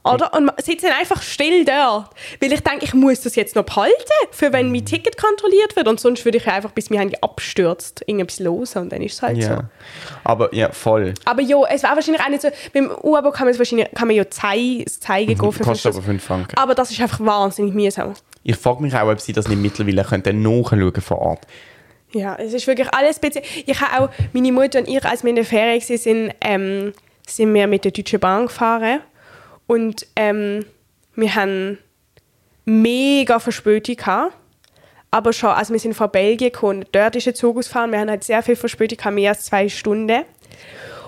Oder? 0.03 0.33
Und 0.33 0.51
sitze 0.63 0.87
dann 0.87 0.97
einfach 0.99 1.21
still 1.21 1.67
dort. 1.67 2.09
Weil 2.41 2.53
ich 2.55 2.61
denke, 2.63 2.87
ich 2.87 2.95
muss 2.95 3.21
das 3.21 3.37
jetzt 3.37 3.55
noch 3.55 3.65
behalten, 3.65 3.93
für 4.31 4.51
wenn 4.51 4.73
mein 4.73 4.87
Ticket 4.87 5.19
kontrolliert 5.19 5.77
wird. 5.77 5.89
Und 5.89 6.01
sonst 6.01 6.25
würde 6.25 6.39
ich 6.39 6.47
einfach, 6.49 6.71
bis 6.71 6.89
mein 6.89 7.01
Handy 7.01 7.19
abstürzt, 7.21 8.01
irgendetwas 8.07 8.39
los 8.41 8.77
und 8.77 8.91
dann 8.93 9.03
ist 9.03 9.13
es 9.17 9.23
halt 9.23 9.43
so. 9.43 9.51
Ja. 9.51 9.65
Aber 10.25 10.55
ja, 10.55 10.73
voll. 10.73 11.13
Aber 11.27 11.43
ja, 11.43 11.59
es 11.69 11.83
wäre 11.83 11.97
wahrscheinlich 11.97 12.23
auch 12.23 12.31
nicht 12.31 12.41
so. 12.41 12.49
Beim 12.73 12.91
U-Abo 13.03 13.31
kann 13.31 13.47
man, 13.47 13.59
wahrscheinlich, 13.59 13.89
kann 13.95 14.09
man 14.09 14.17
ja 14.17 14.29
zei, 14.31 14.81
das 14.87 15.01
Zeigen 15.01 15.37
gehen 15.39 15.53
für 15.53 15.63
Mhm. 15.63 15.67
Kostet 15.67 15.93
fünf- 15.93 15.97
aber 15.97 16.05
5 16.07 16.25
Franken. 16.25 16.57
Aber 16.57 16.75
das 16.75 16.91
ist 16.91 17.01
einfach 17.03 17.21
wahnsinnig 17.21 17.75
mühsam. 17.75 18.15
Ich 18.43 18.57
frage 18.57 18.83
mich 18.83 18.95
auch, 18.95 19.07
ob 19.11 19.21
sie 19.21 19.35
das 19.35 19.49
nicht 19.49 19.61
mittlerweile 19.61 20.03
könnten 20.03 20.41
nachschauen 20.41 20.95
vor 21.03 21.19
Ort. 21.19 21.41
Ja, 22.13 22.37
es 22.37 22.53
ist 22.53 22.67
wirklich 22.67 22.93
alles 22.93 23.17
speziell. 23.17 23.45
Ich 23.67 23.81
habe 23.81 24.05
auch, 24.05 24.11
meine 24.33 24.53
Mutter 24.53 24.81
und 24.81 24.89
ich, 24.89 25.05
als 25.05 25.23
wir 25.23 25.31
in 25.31 25.37
der 25.37 25.45
Ferien 25.45 25.81
waren, 25.81 25.99
sind, 25.99 26.35
ähm, 26.41 26.93
sind 27.27 27.55
wir 27.55 27.67
mit 27.67 27.85
der 27.85 27.93
Deutschen 27.93 28.19
Bahn 28.19 28.47
gefahren. 28.47 29.01
Und 29.67 30.07
ähm, 30.17 30.65
wir 31.15 31.35
haben 31.35 31.79
mega 32.65 33.39
Verspätung. 33.39 34.31
Aber 35.13 35.33
schon, 35.33 35.51
also 35.51 35.73
wir 35.73 35.81
sind 35.81 35.95
von 35.95 36.11
Belgien 36.11 36.53
gekommen, 36.53 36.85
dort 36.93 37.17
ist 37.17 37.27
ein 37.27 37.35
Zug 37.35 37.59
ausgefahren, 37.59 37.91
wir 37.91 37.99
haben 37.99 38.11
halt 38.11 38.23
sehr 38.23 38.43
viel 38.43 38.55
Verspätung, 38.55 39.15
mehr 39.15 39.31
als 39.31 39.45
zwei 39.45 39.69
Stunden. 39.69 40.25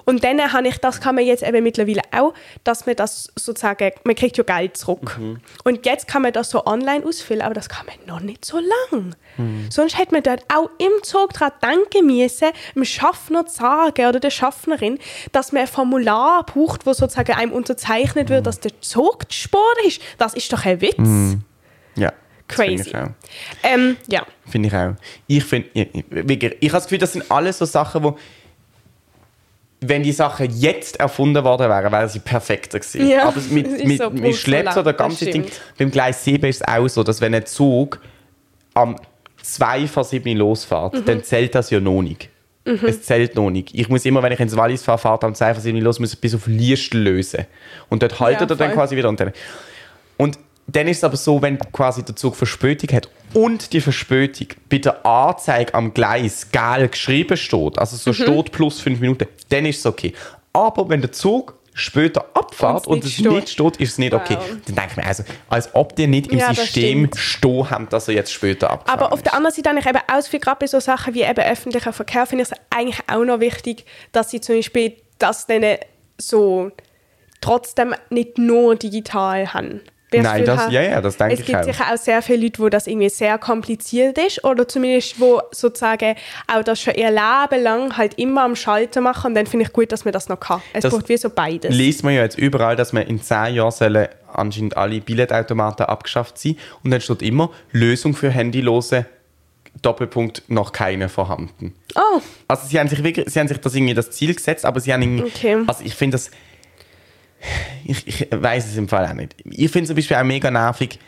Und 0.05 0.25
dann 0.25 0.53
habe 0.53 0.69
ich, 0.69 0.79
das 0.79 1.01
kann 1.01 1.15
man 1.15 1.25
jetzt 1.25 1.43
eben 1.43 1.63
mittlerweile 1.63 2.03
auch, 2.13 2.35
dass 2.65 2.87
man 2.87 2.97
das 2.97 3.33
sozusagen, 3.37 3.91
man 4.05 4.15
kriegt 4.15 4.37
ja 4.37 4.45
Geld 4.45 4.77
zurück. 4.77 5.19
Und 5.65 5.87
jetzt 5.87 6.09
kann 6.09 6.23
man 6.23 6.33
das 6.33 6.51
so 6.51 6.67
online 6.67 7.05
ausfüllen, 7.05 7.43
aber 7.43 7.55
das 7.55 7.69
kann 7.69 7.87
man 7.87 7.95
noch 8.07 8.21
nicht 8.21 8.45
so 8.45 8.59
lang. 8.59 9.15
Sonst 9.71 9.99
hätte 9.99 10.13
man 10.13 10.23
dort 10.23 10.45
auch 10.53 10.69
im 10.79 11.03
Zug 11.03 11.33
daran 11.33 11.53
denken 11.63 12.07
müssen, 12.07 12.49
dem 12.75 12.85
Schaffner 12.85 13.47
zu 13.47 13.57
sagen 13.57 14.07
oder 14.07 14.21
der 14.21 14.31
Schaffnerin, 14.31 14.99
dass 15.33 15.53
man 15.53 15.63
ein 15.63 15.69
Formular 15.69 16.45
braucht, 16.45 16.87
wo 16.87 16.93
sozusagen 16.93 17.33
einem 17.33 17.53
unterzeichnet 17.53 18.29
wird, 18.29 18.47
dass 18.47 18.61
der 18.61 18.79
Zug 18.81 19.29
gespurt 19.29 19.79
ist. 19.87 20.03
Das 20.19 20.35
ist 20.35 20.53
doch 20.53 20.65
ein 20.65 20.81
Witz. 20.81 21.39
Ja. 21.97 22.13
das 22.49 22.57
finde 22.57 22.83
Crazy. 22.83 22.91
Ich, 22.91 22.97
auch. 22.97 23.09
Ähm, 23.63 23.97
ja. 24.09 24.27
Finde 24.47 24.69
ich 24.69 24.75
auch. 24.75 24.95
Ich 25.27 25.45
finde, 25.45 25.69
ich, 25.73 25.89
ich, 25.95 26.05
wirklich, 26.11 26.57
ich 26.61 26.69
habe 26.69 26.79
das 26.79 26.85
Gefühl, 26.85 26.99
das 26.99 27.13
sind 27.13 27.31
alles 27.31 27.59
so 27.59 27.65
Sachen, 27.65 28.03
wo 28.03 28.19
wenn 29.83 30.03
die 30.03 30.13
Sachen 30.13 30.49
jetzt 30.57 31.01
erfunden 31.01 31.43
worden 31.45 31.69
wären, 31.69 31.91
wären 31.93 32.09
sie 32.09 32.21
perfekter 32.21 32.79
gewesen. 32.79 33.09
Ja, 33.09 33.25
Aber 33.29 33.41
mit, 33.51 33.69
mit, 33.87 33.99
so 34.01 34.11
mit 34.11 34.35
Schlepps 34.37 34.77
oder 34.77 34.93
ganze 34.93 35.27
Ding. 35.27 35.45
Beim 35.79 35.91
Gleis 35.91 36.25
7 36.25 36.45
ist 36.49 36.63
es 36.63 36.69
auch 36.69 36.89
so, 36.89 37.03
dass 37.03 37.21
wenn 37.21 37.35
ein 37.35 37.47
Zug 37.47 38.01
am 38.75 38.97
2 39.43 39.87
vor 39.89 40.05
7 40.05 40.37
losfährt, 40.37 40.95
Mhm. 40.95 41.05
dann 41.05 41.25
zählt 41.25 41.55
das 41.55 41.71
ja 41.71 41.81
noch 41.81 42.01
nicht. 42.03 42.29
Es 42.65 43.03
zählt 43.03 43.35
noch 43.35 43.51
nicht. 43.51 43.75
Ich 43.75 43.89
muss 43.89 44.05
immer, 44.05 44.23
wenn 44.23 44.31
ich 44.31 44.39
ins 44.39 44.57
Wallis 44.57 44.85
fahre, 44.85 44.99
fahrt 44.99 45.25
am 45.25 45.35
2 45.35 45.55
vor 45.55 45.61
7 45.63 45.79
los, 45.81 45.99
muss 45.99 46.13
ich 46.15 46.21
bis 46.21 46.33
auf 46.33 46.47
Liestel 46.47 47.01
lösen. 47.03 47.47
Und 47.89 48.05
dort 48.05 48.21
haltet 48.21 48.49
er 48.51 48.57
dann 48.57 48.73
quasi 48.73 48.97
wieder. 48.97 49.09
Und 49.09 49.19
dann, 49.19 49.33
und 50.17 50.39
dann 50.69 50.87
ist 50.87 50.99
es 50.99 51.05
aber 51.05 51.17
so, 51.17 51.43
wenn 51.43 51.59
quasi 51.59 52.05
der 52.05 52.15
Zug 52.15 52.37
Verspätung 52.37 52.95
hat 52.95 53.09
und 53.35 53.73
die 53.73 53.81
Verspätung 53.81 54.49
bei 54.69 54.79
der 54.79 55.05
Anzeige 55.05 55.75
am 55.75 55.95
Gleis 55.95 56.51
gelb 56.51 56.93
geschrieben 56.93 57.37
steht, 57.37 57.79
also 57.79 57.97
so 57.97 58.13
steht 58.13 58.53
plus 58.53 58.81
5 58.81 59.01
Minuten, 59.01 59.27
dann 59.49 59.67
ist 59.67 59.81
es 59.81 59.87
okay. 59.87 60.13
Aber 60.53 60.89
wenn 60.89 61.01
der 61.01 61.13
Zug 61.13 61.59
später 61.75 62.27
abfährt 62.35 62.87
Und 62.87 63.05
es 63.05 63.19
nicht 63.19 63.49
steht, 63.49 63.77
ist 63.79 63.93
es 63.93 63.99
nicht 63.99 64.13
okay. 64.13 64.37
Wow. 64.39 64.49
Dann 64.67 64.75
denke 64.75 64.91
ich 64.91 64.97
mir 64.97 65.07
also, 65.07 65.25
als 65.49 65.75
ob 65.75 65.97
die 65.97 66.07
nicht 66.07 66.31
im 66.31 66.39
Ja, 66.39 66.53
System 66.53 67.11
stehen 67.15 67.71
haben, 67.71 67.89
dass 67.89 68.09
er 68.09 68.15
jetzt 68.15 68.33
später 68.33 68.71
abgefahren 68.71 69.01
Aber 69.01 69.13
auf 69.13 69.21
ist. 69.21 69.27
der 69.27 69.35
anderen 69.35 69.55
Seite 69.55 69.71
habe 69.71 69.81
ich 69.81 69.87
eben 69.87 69.99
auch 70.07 70.23
viel, 70.27 70.41
gerade 70.41 70.59
bei 70.61 70.67
so 70.67 70.81
Sachen 70.81 71.15
wie 71.15 71.23
eben 71.23 71.41
öffentlicher 71.41 71.93
Verkehr, 71.93 72.27
finde 72.27 72.45
ich 72.45 72.51
es 72.51 72.59
eigentlich 72.71 73.01
auch 73.09 73.25
noch 73.25 73.41
wichtig, 73.41 73.87
dass 74.13 74.31
sie 74.31 74.41
zum 74.41 74.57
Beispiel 74.57 74.97
das 75.19 75.47
dann 75.47 75.65
so 76.19 76.71
trotzdem 77.41 77.95
nicht 78.11 78.39
nur 78.39 78.77
digital 78.77 79.53
haben. 79.55 79.81
Ich 80.15 80.23
Nein, 80.23 80.45
das 80.45 80.61
habe, 80.61 80.73
ja, 80.73 80.83
ja, 80.83 81.01
das 81.01 81.17
denke 81.17 81.35
es 81.35 81.41
ich 81.41 81.47
gibt 81.47 81.59
auch. 81.59 81.65
sicher 81.65 81.85
auch 81.93 81.97
sehr 81.99 82.23
viele 82.23 82.43
Leute, 82.45 82.59
wo 82.63 82.69
das 82.69 82.87
irgendwie 82.87 83.09
sehr 83.09 83.39
kompliziert 83.39 84.19
ist 84.19 84.45
oder 84.45 84.67
zumindest 84.69 85.19
wo 85.21 85.41
sozusagen 85.53 86.15
auch 86.53 86.63
das 86.63 86.81
schon 86.81 86.95
ihr 86.95 87.11
Leben 87.11 87.63
lang 87.63 87.97
halt 87.97 88.15
immer 88.19 88.43
am 88.43 88.57
Schalter 88.57 89.01
machen 89.01 89.29
und 89.29 89.35
dann 89.35 89.47
finde 89.47 89.67
ich 89.67 89.73
gut, 89.73 89.91
dass 89.93 90.05
man 90.05 90.13
das 90.13 90.29
noch 90.29 90.39
kann. 90.41 90.61
Es 90.73 90.83
Das 90.83 90.93
braucht 90.93 91.09
wie 91.09 91.17
so 91.17 91.31
beides. 91.31 91.75
liest 91.75 92.05
man 92.05 92.15
ja 92.15 92.23
jetzt 92.23 92.39
überall, 92.39 92.77
dass 92.77 92.93
man 92.93 93.05
in 93.07 93.23
10 93.23 93.55
Jahren 93.55 93.71
sollen 93.71 94.09
anscheinend 94.33 94.77
alle 94.77 95.01
Billetautomaten 95.01 95.87
abgeschafft 95.87 96.39
sein 96.39 96.57
und 96.83 96.91
dann 96.91 97.01
steht 97.01 97.23
immer 97.23 97.51
Lösung 97.73 98.15
für 98.15 98.33
handylose 98.33 99.07
Doppelpunkt 99.81 100.43
noch 100.49 100.73
keine 100.73 101.09
vorhanden. 101.09 101.75
Oh, 101.95 102.21
Also 102.49 102.67
sie 102.67 102.79
haben 102.79 102.89
sich 102.89 103.03
wirklich, 103.03 103.29
sie 103.31 103.41
haben 103.41 103.49
sich 103.49 103.59
das 103.59 103.75
irgendwie 103.75 103.95
das 103.95 104.11
Ziel 104.11 104.35
gesetzt, 104.35 104.65
aber 104.67 104.81
sie 104.81 104.93
haben 104.93 105.03
irgendwie, 105.03 105.25
Okay. 105.25 105.57
also 105.67 105.83
ich 105.85 105.95
finde 105.95 106.17
das, 106.17 106.31
ich, 107.85 108.07
ich 108.07 108.29
weiß 108.31 108.67
es 108.67 108.77
im 108.77 108.89
Fall 108.89 109.07
auch 109.07 109.15
nicht. 109.15 109.35
Ich 109.45 109.71
finde 109.71 109.89
zum 109.89 109.97
Beispiel 109.97 110.17
auch 110.17 110.25
mega 110.25 110.51
nervig, 110.51 110.99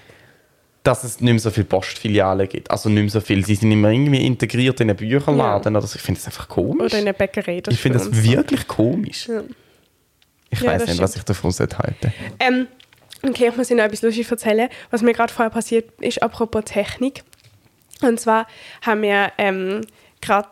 dass 0.82 1.02
es 1.02 1.20
nicht 1.20 1.32
mehr 1.32 1.40
so 1.40 1.50
viele 1.50 1.64
Postfilialen 1.64 2.48
gibt. 2.48 2.70
Also 2.70 2.88
nicht 2.88 3.02
mehr 3.02 3.10
so 3.10 3.20
viel. 3.20 3.44
Sie 3.44 3.54
sind 3.54 3.72
immer 3.72 3.90
irgendwie 3.90 4.24
integriert 4.24 4.80
in 4.80 4.90
einen 4.90 4.96
Bücherladen 4.96 5.74
oder 5.74 5.86
so. 5.86 5.96
Ich 5.96 6.02
finde 6.02 6.20
das 6.20 6.26
einfach 6.26 6.48
komisch. 6.48 6.92
oder 6.92 6.98
in 6.98 7.06
der 7.06 7.14
Bäckerei. 7.14 7.62
ich 7.66 7.80
finde 7.80 7.98
das 7.98 8.08
uns 8.08 8.18
so. 8.18 8.24
wirklich 8.24 8.66
komisch. 8.68 9.28
Ich 10.50 10.60
Ja, 10.60 10.72
weiß 10.72 10.86
nicht, 10.86 11.00
was 11.00 11.16
ich 11.16 11.22
davon 11.24 11.50
halten. 11.52 12.12
Ähm, 12.38 12.66
okay, 13.22 13.48
ich 13.48 13.56
muss 13.56 13.70
Ihnen 13.70 13.78
noch 13.78 13.86
etwas 13.86 14.02
Lustiges 14.02 14.30
erzählen, 14.30 14.68
was 14.90 15.02
mir 15.02 15.12
gerade 15.14 15.32
vorher 15.32 15.50
passiert 15.50 15.90
ist, 16.00 16.22
apropos 16.22 16.64
Technik. 16.64 17.24
Und 18.02 18.20
zwar 18.20 18.46
haben 18.82 19.02
wir 19.02 19.32
ähm, 19.38 19.80
gerade, 20.20 20.50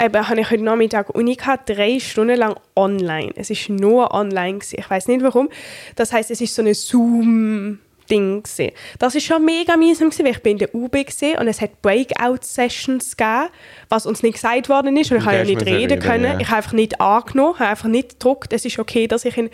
eben, 0.00 0.28
habe 0.28 0.40
ich 0.40 0.50
heute 0.50 0.62
Nachmittag 0.62 1.10
Uni 1.14 1.36
gehabt, 1.36 1.68
drei 1.68 1.98
Stunden 1.98 2.36
lang 2.36 2.56
online. 2.74 3.32
Es 3.36 3.50
ist 3.50 3.68
nur 3.68 4.12
online 4.12 4.58
gewesen. 4.58 4.76
Ich 4.78 4.88
weiß 4.88 5.08
nicht 5.08 5.22
warum. 5.22 5.48
Das 5.94 6.12
heißt, 6.12 6.30
es 6.30 6.40
ist 6.40 6.54
so 6.54 6.62
eine 6.62 6.74
Zoom 6.74 7.78
Ding 8.08 8.42
gewesen. 8.42 8.72
Das 8.98 9.14
ist 9.14 9.24
schon 9.24 9.44
mega 9.44 9.76
mühsam 9.76 10.10
gewesen, 10.10 10.24
weil 10.24 10.32
ich 10.32 10.42
bin 10.42 10.52
in 10.52 10.58
der 10.58 10.74
UB 10.74 10.92
gewesen 10.92 11.38
und 11.38 11.48
es 11.48 11.60
hat 11.60 11.82
Breakout-Sessions 11.82 13.16
gegeben, 13.16 13.48
was 13.88 14.06
uns 14.06 14.22
nicht 14.22 14.34
gesagt 14.34 14.68
worden 14.68 14.96
ist 14.96 15.10
und 15.10 15.18
ich 15.18 15.24
habe 15.24 15.38
ja 15.38 15.44
nicht 15.44 15.66
reden, 15.66 15.98
können. 15.98 16.24
ja. 16.24 16.40
Ich 16.40 16.46
habe 16.48 16.58
einfach 16.58 16.72
nicht 16.72 17.00
angenommen, 17.00 17.58
habe 17.58 17.70
einfach 17.70 17.88
nicht 17.88 18.10
gedruckt. 18.10 18.52
Es 18.52 18.64
ist 18.64 18.78
okay, 18.78 19.06
dass 19.06 19.24
ich 19.24 19.36
in 19.36 19.50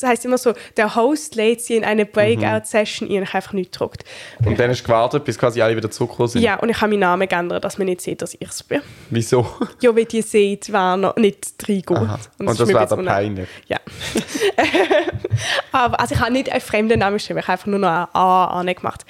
das 0.00 0.10
heißt 0.10 0.24
immer 0.24 0.38
so, 0.38 0.54
der 0.76 0.94
Host 0.94 1.34
lädt 1.34 1.60
sie 1.60 1.76
in 1.76 1.84
eine 1.84 2.06
Breakout-Session 2.06 3.08
ein 3.08 3.18
und 3.18 3.22
ich 3.24 3.34
einfach 3.34 3.52
nicht 3.52 3.72
gedruckt. 3.72 4.04
Und 4.44 4.58
dann 4.58 4.70
hast 4.70 4.80
du 4.80 4.84
gewartet, 4.84 5.24
bis 5.24 5.38
quasi 5.38 5.60
alle 5.60 5.76
wieder 5.76 5.90
zurückgekommen 5.90 6.28
sind. 6.28 6.42
Ja, 6.42 6.58
und 6.58 6.68
ich 6.68 6.80
habe 6.80 6.90
meinen 6.90 7.00
Namen 7.00 7.28
geändert, 7.28 7.64
dass 7.64 7.78
man 7.78 7.86
nicht 7.86 8.00
sieht, 8.00 8.22
dass 8.22 8.34
ich 8.34 8.48
es 8.48 8.62
bin. 8.62 8.82
Wieso? 9.10 9.46
Ja, 9.80 9.94
weil 9.94 10.04
die 10.04 10.22
sieht, 10.22 10.72
wer 10.72 10.96
noch 10.96 11.16
nicht 11.16 11.54
reingeht. 11.68 11.90
Aha. 11.90 12.18
Und 12.38 12.48
das 12.48 12.58
war 12.58 12.66
ein 12.66 12.88
bisschen 12.88 12.88
der 12.88 12.98
unangenehm. 12.98 13.06
peinlich. 13.06 13.48
Ja. 13.66 13.78
Aber 15.72 16.00
also 16.00 16.14
ich 16.14 16.20
habe 16.20 16.32
nicht 16.32 16.50
einen 16.50 16.60
fremden 16.60 16.98
Namen 16.98 17.16
geschrieben, 17.16 17.38
ich 17.38 17.44
habe 17.44 17.52
einfach 17.52 17.66
nur 17.66 17.78
noch 17.78 17.88
ein 17.88 18.06
A 18.12 18.44
angemacht. 18.60 19.04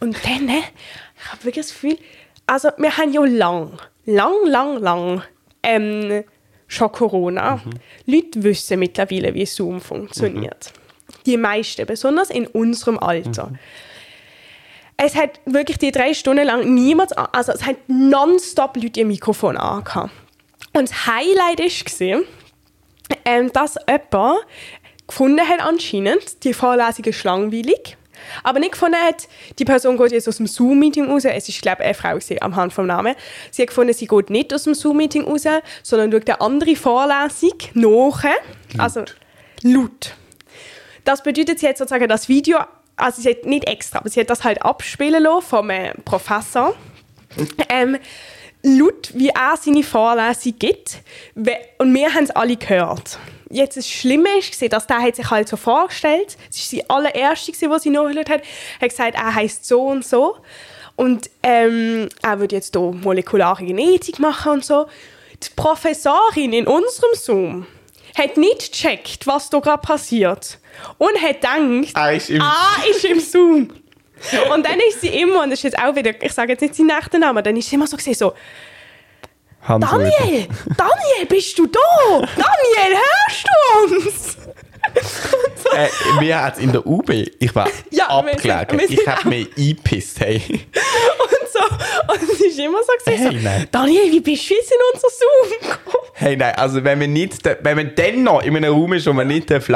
Und 0.00 0.16
dann, 0.24 0.46
ne, 0.46 0.62
ich 1.16 1.32
habe 1.32 1.44
wirklich 1.44 1.66
das 1.66 1.72
Gefühl, 1.74 1.98
also 2.46 2.70
wir 2.76 2.96
haben 2.96 3.12
ja 3.12 3.24
lang, 3.24 3.72
lang, 4.04 4.34
lang, 4.46 4.78
lang 4.80 5.22
ähm, 5.62 6.24
schon 6.66 6.90
Corona. 6.92 7.60
Leute 8.06 8.42
wissen 8.42 8.78
mittlerweile, 8.78 9.34
wie 9.34 9.46
Zoom 9.46 9.80
funktioniert. 9.80 10.72
Die 11.26 11.36
meisten, 11.36 11.86
besonders 11.86 12.30
in 12.30 12.46
unserem 12.46 12.98
Alter. 12.98 13.52
Es 14.96 15.16
hat 15.16 15.40
wirklich 15.44 15.78
die 15.78 15.90
drei 15.90 16.14
Stunden 16.14 16.44
lang 16.46 16.72
niemand, 16.74 17.16
an- 17.18 17.28
also 17.32 17.52
es 17.52 17.64
hat 17.66 17.76
nonstop 17.88 18.76
Leute 18.76 19.00
ihr 19.00 19.06
Mikrofon 19.06 19.56
angehabt. 19.56 20.12
Und 20.72 20.88
das 20.90 21.06
Highlight 21.06 21.60
war, 21.60 22.20
ähm, 23.24 23.52
dass 23.52 23.76
jemand 23.88 24.38
gefunden 25.06 25.46
hat 25.48 25.60
anscheinend, 25.60 26.42
die 26.44 26.54
Vorlesung 26.54 27.04
ist 27.04 27.24
langweilig, 27.24 27.96
aber 28.42 28.58
nicht 28.58 28.72
gefunden 28.72 28.96
hat, 28.96 29.28
die 29.58 29.64
Person 29.64 29.96
geht 29.96 30.12
jetzt 30.12 30.28
aus 30.28 30.36
dem 30.38 30.46
Zoom-Meeting 30.46 31.06
raus, 31.06 31.24
es 31.24 31.48
ist 31.48 31.62
glaube 31.62 31.82
ich 31.82 31.86
eine 31.86 31.94
Frau 31.94 32.14
gewesen, 32.14 32.42
am 32.42 32.56
Hand 32.56 32.72
vom 32.72 32.86
Namen, 32.86 33.14
sie 33.50 33.62
hat 33.62 33.68
gefunden, 33.68 33.92
sie 33.92 34.06
geht 34.06 34.30
nicht 34.30 34.52
aus 34.52 34.64
dem 34.64 34.74
Zoom-Meeting 34.74 35.24
raus, 35.24 35.44
sondern 35.82 36.12
schaut 36.12 36.28
eine 36.28 36.40
andere 36.40 36.76
Vorlesung 36.76 37.58
nach, 37.74 38.24
also 38.78 39.04
laut. 39.62 40.14
Das 41.04 41.22
bedeutet, 41.22 41.58
sie 41.58 41.68
hat 41.68 41.76
sozusagen 41.76 42.08
das 42.08 42.28
Video, 42.28 42.58
also 42.96 43.20
sie 43.20 43.30
hat 43.30 43.44
nicht 43.44 43.66
extra, 43.68 43.98
aber 43.98 44.08
sie 44.08 44.20
hat 44.20 44.30
das 44.30 44.44
halt 44.44 44.62
abspielen 44.62 45.22
lassen 45.22 45.46
vom 45.46 45.70
äh, 45.70 45.92
Professor. 46.04 46.74
Ähm, 47.68 47.98
laut, 48.62 49.10
wie 49.14 49.28
er 49.28 49.56
seine 49.60 49.82
Vorlesung 49.82 50.54
gibt. 50.58 51.02
Und 51.34 51.94
wir 51.94 52.14
haben 52.14 52.24
es 52.24 52.30
alle 52.30 52.56
gehört. 52.56 53.18
Jetzt 53.54 53.76
das 53.76 53.88
Schlimme 53.88 54.28
ist, 54.38 54.60
dass 54.72 54.86
der 54.86 54.98
hat 55.00 55.14
sich 55.16 55.30
halt 55.30 55.48
so 55.48 55.56
vorgestellt, 55.56 56.36
es 56.50 56.72
war 56.72 56.78
die 56.80 56.90
allererste, 56.90 57.52
die 57.52 57.68
sie 57.80 57.90
nachgehört 57.90 58.28
hat, 58.28 58.42
hat 58.80 58.88
gesagt, 58.90 59.14
er 59.14 59.34
heißt 59.34 59.64
so 59.64 59.82
und 59.86 60.04
so. 60.04 60.36
Und 60.96 61.30
ähm, 61.42 62.08
er 62.22 62.40
würde 62.40 62.56
jetzt 62.56 62.74
hier 62.74 62.82
molekulare 62.92 63.64
Genetik 63.64 64.18
machen 64.18 64.52
und 64.54 64.64
so. 64.64 64.86
Die 65.42 65.48
Professorin 65.54 66.52
in 66.52 66.66
unserem 66.66 67.10
Zoom 67.14 67.66
hat 68.18 68.36
nicht 68.36 68.72
gecheckt, 68.72 69.26
was 69.26 69.50
da 69.50 69.58
gerade 69.60 69.82
passiert. 69.82 70.58
Und 70.98 71.20
hat 71.22 71.40
gedacht, 71.40 71.94
Ah, 71.96 72.10
ist 72.10 72.30
im- 72.30 72.40
ah, 72.42 72.76
ist 72.90 73.04
im 73.04 73.20
Zoom. 73.20 73.70
Und 74.52 74.64
dann 74.66 74.78
ist 74.88 75.00
sie 75.00 75.08
immer, 75.08 75.42
und 75.42 75.50
das 75.50 75.58
ist 75.60 75.64
jetzt 75.64 75.78
auch 75.78 75.94
wieder, 75.94 76.10
ich 76.22 76.32
sage 76.32 76.52
jetzt 76.52 76.60
nicht 76.60 76.74
seinen 76.74 76.90
echten 76.90 77.20
Namen, 77.20 77.42
dann 77.44 77.56
ist 77.56 77.68
sie 77.68 77.74
immer 77.76 77.86
so 77.86 77.96
gesehen, 77.96 78.14
so, 78.14 78.32
Hans. 79.66 79.84
Daniel, 79.90 80.46
Daniel, 80.76 81.26
bist 81.28 81.58
du 81.58 81.66
da? 81.66 81.80
Daniel, 82.18 82.98
hörst 83.00 83.46
du 83.46 83.94
uns? 84.06 84.36
Äh, 85.74 85.88
wir 86.20 86.42
hatten 86.42 86.60
in 86.60 86.72
der 86.72 86.86
UB, 86.86 87.10
ich 87.10 87.54
war 87.54 87.66
Ja, 87.90 88.22
wir 88.24 88.38
sind- 88.38 88.50
abgelegen. 88.50 88.78
wir 88.80 88.88
sind 88.88 89.00
Ich 89.00 89.08
habe 89.08 89.28
mich 89.28 89.48
eingepisst. 89.56 90.20
Hey. 90.20 90.42
Und 91.18 91.43
so, 91.54 92.12
und 92.12 92.22
es 92.32 92.40
ist 92.40 92.58
immer 92.58 92.78
so 92.82 92.92
gesehen, 93.04 93.22
Hey, 93.30 93.38
so, 93.38 93.42
nein. 93.42 93.68
Daniel, 93.70 94.12
wie 94.12 94.20
bist 94.20 94.50
du 94.50 94.54
jetzt 94.54 94.70
in 94.72 94.78
unser 94.92 95.08
Zoom 95.08 95.60
gekommen? 95.60 96.06
hey, 96.14 96.36
nein, 96.36 96.54
also 96.56 96.82
wenn 96.84 96.98
man, 96.98 97.12
nicht, 97.12 97.44
wenn 97.44 97.76
man 97.76 97.94
dann 97.94 98.22
noch 98.22 98.42
in 98.42 98.56
einem 98.56 98.72
Raum 98.72 98.92
ist, 98.92 99.06
wo 99.06 99.12
man 99.12 99.26
nicht 99.26 99.50
darf, 99.50 99.68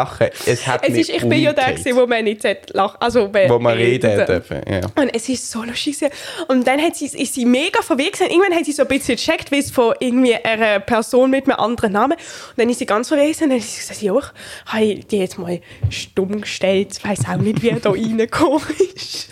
es 0.46 0.66
hat 0.66 0.84
Es 0.88 0.94
ist, 0.96 1.10
ich 1.10 1.20
bin 1.28 1.40
ja 1.40 1.52
der, 1.52 1.72
gewesen, 1.72 1.96
wo 1.96 2.06
man 2.06 2.24
nicht 2.24 2.44
lachen 2.72 2.96
also, 3.00 3.32
Wo 3.32 3.58
man 3.58 3.76
reden 3.76 4.24
dürfen. 4.26 4.60
Ja. 4.70 4.80
Und 4.96 5.14
es 5.14 5.28
ist 5.28 5.50
so 5.50 5.62
lustig. 5.62 5.98
gewesen. 5.98 6.12
Und 6.48 6.66
dann 6.66 6.80
hat 6.80 6.96
sie, 6.96 7.06
ist 7.06 7.34
sie 7.34 7.44
mega 7.44 7.82
verwirrt. 7.82 8.14
gewesen. 8.14 8.30
Irgendwann 8.30 8.54
hat 8.56 8.64
sie 8.64 8.72
so 8.72 8.82
ein 8.82 8.88
bisschen 8.88 9.16
gecheckt, 9.16 9.50
wie 9.50 9.58
es 9.58 9.70
von 9.70 9.94
irgendwie 10.00 10.34
einer 10.36 10.80
Person 10.80 11.30
mit 11.30 11.44
einem 11.48 11.58
anderen 11.58 11.92
Namen. 11.92 12.12
Und 12.16 12.58
dann 12.58 12.68
ist 12.68 12.78
sie 12.78 12.86
ganz 12.86 13.08
verwirrt. 13.08 13.40
Und 13.42 13.50
dann 13.50 13.58
hat 13.58 13.66
sie 13.66 13.78
gesagt, 13.78 14.02
ja, 14.02 14.14
ich 14.18 14.72
habe 14.72 14.94
die 15.10 15.18
jetzt 15.18 15.38
mal 15.38 15.60
stumm 15.90 16.40
gestellt. 16.40 16.96
Ich 16.98 17.04
weiß 17.04 17.20
auch 17.30 17.36
nicht, 17.36 17.62
wie 17.62 17.70
er 17.70 17.80
da 17.80 17.90
reingekommen 17.90 18.62
ist. 18.94 19.28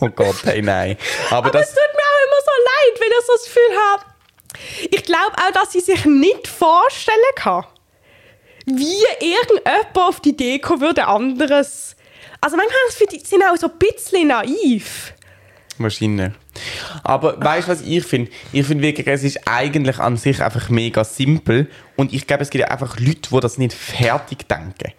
Oh 0.00 0.08
Gott, 0.08 0.36
hey, 0.44 0.60
nein. 0.62 0.96
Aber, 1.30 1.48
Aber 1.48 1.60
es 1.60 1.68
das, 1.68 1.76
tut 1.86 1.96
mir 1.96 2.08
auch 2.10 2.24
immer 2.26 2.40
so 2.44 2.54
leid, 2.70 3.00
wenn 3.00 3.08
ich 3.08 3.26
so 3.26 3.32
das 3.32 3.44
Gefühl 3.44 3.78
habe, 3.90 4.04
ich 4.90 5.04
glaube 5.04 5.36
auch, 5.36 5.52
dass 5.52 5.72
sie 5.72 5.80
sich 5.80 6.04
nicht 6.04 6.46
vorstellen 6.46 7.18
kann, 7.36 7.64
wie 8.66 9.04
irgendjemand 9.20 9.96
auf 9.96 10.20
die 10.20 10.58
kommen 10.60 10.80
würde, 10.80 11.06
anderes... 11.06 11.96
Also 12.40 12.56
manchmal 12.58 12.78
ich, 13.12 13.20
sie 13.20 13.26
sind 13.26 13.42
auch 13.42 13.56
so 13.56 13.68
ein 13.68 13.78
bisschen 13.78 14.28
naiv. 14.28 15.14
Wahrscheinlich. 15.78 16.30
Aber 17.02 17.42
weißt 17.42 17.68
du, 17.68 17.72
was 17.72 17.80
ich 17.80 18.04
finde? 18.04 18.30
Ich 18.52 18.66
finde 18.66 18.82
wirklich, 18.82 19.06
es 19.06 19.24
ist 19.24 19.40
eigentlich 19.46 19.98
an 19.98 20.16
sich 20.16 20.42
einfach 20.42 20.68
mega 20.68 21.04
simpel. 21.04 21.68
Und 21.96 22.12
ich 22.12 22.26
glaube, 22.26 22.42
es 22.42 22.50
gibt 22.50 22.60
ja 22.60 22.70
einfach 22.70 22.98
Leute, 23.00 23.30
die 23.30 23.40
das 23.40 23.58
nicht 23.58 23.72
fertig 23.72 24.46
denken. 24.46 24.92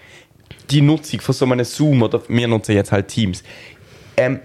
Die 0.69 0.81
Nutzung 0.81 1.21
von 1.21 1.35
so 1.35 1.45
einem 1.45 1.63
Zoom 1.63 2.01
oder 2.01 2.21
wir 2.27 2.47
nutzen 2.47 2.73
jetzt 2.73 2.91
halt 2.91 3.07
Teams. 3.07 3.43
Ähm, 4.17 4.39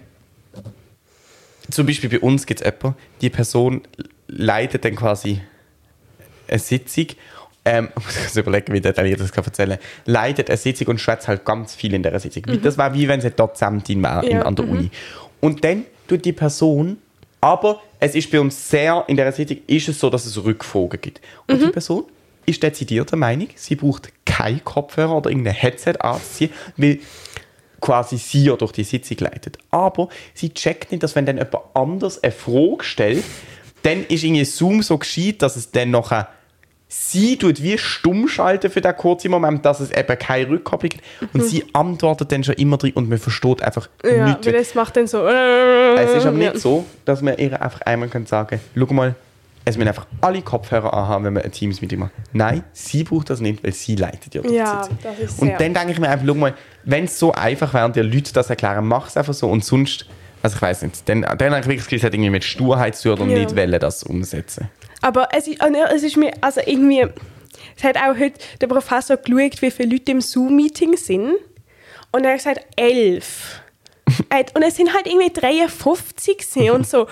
zum 1.71 1.87
Beispiel 1.87 2.11
bei 2.11 2.21
uns 2.21 2.47
gibt 2.47 2.61
es 2.61 2.67
jemanden, 2.67 2.99
die 3.21 3.31
Person 3.31 3.83
leitet 4.29 4.85
dann 4.85 4.97
quasi 4.97 5.41
eine 6.49 6.59
Sitzung. 6.59 7.07
Ähm, 7.65 7.89
ich 7.99 8.23
muss 8.25 8.37
überlegen, 8.37 8.73
wie 8.73 8.81
detailliert 8.81 9.21
das 9.21 9.33
kann 9.33 9.45
erzählen 9.45 9.79
Leitet 10.07 10.49
eine 10.49 10.57
Sitzung 10.57 10.89
und 10.89 11.01
schwätzt 11.01 11.29
halt 11.29 11.45
ganz 11.45 11.75
viel 11.75 11.95
in 11.95 12.03
der 12.03 12.19
Sitzung. 12.19 12.45
Das 12.63 12.79
war 12.79 12.95
wie 12.95 13.09
wenn 13.09 13.21
sie 13.21 13.31
Dozentin 13.31 14.03
wäre 14.03 14.31
Ja, 14.31 14.43
an 14.43 14.57
der 14.57 14.69
Uni. 14.69 14.91
Und 15.41 15.65
dann 15.65 15.85
tut 16.09 16.25
die 16.25 16.33
Person, 16.33 16.99
aber 17.41 17.81
es 17.99 18.15
ist 18.15 18.31
bei 18.31 18.41
uns 18.41 18.71
sehr, 18.71 19.05
in 19.09 19.17
der 19.17 19.31
Sitzung 19.33 19.59
ist 19.67 19.89
es 19.89 19.99
so, 19.99 20.11
dass 20.11 20.27
es 20.27 20.43
Rückfragen 20.43 21.01
gibt. 21.01 21.21
Und 21.47 21.61
die 21.63 21.69
Person 21.69 22.05
ist 22.47 22.63
dezidiert 22.63 23.11
der 23.11 23.19
Meinung, 23.19 23.49
sie 23.55 23.77
braucht 23.77 24.13
keinen 24.25 24.65
Kopfhörer 24.65 25.17
oder 25.17 25.31
irgendein 25.31 25.55
Headset 25.55 25.95
anzuziehen, 26.01 26.51
weil 26.77 26.99
quasi 27.81 28.19
sie 28.19 28.45
ja 28.45 28.57
durch 28.57 28.73
die 28.73 28.85
Sitzung 28.85 29.19
leitet. 29.21 29.59
Aber 29.71 30.09
sie 30.35 30.51
checkt 30.51 30.91
nicht, 30.91 31.03
dass 31.03 31.17
wenn 31.17 31.27
dann 31.27 31.37
jemand 31.39 31.57
anders 31.75 32.23
eine 32.23 32.33
Frage 32.33 32.85
stellt, 32.85 33.25
dann 33.83 34.05
ist 34.05 34.25
irgendwie 34.25 34.45
Zoom 34.45 34.83
so 34.83 34.99
gescheit, 34.99 35.43
dass 35.43 35.57
es 35.57 35.71
dann 35.71 35.91
nachher 35.91 36.29
sie 36.93 37.37
tut 37.37 37.63
wie 37.63 37.79
stumm 37.79 38.27
schalten 38.27 38.69
für 38.69 38.81
den 38.81 38.97
kurzen 38.97 39.31
Moment, 39.31 39.65
dass 39.65 39.79
es 39.79 39.93
eben 39.93 40.19
keine 40.19 40.51
Rückkopplung 40.51 40.91
gibt. 40.91 41.05
Und 41.33 41.45
sie 41.45 41.65
antwortet 41.73 42.33
dann 42.33 42.43
schon 42.43 42.57
immer 42.57 42.79
drin 42.79 42.93
und 42.95 43.09
man 43.09 43.19
versteht 43.19 43.63
einfach 43.63 43.89
Ja, 44.05 44.27
nichts. 44.27 44.45
weil 44.45 44.53
das 44.55 44.75
macht 44.75 44.97
dann 44.97 45.07
so... 45.07 45.25
Es 45.27 46.11
ist 46.17 46.27
aber 46.27 46.39
ja. 46.39 46.51
nicht 46.51 46.61
so, 46.61 46.85
dass 47.05 47.23
man 47.23 47.39
ihr 47.39 47.63
einfach 47.63 47.81
einmal 47.83 48.09
kann 48.09 48.27
sagen 48.27 48.61
schau 48.75 48.93
mal, 48.93 49.15
es 49.65 49.77
müssen 49.77 49.89
einfach 49.89 50.07
alle 50.21 50.43
Kopfhörer 50.43 50.93
anhaben, 50.95 51.25
wenn 51.27 51.35
man 51.35 51.43
ein 51.43 51.53
Teams-Meeting 51.53 51.99
macht. 51.99 52.13
Nein, 52.33 52.65
sie 52.73 53.05
braucht 53.05 53.31
das 53.31 53.41
nicht, 53.41 53.63
weil 53.63 53.73
sie 53.73 53.95
leitet 53.97 54.35
ja 54.35 54.43
die 54.43 54.55
Ja, 54.55 54.83
Sitzung. 54.83 54.99
das 55.03 55.19
ist 55.19 55.39
Und 55.39 55.49
dann 55.61 55.75
denke 55.75 55.93
ich 55.93 55.99
mir 55.99 56.09
einfach, 56.09 56.27
schau 56.27 56.35
mal, 56.35 56.55
wenn 56.85 57.05
es 57.05 57.19
so 57.19 57.33
einfach 57.33 57.73
wäre 57.75 57.85
und 57.85 57.95
dir 57.97 58.03
Leute 58.03 58.33
das 58.33 58.49
erklären, 58.51 58.87
mach 58.87 59.09
es 59.09 59.17
einfach 59.17 59.35
so 59.35 59.49
und 59.51 59.65
sonst, 59.65 60.07
also 60.43 60.57
ich 60.57 60.63
weiß 60.63 60.83
nicht, 60.83 61.09
dann, 61.09 61.23
dann 61.23 61.51
habe 61.53 61.61
ich 61.61 61.67
wirklich 61.67 61.77
das 61.81 61.85
Gefühl, 61.87 61.99
es 61.99 62.05
hat 62.05 62.15
irgendwie 62.15 62.31
mit 62.31 62.45
Sturheit 62.45 62.97
zu 62.97 63.15
tun 63.15 63.29
und 63.29 63.31
Ja. 63.31 63.39
nicht 63.39 63.55
wollen, 63.57 63.79
das 63.79 64.03
umsetzen. 64.03 64.69
Aber 65.03 65.29
es 65.33 65.47
ist, 65.47 65.63
und 65.63 65.75
es 65.75 66.03
ist 66.03 66.17
mir, 66.17 66.33
also 66.41 66.61
irgendwie, 66.65 67.07
es 67.77 67.85
hat 67.85 67.97
auch 67.97 68.19
heute 68.19 68.35
der 68.61 68.67
Professor 68.67 69.17
geschaut, 69.19 69.61
wie 69.63 69.71
viele 69.71 69.93
Leute 69.93 70.13
im 70.13 70.21
Zoom-Meeting 70.21 70.97
sind. 70.97 71.35
Und 72.13 72.25
er 72.25 72.31
hat 72.33 72.39
gesagt, 72.39 72.61
elf. 72.77 73.60
Und 74.55 74.63
es 74.63 74.77
sind 74.77 74.93
halt 74.95 75.07
irgendwie 75.07 75.33
53 75.33 76.39
gewesen 76.39 76.71
und 76.71 76.87
so. 76.89 77.07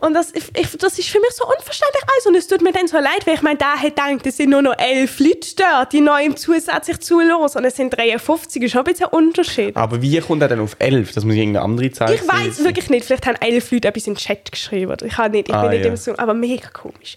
Und 0.00 0.14
das, 0.14 0.32
ich, 0.34 0.76
das 0.78 0.98
ist 0.98 1.08
für 1.08 1.20
mich 1.20 1.30
so 1.30 1.44
unverständlich 1.46 2.02
alles. 2.12 2.26
Und 2.26 2.34
es 2.36 2.46
tut 2.46 2.62
mir 2.62 2.72
dann 2.72 2.86
so 2.86 2.96
leid, 2.98 3.26
weil 3.26 3.34
ich 3.34 3.42
meine, 3.42 3.58
der 3.58 3.74
hat 3.74 3.82
gedacht, 3.96 4.26
es 4.26 4.36
sind 4.36 4.50
nur 4.50 4.62
noch 4.62 4.78
elf 4.78 5.18
Leute 5.20 5.54
da, 5.56 5.84
die 5.84 6.00
neu 6.00 6.24
im 6.24 6.36
zusätzlich 6.36 7.00
zuhören. 7.00 7.42
Und 7.54 7.64
es 7.64 7.76
sind 7.76 7.90
53, 7.96 8.62
ist 8.62 8.72
schon 8.72 8.80
ein 8.80 8.84
bisschen 8.84 9.06
ein 9.06 9.12
Unterschied. 9.12 9.76
Aber 9.76 10.00
wie 10.02 10.18
kommt 10.20 10.42
er 10.42 10.48
denn 10.48 10.60
auf 10.60 10.76
11? 10.78 11.12
Das 11.12 11.24
muss 11.24 11.34
irgendeine 11.34 11.64
andere 11.64 11.90
Zahl 11.90 12.12
Ich 12.12 12.26
weiß 12.26 12.64
wirklich 12.64 12.90
nicht, 12.90 13.04
vielleicht 13.06 13.26
haben 13.26 13.36
elf 13.40 13.70
Leute 13.70 13.88
etwas 13.88 14.06
in 14.06 14.14
den 14.14 14.18
Chat 14.18 14.50
geschrieben. 14.50 14.96
Ich, 15.04 15.16
habe 15.18 15.30
nicht, 15.30 15.48
ich 15.48 15.54
Ah, 15.54 15.62
bin 15.62 15.70
nicht 15.70 15.84
ja. 15.84 15.90
im 15.90 15.96
Zoom, 15.96 16.16
aber 16.16 16.34
mega 16.34 16.68
komisch. 16.68 17.16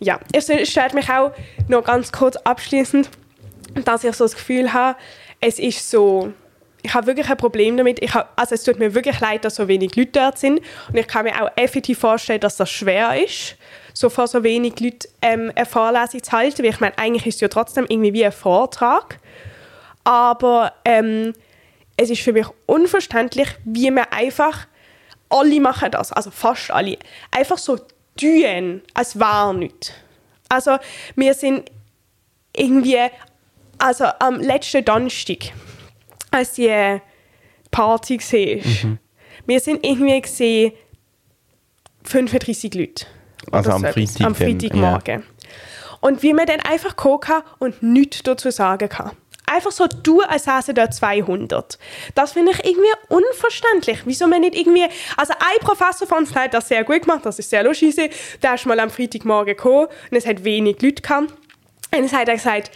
Ja, 0.00 0.18
es 0.32 0.50
stört 0.68 0.94
mich 0.94 1.08
auch 1.10 1.32
noch 1.68 1.84
ganz 1.84 2.10
kurz 2.10 2.36
abschließend, 2.36 3.10
dass 3.84 4.02
ich 4.04 4.14
so 4.14 4.24
das 4.24 4.34
Gefühl 4.34 4.72
habe, 4.72 4.96
es 5.40 5.58
ist 5.58 5.90
so, 5.90 6.32
ich 6.82 6.94
habe 6.94 7.06
wirklich 7.06 7.28
ein 7.28 7.36
Problem 7.36 7.76
damit. 7.76 8.02
Ich 8.02 8.14
habe, 8.14 8.28
also 8.36 8.54
es 8.54 8.62
tut 8.62 8.78
mir 8.78 8.94
wirklich 8.94 9.20
leid, 9.20 9.44
dass 9.44 9.56
so 9.56 9.68
wenig 9.68 9.96
Leute 9.96 10.12
dort 10.12 10.38
sind. 10.38 10.60
Und 10.88 10.96
ich 10.96 11.06
kann 11.06 11.24
mir 11.24 11.42
auch 11.42 11.50
effektiv 11.56 11.98
vorstellen, 11.98 12.40
dass 12.40 12.56
das 12.56 12.70
schwer 12.70 13.22
ist, 13.22 13.56
so 13.92 14.08
vor 14.08 14.26
so 14.26 14.42
wenig 14.42 14.80
Leuten 14.80 15.08
ähm, 15.22 15.52
eine 15.54 15.66
Vorlesung 15.66 16.22
zu 16.22 16.32
halten, 16.32 16.62
weil 16.62 16.70
ich 16.70 16.80
meine, 16.80 16.96
eigentlich 16.98 17.26
ist 17.26 17.36
es 17.36 17.40
ja 17.40 17.48
trotzdem 17.48 17.86
irgendwie 17.88 18.12
wie 18.12 18.24
ein 18.24 18.32
Vortrag, 18.32 19.18
aber 20.04 20.72
ähm, 20.84 21.34
es 21.96 22.10
ist 22.10 22.22
für 22.22 22.32
mich 22.32 22.46
unverständlich, 22.66 23.48
wie 23.64 23.90
man 23.90 24.06
einfach, 24.10 24.66
alle 25.28 25.60
machen 25.60 25.90
das, 25.90 26.12
also 26.12 26.30
fast 26.30 26.70
alle, 26.70 26.98
einfach 27.30 27.58
so 27.58 27.78
tun, 28.16 28.82
als 28.94 29.18
wäre 29.18 29.54
nichts. 29.54 29.92
Also 30.48 30.78
wir 31.14 31.34
sind 31.34 31.70
irgendwie, 32.56 32.98
also 33.78 34.06
am 34.18 34.40
letzten 34.40 34.84
Donnerstag, 34.84 35.52
als 36.30 36.52
die 36.52 37.00
Party 37.70 38.18
war, 38.18 38.98
wir 39.46 39.60
sind 39.60 39.84
irgendwie 39.84 40.20
gesehen 40.20 40.72
35 42.04 42.74
Leute. 42.74 43.06
Also 43.50 43.70
am. 43.72 43.82
Freitag 43.82 44.26
Am 44.26 44.34
Freitagmorgen. 44.34 45.24
Und 46.00 46.22
wie 46.22 46.32
man 46.32 46.46
dann 46.46 46.60
einfach 46.60 46.96
gucken 46.96 47.42
und 47.58 47.82
nichts 47.82 48.22
dazu 48.22 48.50
sagen 48.50 48.88
kann. 48.88 49.10
Einfach 49.46 49.72
so 49.72 49.86
tun, 49.88 50.22
als 50.28 50.44
säßen 50.44 50.74
da 50.74 50.90
200. 50.90 51.78
Das 52.14 52.32
finde 52.32 52.52
ich 52.52 52.64
irgendwie 52.64 52.88
unverständlich. 53.08 53.98
Wieso 54.04 54.28
man 54.28 54.42
nicht 54.42 54.54
irgendwie... 54.54 54.86
Also 55.16 55.32
ein 55.32 55.58
Professor 55.60 56.06
von 56.06 56.18
uns 56.18 56.34
hat 56.34 56.54
das 56.54 56.68
sehr 56.68 56.84
gut 56.84 57.02
gemacht, 57.02 57.26
das 57.26 57.40
ist 57.40 57.50
sehr 57.50 57.64
lustig. 57.64 57.96
gewesen. 57.96 58.14
Der 58.42 58.54
ist 58.54 58.64
mal 58.66 58.78
am 58.78 58.90
Freitagmorgen 58.90 59.56
gekommen 59.56 59.88
und 60.10 60.16
es 60.16 60.24
hat 60.24 60.44
wenig 60.44 60.80
Leute 60.80 61.02
gehabt. 61.02 61.34
Und 61.92 62.12
dann 62.12 62.20
hat 62.20 62.28
er 62.28 62.34
gesagt, 62.34 62.70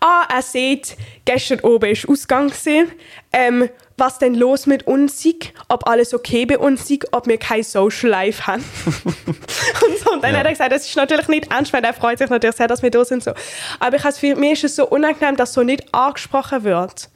ah, 0.00 0.26
er 0.32 0.42
sieht, 0.42 0.96
gestern 1.24 1.60
oben 1.60 1.90
ist 1.90 2.08
Ausgang 2.08 2.48
gewesen, 2.48 2.92
ähm, 3.32 3.68
was 3.96 4.18
denn 4.18 4.34
los 4.34 4.66
mit 4.66 4.86
uns 4.86 5.24
ist, 5.24 5.52
ob 5.68 5.86
alles 5.86 6.14
okay 6.14 6.46
bei 6.46 6.58
uns 6.58 6.88
ist, 6.90 7.12
ob 7.12 7.26
wir 7.26 7.36
kein 7.36 7.62
Social 7.62 8.08
Life 8.10 8.46
haben. 8.46 8.64
und, 8.86 9.98
so. 9.98 10.12
und 10.12 10.22
dann 10.24 10.32
Ja. 10.32 10.38
hat 10.38 10.46
er 10.46 10.52
gesagt, 10.52 10.72
das 10.72 10.86
ist 10.86 10.96
natürlich 10.96 11.28
nicht 11.28 11.52
ernst, 11.52 11.72
weil 11.72 11.84
er 11.84 11.92
freut 11.92 12.18
sich 12.18 12.30
natürlich 12.30 12.56
sehr, 12.56 12.68
dass 12.68 12.82
wir 12.82 12.90
da 12.90 13.04
sind. 13.04 13.22
So. 13.22 13.32
Aber 13.78 13.96
ich 13.96 14.02
für 14.02 14.36
mir 14.36 14.52
ist 14.52 14.64
es 14.64 14.76
so 14.76 14.86
unangenehm, 14.86 15.36
dass 15.36 15.52
so 15.52 15.62
nicht 15.62 15.92
angesprochen 15.92 16.64
wird. 16.64 17.10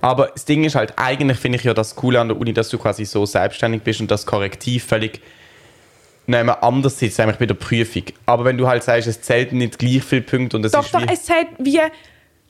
Aber 0.00 0.28
das 0.28 0.44
Ding 0.44 0.64
ist 0.64 0.74
halt, 0.74 0.94
eigentlich 0.96 1.38
finde 1.38 1.58
ich 1.58 1.64
ja 1.64 1.74
das 1.74 1.94
Coole 1.94 2.20
an 2.20 2.28
der 2.28 2.38
Uni, 2.38 2.52
dass 2.52 2.68
du 2.68 2.78
quasi 2.78 3.04
so 3.04 3.24
selbstständig 3.24 3.82
bist 3.82 4.00
und 4.00 4.10
das 4.10 4.26
Korrektiv 4.26 4.84
völlig 4.84 5.20
nehmen 6.26 6.50
anders 6.50 6.98
sitzt, 6.98 7.18
nämlich 7.18 7.38
bei 7.38 7.46
der 7.46 7.54
Prüfung. 7.54 8.02
Aber 8.26 8.44
wenn 8.44 8.58
du 8.58 8.66
halt 8.66 8.82
sagst, 8.82 9.06
es 9.06 9.20
zählt 9.20 9.52
nicht 9.52 9.78
gleich 9.78 10.02
viele 10.02 10.22
Punkte 10.22 10.56
und 10.56 10.64
es 10.64 10.72
Doch, 10.72 10.84
ist 10.84 10.94
doch, 10.94 11.02
wie... 11.02 11.12
es 11.12 11.24
zählt 11.24 11.48
wie 11.58 11.80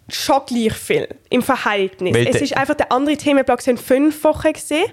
schon 0.09 0.41
gleich 0.47 0.73
viel 0.73 1.09
im 1.31 1.43
Verhältnis. 1.43 2.15
Weil 2.15 2.29
es 2.29 2.41
ist 2.41 2.57
einfach, 2.57 2.75
der 2.75 2.93
andere 2.93 3.17
Themenblock 3.17 3.61
sind 3.61 3.81
fünf 3.81 4.23
Wochen 4.25 4.53
gesehen 4.53 4.87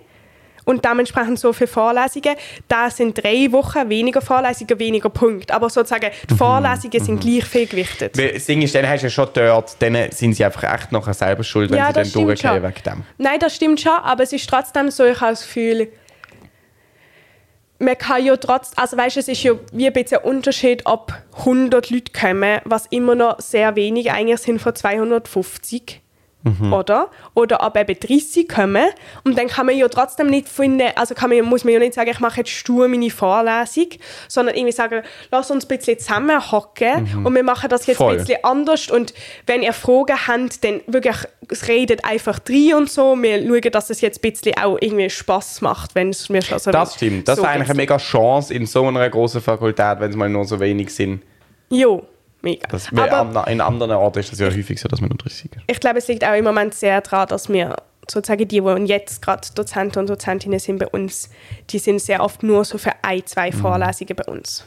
und 0.66 0.84
dementsprechend 0.86 1.38
so 1.40 1.52
viele 1.54 1.68
Vorlesungen. 1.68 2.36
Da 2.68 2.90
sind 2.90 3.22
drei 3.22 3.52
Wochen 3.52 3.90
weniger 3.90 4.22
Vorlesungen, 4.22 4.80
weniger 4.80 5.10
Punkte. 5.10 5.54
Aber 5.54 5.70
sozusagen, 5.70 6.06
Mhm. 6.08 6.28
die 6.32 6.36
Vorlesungen 6.36 7.04
sind 7.04 7.20
gleich 7.20 7.46
viel 7.46 7.68
gewichtet. 7.68 8.18
Das 8.18 8.46
Ding 8.46 8.62
ist, 8.62 8.74
dann 8.74 8.88
hast 8.88 9.02
du 9.02 9.08
ja 9.08 9.12
schon 9.12 9.28
dort, 9.34 9.76
dann 9.80 10.12
sind 10.12 10.34
sie 10.34 10.46
einfach 10.46 10.74
echt 10.74 10.92
nachher 10.92 11.14
selber 11.14 11.44
schuld, 11.44 11.70
wenn 11.70 11.78
Ja, 11.78 11.88
sie 11.88 11.94
dann 11.94 12.12
durchgehen 12.12 12.64
wegen 12.64 12.84
dem. 12.86 13.04
Nein, 13.18 13.40
das 13.40 13.56
stimmt 13.56 13.82
schon, 13.82 13.92
aber 13.92 14.24
es 14.24 14.34
ist 14.34 14.50
trotzdem 14.50 14.90
so, 14.90 15.06
ich 15.06 15.20
habe 15.22 15.32
das 15.34 15.42
Gefühl, 15.44 15.90
man 17.84 17.98
kann 17.98 18.24
ja 18.24 18.36
trotz, 18.38 18.72
also 18.76 18.98
weißt, 18.98 19.18
es 19.18 19.28
ist 19.28 19.44
ja 19.44 19.54
wie 19.72 19.88
ein 19.88 19.94
bisschen 19.94 20.20
ein 20.20 20.26
Unterschied, 20.26 20.86
ob 20.86 21.14
100 21.40 21.90
Leute 21.90 22.12
kommen, 22.12 22.60
was 22.66 22.88
immer 22.88 23.16
noch 23.16 23.40
sehr 23.40 23.76
wenig 23.76 24.12
eigentlich 24.12 24.40
sind 24.40 24.62
von 24.62 24.76
250. 24.76 26.03
Oder? 26.74 27.10
Oder 27.36 27.66
ob 27.66 27.78
eben 27.78 27.98
30 27.98 28.50
kommen. 28.50 28.88
Und 29.24 29.38
dann 29.38 29.48
kann 29.48 29.66
man 29.66 29.78
ja 29.78 29.88
trotzdem 29.88 30.28
nicht 30.28 30.50
finden, 30.50 30.90
also 30.96 31.16
kann 31.16 31.30
man, 31.30 31.44
muss 31.46 31.64
man 31.64 31.74
ja 31.74 31.80
nicht 31.80 31.94
sagen, 31.94 32.10
ich 32.10 32.20
mache 32.20 32.40
jetzt 32.40 32.52
stur 32.52 32.88
meine 32.88 33.10
Vorlesung, 33.10 33.88
sondern 34.28 34.56
irgendwie 34.56 34.74
sagen, 34.74 35.04
lass 35.32 35.50
uns 35.52 35.66
ein 35.66 35.68
bisschen 35.70 36.00
zusammenhocken 36.00 37.26
und 37.26 37.34
wir 37.34 37.44
machen 37.44 37.70
das 37.70 37.86
jetzt 37.86 37.98
Voll. 37.98 38.14
ein 38.14 38.18
bisschen 38.20 38.44
anders. 38.44 38.90
Und 38.92 39.14
wenn 39.48 39.64
ihr 39.64 39.74
Fragen 39.74 40.18
habt, 40.28 40.64
dann 40.64 40.82
wirklich 40.88 41.16
redet 41.68 42.04
einfach 42.04 42.40
drin 42.40 42.74
und 42.76 42.90
so. 42.90 43.16
Wir 43.22 43.42
schauen, 43.42 43.72
dass 43.72 43.90
es 43.90 44.02
jetzt 44.02 44.24
ein 44.24 44.32
bisschen 44.32 44.58
auch 44.58 44.78
irgendwie 44.82 45.10
Spass 45.10 45.62
macht, 45.62 45.96
wenn 45.96 46.10
es 46.10 46.30
mir 46.30 46.42
schon 46.42 46.60
so 46.60 46.72
Das 46.72 46.96
stimmt. 46.96 47.28
Das 47.28 47.38
so 47.38 47.44
wäre 47.44 47.54
eigentlich 47.54 47.70
eine 47.70 47.78
mega 47.78 47.98
Chance 47.98 48.54
in 48.54 48.66
so 48.66 48.86
einer 48.86 49.10
großen 49.10 49.42
Fakultät, 49.42 50.00
wenn 50.00 50.10
es 50.10 50.16
mal 50.16 50.30
nur 50.30 50.46
so 50.46 50.60
wenig 50.60 50.94
sind. 50.94 51.22
Jo, 51.70 52.04
mega. 52.44 52.68
Das, 52.68 52.90
Aber 52.92 53.46
an, 53.46 53.52
in 53.52 53.62
anderen 53.62 53.92
Orten 53.92 54.20
ist 54.20 54.32
das 54.32 54.40
ja 54.40 54.48
häufig 54.48 54.80
so, 54.80 54.88
dass 54.88 55.02
man 55.02 55.10
nur 55.10 55.18
30 55.18 55.46
ist. 55.46 55.64
ich 55.68 55.80
glaube, 55.80 56.00
es 56.00 56.08
liegt 56.08 56.24
auch 56.24 56.36
im 56.36 56.44
Moment 56.44 56.74
sehr 56.74 57.02
daran, 57.02 57.28
dass 57.28 57.50
wir 57.50 57.76
sozusagen 58.10 58.48
die, 58.48 58.62
die 58.62 58.86
jetzt 58.86 59.22
gerade 59.22 59.48
Dozenten 59.56 60.00
und 60.00 60.10
Dozentinnen 60.10 60.60
sind 60.60 60.80
bei 60.80 60.88
uns, 60.88 61.30
die 61.70 61.80
sind 61.80 62.00
sehr 62.02 62.22
oft 62.22 62.44
nur 62.44 62.66
so 62.66 62.78
für 62.78 62.92
ein, 63.02 63.26
zwei 63.26 63.52
Vorlesungen 63.52 64.16
bei 64.16 64.26
uns. 64.26 64.66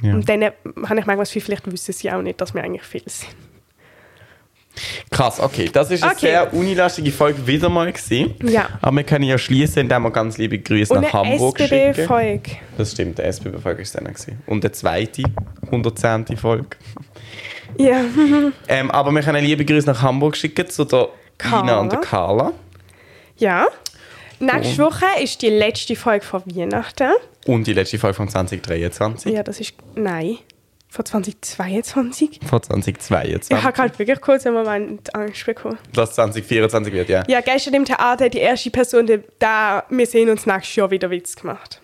Mhm. 0.00 0.08
Ja. 0.08 0.14
Und 0.14 0.28
dann 0.28 0.42
habe 0.44 0.52
ich 0.74 0.86
manchmal 1.06 1.16
das 1.16 1.32
Gefühl, 1.32 1.42
vielleicht 1.42 1.72
wissen 1.72 1.92
sie 1.92 2.10
auch 2.10 2.22
nicht, 2.22 2.40
dass 2.40 2.54
wir 2.54 2.62
eigentlich 2.62 2.82
viel 2.82 3.02
sind. 3.06 3.34
Krass, 5.10 5.40
okay. 5.40 5.70
Das 5.72 5.90
ist 5.90 6.02
eine 6.02 6.12
Okay. 6.12 6.26
sehr 6.26 6.52
unilastige 6.54 7.10
Folge 7.10 7.46
wieder 7.46 7.68
mal 7.68 7.90
gewesen. 7.90 8.34
Ja. 8.42 8.68
Aber 8.82 8.96
wir 8.96 9.04
können 9.04 9.24
ja 9.24 9.38
schließen, 9.38 9.80
indem 9.82 10.02
wir 10.02 10.10
ganz 10.10 10.36
liebe 10.38 10.58
Grüße 10.58 10.92
Und 10.94 11.02
nach 11.02 11.12
Hamburg 11.12 11.58
schicken. 11.58 11.92
SBB-Folge. 11.94 12.50
Das 12.76 12.92
stimmt, 12.92 13.18
der 13.18 13.26
SBB-Folge 13.26 13.82
ist 13.82 13.94
dann 13.94 14.04
gewesen. 14.04 14.42
Und 14.46 14.62
der 14.64 14.72
zweite, 14.72 15.22
110. 15.66 16.36
Folge. 16.36 16.66
Ja. 17.78 18.00
Ähm, 18.68 18.90
aber 18.90 19.10
wir 19.12 19.22
können 19.22 19.44
liebe 19.44 19.64
Grüße 19.64 19.86
nach 19.86 20.02
Hamburg 20.02 20.36
schicken 20.36 20.68
zu 20.68 20.84
der 20.84 21.08
Carla. 21.38 21.62
Ina 21.62 21.78
und 21.80 21.92
der 21.92 22.00
Carla. 22.00 22.52
ja. 23.38 23.66
Nächste 24.38 24.82
Woche 24.84 25.06
ist 25.22 25.40
die 25.40 25.48
letzte 25.48 25.96
Folge 25.96 26.22
von 26.24 26.42
Weihnachten. 26.54 27.10
Und 27.46 27.66
die 27.66 27.72
letzte 27.72 27.98
Folge 27.98 28.14
von 28.14 28.28
2023. 28.28 29.32
Ja, 29.32 29.42
das 29.42 29.60
ist. 29.60 29.72
Nein. 29.94 30.36
Von 30.96 31.04
2022. 31.04 32.40
Von 32.48 32.62
2022. 32.62 33.54
Ich 33.54 33.62
habe 33.62 33.72
gerade 33.74 33.98
wirklich 33.98 34.18
kurz 34.22 34.46
einen 34.46 34.54
Moment 34.56 35.14
Angst 35.14 35.44
bekommen. 35.44 35.76
Das 35.92 36.14
2024 36.14 36.90
wird, 36.94 37.10
ja. 37.10 37.22
Ja, 37.28 37.42
gestern 37.42 37.74
im 37.74 37.84
Theater 37.84 38.30
die 38.30 38.38
erste 38.38 38.70
Person, 38.70 39.06
die 39.06 39.20
da 39.38 39.84
wir 39.90 40.06
sehen 40.06 40.30
uns 40.30 40.46
nächstes 40.46 40.74
Jahr 40.76 40.90
wieder 40.90 41.10
Witz 41.10 41.36
gemacht. 41.36 41.82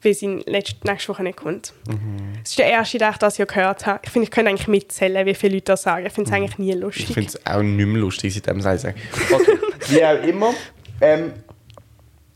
Weil 0.00 0.14
sie 0.14 0.28
nächste 0.28 1.08
Woche 1.08 1.24
nicht 1.24 1.38
kommt. 1.38 1.72
Mhm. 1.88 2.34
Das 2.40 2.50
ist 2.50 2.58
der 2.60 2.66
erste, 2.66 2.98
den 2.98 3.10
ich 3.10 3.16
das 3.16 3.36
ja 3.38 3.46
gehört 3.46 3.84
habe. 3.86 3.98
Ich 4.04 4.10
finde, 4.10 4.24
ich 4.26 4.30
könnte 4.30 4.50
eigentlich 4.50 4.68
mitzählen, 4.68 5.26
wie 5.26 5.34
viele 5.34 5.54
Leute 5.54 5.64
das 5.72 5.82
sagen. 5.82 6.06
Ich 6.06 6.12
finde 6.12 6.30
es 6.30 6.36
eigentlich 6.36 6.58
nie 6.58 6.70
Ich 6.72 6.76
lustig. 6.80 7.06
finde 7.14 7.28
es 7.30 7.44
auch 7.46 7.62
nicht 7.62 7.86
mehr 7.86 8.00
lustig, 8.00 8.32
seitdem 8.32 8.60
sie 8.60 8.78
sagen. 8.78 8.94
Okay. 9.32 9.58
Wie 9.88 10.04
auch 10.04 10.22
immer. 10.22 10.54
Ähm, 11.00 11.32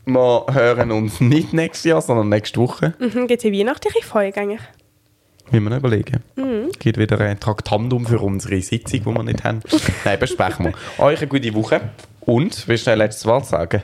wir 0.05 0.45
hören 0.51 0.91
uns 0.91 1.21
nicht 1.21 1.53
nächstes 1.53 1.85
Jahr, 1.85 2.01
sondern 2.01 2.27
nächste 2.27 2.59
Woche. 2.59 2.95
Mhm, 2.99 3.27
Gibt 3.27 3.41
es 3.41 3.45
eine 3.45 3.57
weihnachtliche 3.57 4.01
Folge 4.03 4.41
eigentlich? 4.41 4.61
Müssen 5.51 5.63
wir 5.63 5.69
noch 5.71 5.77
überlegen. 5.77 6.23
Mhm. 6.35 6.69
Es 6.71 6.79
gibt 6.79 6.97
wieder 6.97 7.19
ein 7.19 7.39
Traktandum 7.39 8.05
für 8.05 8.19
unsere 8.19 8.61
Sitzung, 8.61 8.99
die 8.99 9.05
wir 9.05 9.23
nicht 9.23 9.43
haben. 9.43 9.61
Nein, 10.05 10.19
besprechen 10.19 10.65
wir. 10.65 10.73
Euch 11.03 11.19
eine 11.19 11.27
gute 11.27 11.53
Woche. 11.53 11.81
Und, 12.21 12.67
willst 12.67 12.87
du 12.87 12.91
ein 12.91 12.97
letztes 12.97 13.25
Wort 13.25 13.45
sagen? 13.45 13.81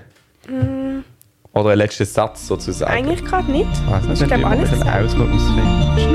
Oder 1.54 1.70
ein 1.70 1.78
letzter 1.78 2.06
Satz 2.06 2.48
sozusagen? 2.48 2.92
Eigentlich 2.92 3.24
gerade 3.26 3.52
nicht. 3.52 3.68
Nicht, 4.08 4.22
Ich 4.22 4.28
glaube, 4.28 4.46
alles 4.48 4.72
ein 4.72 4.80
bisschen 4.80 4.80
gesagt. 4.80 5.06
aus 5.06 5.16
noch 5.16 5.32
ausreden. 5.32 6.15